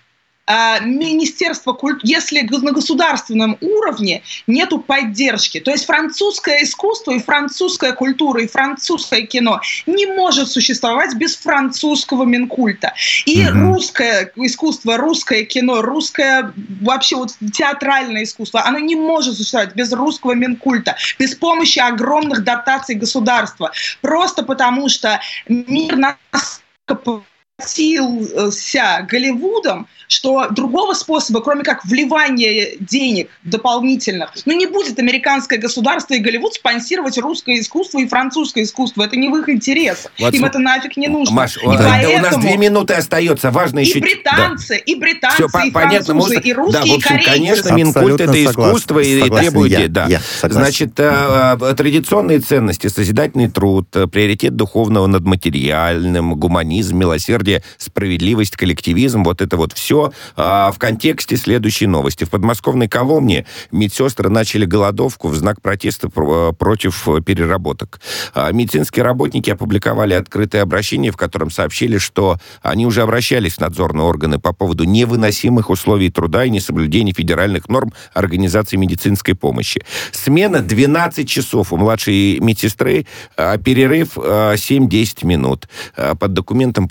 Министерство 0.49 1.73
культуры, 1.73 2.01
если 2.03 2.41
на 2.41 2.71
государственном 2.71 3.57
уровне 3.61 4.23
нету 4.47 4.79
поддержки, 4.79 5.59
то 5.59 5.69
есть 5.69 5.85
французское 5.85 6.63
искусство 6.63 7.11
и 7.11 7.19
французская 7.19 7.93
культура 7.93 8.41
и 8.41 8.47
французское 8.47 9.21
кино 9.27 9.61
не 9.85 10.07
может 10.07 10.49
существовать 10.49 11.15
без 11.15 11.35
французского 11.35 12.23
Минкульта. 12.23 12.93
И 13.25 13.47
угу. 13.47 13.59
русское 13.59 14.31
искусство, 14.35 14.97
русское 14.97 15.45
кино, 15.45 15.83
русское 15.83 16.51
вообще 16.81 17.15
вот 17.15 17.31
театральное 17.53 18.23
искусство, 18.23 18.63
оно 18.65 18.79
не 18.79 18.95
может 18.95 19.35
существовать 19.35 19.75
без 19.75 19.93
русского 19.93 20.33
Минкульта, 20.33 20.97
без 21.19 21.35
помощи 21.35 21.77
огромных 21.77 22.43
дотаций 22.43 22.95
государства. 22.95 23.71
Просто 24.01 24.41
потому 24.43 24.89
что 24.89 25.19
мир 25.47 25.95
нас 25.95 26.61
платился 27.59 29.05
Голливудом, 29.09 29.87
что 30.07 30.47
другого 30.49 30.93
способа, 30.93 31.41
кроме 31.41 31.63
как 31.63 31.85
вливания 31.85 32.71
денег 32.79 33.29
дополнительных, 33.43 34.31
ну 34.45 34.55
не 34.55 34.65
будет 34.65 34.97
американское 34.97 35.59
государство 35.59 36.15
и 36.15 36.19
Голливуд 36.19 36.55
спонсировать 36.55 37.17
русское 37.17 37.59
искусство 37.59 37.99
и 37.99 38.07
французское 38.07 38.63
искусство. 38.63 39.03
Это 39.03 39.17
не 39.17 39.29
в 39.29 39.35
их 39.37 39.49
интересах. 39.49 40.11
Вот, 40.19 40.33
Им 40.33 40.45
это 40.45 40.59
нафиг 40.59 40.97
не 40.97 41.07
нужно. 41.07 41.35
Маш, 41.35 41.57
и 41.57 41.65
да, 41.65 41.77
поэтому... 41.77 42.17
у 42.17 42.21
нас 42.21 42.37
две 42.37 42.57
минуты 42.57 42.93
остается. 42.95 43.51
Важно 43.51 43.79
еще... 43.79 43.99
И 43.99 44.01
британцы, 44.01 44.75
да. 44.75 44.75
и 44.77 44.95
британцы, 44.95 45.47
Все, 45.47 45.67
и 45.67 45.71
понятно, 45.71 46.05
французы, 46.05 46.13
можно... 46.13 46.39
и 46.39 46.53
русские, 46.53 46.83
да, 46.83 46.91
в 46.91 46.95
общем, 46.95 46.97
и 46.97 47.01
корейцы. 47.01 47.31
конечно, 47.31 47.73
Минкульт 47.73 48.21
это 48.21 48.45
искусство 48.45 48.99
и, 48.99 49.19
и 49.19 49.29
требует... 49.29 49.71
Я, 49.71 49.87
да. 49.87 50.07
я 50.07 50.21
Значит, 50.41 50.99
э, 50.99 51.57
э, 51.61 51.73
традиционные 51.75 52.39
ценности, 52.39 52.87
созидательный 52.87 53.49
труд, 53.49 53.87
э, 53.95 54.07
приоритет 54.07 54.55
духовного 54.55 55.07
над 55.07 55.23
материальным, 55.23 56.35
гуманизм, 56.35 56.97
милосердие, 56.97 57.48
правосудие, 57.49 57.63
справедливость, 57.77 58.55
коллективизм, 58.55 59.23
вот 59.23 59.41
это 59.41 59.57
вот 59.57 59.73
все 59.73 60.11
а, 60.35 60.71
в 60.71 60.79
контексте 60.79 61.37
следующей 61.37 61.87
новости. 61.87 62.23
В 62.23 62.29
подмосковной 62.29 62.87
Коломне 62.87 63.45
медсестры 63.71 64.29
начали 64.29 64.65
голодовку 64.65 65.27
в 65.27 65.35
знак 65.35 65.61
протеста 65.61 66.09
против 66.09 67.07
переработок. 67.25 67.99
А, 68.33 68.51
медицинские 68.51 69.03
работники 69.03 69.49
опубликовали 69.49 70.13
открытое 70.13 70.61
обращение, 70.61 71.11
в 71.11 71.17
котором 71.17 71.51
сообщили, 71.51 71.97
что 71.97 72.37
они 72.61 72.85
уже 72.85 73.01
обращались 73.01 73.55
в 73.55 73.61
надзорные 73.61 74.05
органы 74.05 74.39
по 74.39 74.53
поводу 74.53 74.83
невыносимых 74.83 75.69
условий 75.69 76.09
труда 76.09 76.45
и 76.45 76.49
несоблюдения 76.49 77.13
федеральных 77.13 77.69
норм 77.69 77.93
организации 78.13 78.77
медицинской 78.77 79.35
помощи. 79.35 79.81
Смена 80.11 80.59
12 80.59 81.27
часов 81.27 81.73
у 81.73 81.77
младшей 81.77 82.39
медсестры, 82.39 83.05
а, 83.37 83.57
перерыв 83.57 84.17
7-10 84.17 85.23
минут. 85.23 85.67
Под 85.95 86.33
документом 86.33 86.87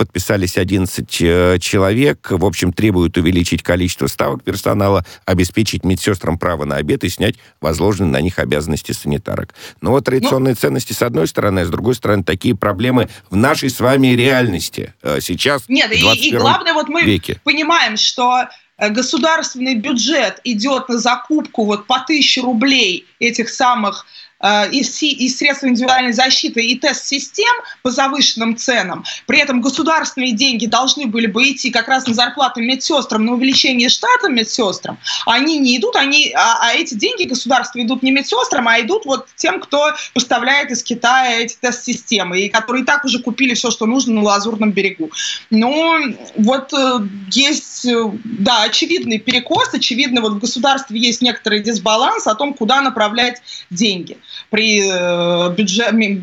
подписались 0.49 0.57
11 0.57 1.18
э, 1.20 1.59
человек. 1.61 2.26
В 2.30 2.44
общем, 2.44 2.72
требуют 2.72 3.16
увеличить 3.16 3.62
количество 3.62 4.07
ставок 4.07 4.42
персонала, 4.42 5.05
обеспечить 5.24 5.84
медсестрам 5.84 6.38
право 6.38 6.64
на 6.64 6.76
обед 6.76 7.05
и 7.05 7.09
снять 7.09 7.36
возложенные 7.61 8.11
на 8.11 8.20
них 8.20 8.38
обязанности 8.38 8.92
санитарок. 8.92 9.55
Но 9.80 9.90
вот 9.90 10.05
традиционные 10.05 10.55
Но... 10.55 10.61
ценности 10.61 10.92
с 10.92 11.03
одной 11.03 11.26
стороны, 11.26 11.61
а 11.61 11.64
с 11.64 11.70
другой 11.70 11.94
стороны, 11.94 12.24
такие 12.24 12.55
проблемы 12.57 13.09
в 13.30 13.36
нашей 13.36 13.70
с 13.70 13.80
вами 13.80 14.09
реальности 14.09 14.94
э, 15.03 15.18
сейчас. 15.20 15.68
Нет, 15.68 15.92
и, 15.92 16.28
и 16.28 16.36
главное, 16.36 16.74
вот 16.74 16.88
мы 16.88 17.03
веке. 17.03 17.40
понимаем, 17.44 17.96
что 17.96 18.49
э, 18.78 18.88
государственный 18.90 19.74
бюджет 19.74 20.40
идет 20.44 20.88
на 20.88 20.99
закупку 20.99 21.64
вот 21.64 21.86
по 21.86 22.01
тысяче 22.01 22.40
рублей 22.40 23.07
этих 23.20 23.49
самых 23.49 24.07
Э, 24.41 24.70
и, 24.70 24.80
и 24.80 25.28
средств 25.28 25.64
индивидуальной 25.64 26.12
защиты, 26.12 26.61
и 26.61 26.78
тест-систем 26.78 27.55
по 27.82 27.91
завышенным 27.91 28.57
ценам. 28.57 29.05
При 29.26 29.41
этом 29.41 29.61
государственные 29.61 30.32
деньги 30.32 30.66
должны 30.66 31.07
были 31.07 31.26
бы 31.26 31.43
идти 31.51 31.70
как 31.70 31.89
раз 31.89 32.07
на 32.07 32.14
зарплаты 32.14 32.62
медсестрам, 32.62 33.24
на 33.24 33.32
увеличение 33.32 33.89
штата 33.89 34.28
медсестрам. 34.28 34.99
Они 35.26 35.59
не 35.59 35.76
идут, 35.76 35.97
они, 35.97 36.32
а, 36.36 36.68
а 36.68 36.74
эти 36.74 36.95
деньги 36.95 37.24
государства 37.24 37.82
идут 37.82 38.03
не 38.03 38.12
медсестрам, 38.12 38.68
а 38.68 38.80
идут 38.80 39.07
вот 39.07 39.26
тем, 39.34 39.61
кто 39.61 39.93
поставляет 40.14 40.70
из 40.70 40.84
Китая 40.84 41.41
эти 41.41 41.57
тест-системы, 41.61 42.41
и 42.41 42.49
которые 42.49 42.84
и 42.84 42.86
так 42.86 43.05
уже 43.05 43.18
купили 43.18 43.55
все, 43.55 43.72
что 43.72 43.86
нужно 43.86 44.14
на 44.14 44.22
Лазурном 44.22 44.70
берегу. 44.70 45.11
Ну, 45.51 46.16
вот 46.36 46.72
э, 46.72 47.01
есть, 47.32 47.86
э, 47.86 48.11
да, 48.24 48.62
очевидный 48.62 49.18
перекос, 49.18 49.74
очевидно, 49.74 50.20
вот 50.20 50.34
в 50.34 50.39
государстве 50.39 51.01
есть 51.01 51.22
некоторый 51.22 51.61
дисбаланс 51.61 52.28
о 52.28 52.36
том, 52.36 52.55
куда 52.55 52.80
направлять 52.80 53.43
деньги 53.70 54.16
при 54.51 54.83
э, 54.83 55.55
бюджете, 55.55 56.22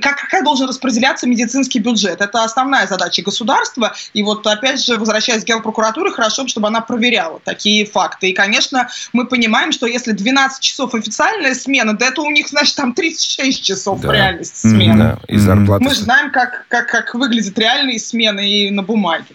как, 0.00 0.28
как 0.28 0.44
должен 0.44 0.68
распределяться 0.68 1.26
медицинский 1.26 1.78
бюджет. 1.78 2.20
Это 2.20 2.44
основная 2.44 2.86
задача 2.86 3.22
государства. 3.22 3.94
И 4.12 4.22
вот 4.22 4.46
опять 4.46 4.84
же, 4.84 4.98
возвращаясь 4.98 5.44
к 5.44 5.46
Генпрокуратуре, 5.46 6.10
хорошо, 6.10 6.46
чтобы 6.46 6.68
она 6.68 6.80
проверяла 6.80 7.40
такие 7.44 7.86
факты. 7.86 8.30
И, 8.30 8.32
конечно, 8.32 8.88
мы 9.12 9.26
понимаем, 9.26 9.72
что 9.72 9.86
если 9.86 10.12
12 10.12 10.60
часов 10.60 10.94
официальная 10.94 11.54
смена, 11.54 11.96
да 11.96 12.06
это 12.06 12.22
у 12.22 12.30
них, 12.30 12.48
значит, 12.48 12.76
там 12.76 12.94
36 12.94 13.62
часов 13.62 14.00
да. 14.00 14.08
в 14.08 14.12
реальности 14.12 14.66
смена. 14.68 15.18
Да. 15.20 15.34
И 15.34 15.38
зарплаты. 15.38 15.84
Мы 15.84 15.90
же 15.90 16.00
знаем, 16.00 16.30
как, 16.30 16.66
как, 16.68 16.88
как 16.88 17.14
выглядят 17.14 17.58
реальные 17.58 17.98
смены 17.98 18.48
и 18.48 18.70
на 18.70 18.82
бумаге. 18.82 19.34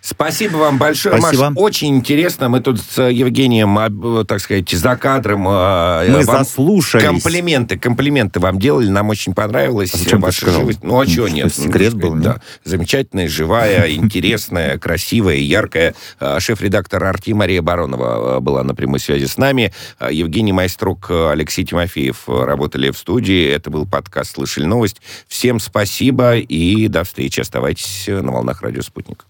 Спасибо 0.00 0.56
вам 0.56 0.78
большое, 0.78 1.18
Спасибо. 1.18 1.50
Маш. 1.50 1.54
Очень 1.56 1.96
интересно. 1.96 2.48
Мы 2.48 2.60
тут 2.60 2.80
с 2.80 3.02
Евгением, 3.02 3.78
а, 3.78 4.24
так 4.24 4.40
сказать, 4.40 4.68
за 4.68 4.96
кадром... 4.96 5.44
А, 5.48 6.04
Мы 6.06 6.24
вам 6.24 6.44
заслушались. 6.44 7.04
Комплименты, 7.04 7.78
комплименты 7.78 8.40
вам 8.40 8.58
делали. 8.58 8.88
Нам 8.88 9.08
очень 9.08 9.34
понравилось. 9.34 9.94
А 9.94 9.98
зачем 9.98 10.20
ваша 10.20 10.50
живость. 10.50 10.82
Ну, 10.82 11.00
а 11.00 11.06
что 11.06 11.28
нет? 11.28 11.54
Секрет 11.54 11.94
был, 11.94 12.14
да. 12.14 12.40
Замечательная, 12.64 13.28
живая, 13.28 13.90
интересная, 13.94 14.78
красивая, 14.78 15.36
яркая. 15.36 15.94
А, 16.18 16.40
шеф-редактор 16.40 17.04
Арти 17.04 17.32
Мария 17.32 17.62
Баронова 17.62 18.40
была 18.40 18.62
на 18.64 18.74
прямой 18.74 19.00
связи 19.00 19.26
с 19.26 19.36
нами. 19.36 19.72
Евгений 20.10 20.52
Майструк, 20.52 21.10
Алексей 21.10 21.64
Тимофеев 21.64 22.28
работали 22.28 22.90
в 22.90 22.98
студии. 22.98 23.48
Это 23.48 23.70
был 23.70 23.86
подкаст 23.86 24.34
«Слышали 24.34 24.64
новость». 24.64 25.00
Всем 25.28 25.60
спасибо 25.60 26.36
и 26.36 26.88
до 26.88 27.04
встречи. 27.04 27.40
Оставайтесь 27.40 28.04
на 28.08 28.32
волнах 28.32 28.62
радио 28.62 28.82
«Спутник». 28.82 29.29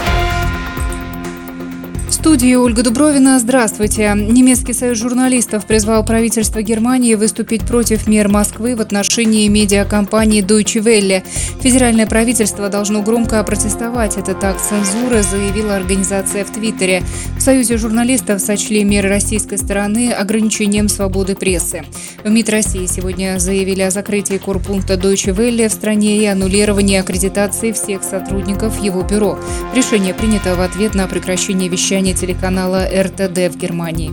студии 2.21 2.53
Ольга 2.53 2.83
Дубровина. 2.83 3.39
Здравствуйте. 3.39 4.13
Немецкий 4.15 4.73
союз 4.73 4.99
журналистов 4.99 5.65
призвал 5.65 6.05
правительство 6.05 6.61
Германии 6.61 7.15
выступить 7.15 7.63
против 7.63 8.05
мер 8.05 8.27
Москвы 8.27 8.75
в 8.75 8.81
отношении 8.81 9.47
медиакомпании 9.47 10.43
Deutsche 10.43 10.83
Welle. 10.83 11.23
Федеральное 11.61 12.05
правительство 12.05 12.69
должно 12.69 13.01
громко 13.01 13.39
опротестовать 13.39 14.17
этот 14.17 14.43
акт 14.43 14.61
цензуры, 14.61 15.23
заявила 15.23 15.75
организация 15.75 16.45
в 16.45 16.51
Твиттере. 16.51 17.01
В 17.39 17.41
Союзе 17.41 17.77
журналистов 17.77 18.39
сочли 18.39 18.83
меры 18.83 19.09
российской 19.09 19.57
стороны 19.57 20.11
ограничением 20.11 20.89
свободы 20.89 21.35
прессы. 21.35 21.81
В 22.23 22.29
МИД 22.29 22.49
России 22.51 22.85
сегодня 22.85 23.39
заявили 23.39 23.81
о 23.81 23.89
закрытии 23.89 24.37
корпункта 24.37 24.93
Deutsche 24.93 25.35
Welle 25.35 25.69
в 25.69 25.73
стране 25.73 26.19
и 26.19 26.25
аннулировании 26.27 26.99
аккредитации 26.99 27.71
всех 27.71 28.03
сотрудников 28.03 28.79
его 28.79 29.01
бюро. 29.01 29.39
Решение 29.73 30.13
принято 30.13 30.53
в 30.53 30.61
ответ 30.61 30.93
на 30.93 31.07
прекращение 31.07 31.67
вещания 31.67 32.10
телеканала 32.13 32.85
РТД 32.85 33.53
в 33.53 33.57
Германии. 33.57 34.11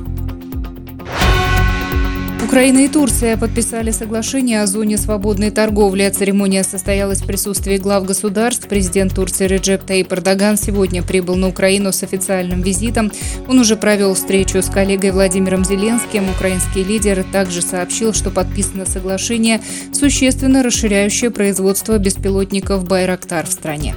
Украина 2.48 2.78
и 2.78 2.88
Турция 2.88 3.36
подписали 3.36 3.90
соглашение 3.90 4.62
о 4.62 4.66
зоне 4.66 4.96
свободной 4.96 5.50
торговли. 5.50 6.08
Церемония 6.08 6.64
состоялась 6.64 7.20
в 7.20 7.26
присутствии 7.26 7.76
глав 7.76 8.06
государств. 8.06 8.66
Президент 8.68 9.14
Турции 9.14 9.46
Реджеп 9.46 9.84
Таип 9.84 10.10
Эрдоган 10.14 10.56
сегодня 10.56 11.02
прибыл 11.02 11.36
на 11.36 11.48
Украину 11.48 11.92
с 11.92 12.02
официальным 12.02 12.62
визитом. 12.62 13.12
Он 13.48 13.58
уже 13.58 13.76
провел 13.76 14.14
встречу 14.14 14.62
с 14.62 14.70
коллегой 14.70 15.10
Владимиром 15.10 15.62
Зеленским. 15.62 16.30
Украинский 16.30 16.84
лидер 16.84 17.22
также 17.32 17.60
сообщил, 17.60 18.14
что 18.14 18.30
подписано 18.30 18.86
соглашение, 18.86 19.60
существенно 19.92 20.62
расширяющее 20.62 21.30
производство 21.30 21.98
беспилотников 21.98 22.88
«Байрактар» 22.88 23.46
в 23.46 23.52
стране. 23.52 23.94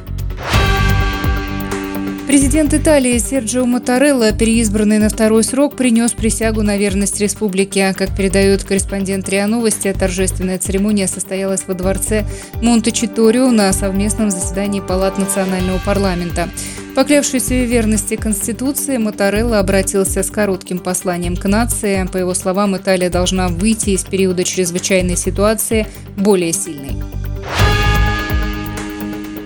Президент 2.32 2.73
Италии 2.73 3.17
Серджио 3.17 3.65
Матарелло, 3.65 4.32
переизбранный 4.32 4.99
на 4.99 5.09
второй 5.09 5.43
срок, 5.43 5.75
принес 5.75 6.13
присягу 6.13 6.61
на 6.63 6.77
верность 6.77 7.19
республике. 7.19 7.93
Как 7.93 8.15
передает 8.15 8.63
корреспондент 8.63 9.27
РИА 9.27 9.47
Новости, 9.47 9.91
торжественная 9.91 10.57
церемония 10.57 11.09
состоялась 11.09 11.65
во 11.67 11.73
дворце 11.73 12.25
Монте-Читорио 12.61 13.51
на 13.51 13.73
совместном 13.73 14.32
заседании 14.32 14.79
Палат 14.79 15.17
национального 15.17 15.77
парламента. 15.79 16.47
Поклявшись 16.95 17.47
в 17.47 17.65
верности 17.65 18.15
Конституции, 18.15 18.95
Матарелло 18.95 19.59
обратился 19.59 20.23
с 20.23 20.32
коротким 20.32 20.79
посланием 20.79 21.36
к 21.36 21.45
нации. 21.49 22.07
По 22.13 22.15
его 22.15 22.34
словам, 22.34 22.77
Италия 22.77 23.09
должна 23.09 23.49
выйти 23.49 23.89
из 23.89 24.05
периода 24.05 24.45
чрезвычайной 24.45 25.17
ситуации 25.17 25.86
более 26.15 26.53
сильной. 26.53 26.95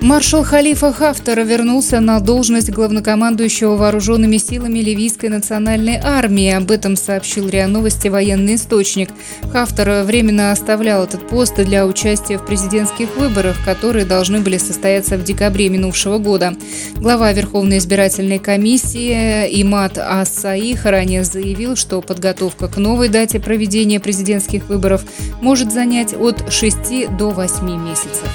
Маршал 0.06 0.44
Халифа 0.44 0.94
Хафтар 0.94 1.40
вернулся 1.40 2.00
на 2.00 2.20
должность 2.20 2.70
главнокомандующего 2.70 3.76
вооруженными 3.76 4.38
силами 4.38 4.78
Ливийской 4.78 5.32
национальной 5.32 5.96
армии. 5.96 6.52
Об 6.52 6.70
этом 6.70 6.96
сообщил 6.96 7.50
РИА 7.50 7.66
Новости 7.66 8.08
военный 8.08 8.54
источник. 8.54 9.10
Хафтар 9.52 10.04
временно 10.04 10.52
оставлял 10.52 11.06
этот 11.06 11.28
пост 11.28 11.56
для 11.56 11.88
участия 11.88 12.38
в 12.38 12.46
президентских 12.46 13.18
выборах, 13.18 13.56
которые 13.66 14.06
должны 14.06 14.42
были 14.42 14.60
состояться 14.60 15.18
в 15.18 15.24
декабре 15.24 15.70
минувшего 15.70 16.20
года. 16.20 16.54
Глава 16.98 17.34
Верховной 17.34 17.80
избирательной 17.80 18.38
комиссии 18.38 19.60
Имат 19.60 19.98
Ас-Саих 19.98 20.86
ранее 20.86 21.24
заявил, 21.24 21.76
что 21.76 22.00
подготовка 22.02 22.68
к 22.68 22.78
новой 22.78 23.10
дате 23.10 23.40
проведения 23.40 24.00
президентских 24.00 24.70
выборов 24.70 25.04
может 25.42 25.74
занять 25.74 26.14
от 26.14 26.54
6 26.54 27.18
до 27.18 27.32
8 27.32 27.84
месяцев. 27.84 28.30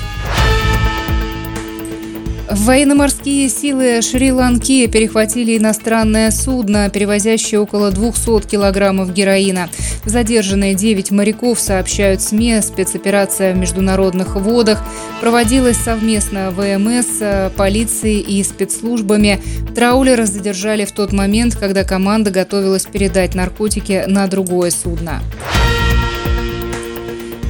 Военно-морские 2.51 3.49
силы 3.49 4.03
Шри-Ланки 4.03 4.89
перехватили 4.89 5.57
иностранное 5.57 6.33
судно, 6.33 6.91
перевозящее 6.91 7.61
около 7.61 7.93
200 7.93 8.49
килограммов 8.49 9.13
героина. 9.13 9.69
Задержанные 10.05 10.75
9 10.75 11.13
моряков, 11.13 11.61
сообщают 11.61 12.21
СМИ. 12.21 12.61
Спецоперация 12.63 13.55
в 13.55 13.57
международных 13.57 14.35
водах 14.35 14.83
проводилась 15.21 15.77
совместно 15.77 16.51
ВМС, 16.51 17.53
полицией 17.57 18.21
и 18.21 18.43
спецслужбами. 18.43 19.41
Траулера 19.77 20.27
задержали 20.27 20.85
в 20.85 20.93
тот 20.93 21.13
момент, 21.13 21.55
когда 21.55 21.85
команда 21.85 22.33
готовилась 22.33 22.85
передать 22.85 23.37
наркотики 23.37 24.05
на 24.09 24.27
другое 24.27 24.73
судно. 24.73 25.23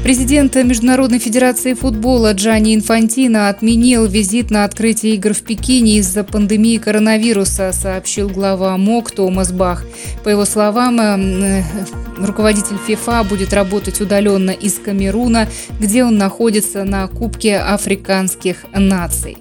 Президент 0.02 0.54
Международной 0.54 1.18
Федерации 1.18 1.74
футбола 1.74 2.32
Джани 2.32 2.74
Инфантино 2.74 3.50
отменил 3.50 4.06
визит 4.06 4.50
на 4.50 4.64
открытие 4.64 5.14
игр 5.16 5.34
в 5.34 5.42
Пекине 5.42 5.98
из-за 5.98 6.24
пандемии 6.24 6.78
коронавируса, 6.78 7.70
сообщил 7.72 8.30
глава 8.30 8.78
МОК 8.78 9.10
Томас 9.10 9.52
Бах. 9.52 9.84
По 10.24 10.30
его 10.30 10.46
словам, 10.46 10.98
э, 10.98 11.62
руководитель 12.16 12.78
ФИФА 12.86 13.24
будет 13.24 13.52
работать 13.52 14.00
удаленно 14.00 14.52
из 14.52 14.78
Камеруна, 14.78 15.48
где 15.78 16.02
он 16.02 16.16
находится 16.16 16.84
на 16.84 17.06
Кубке 17.06 17.58
африканских 17.58 18.64
наций. 18.74 19.36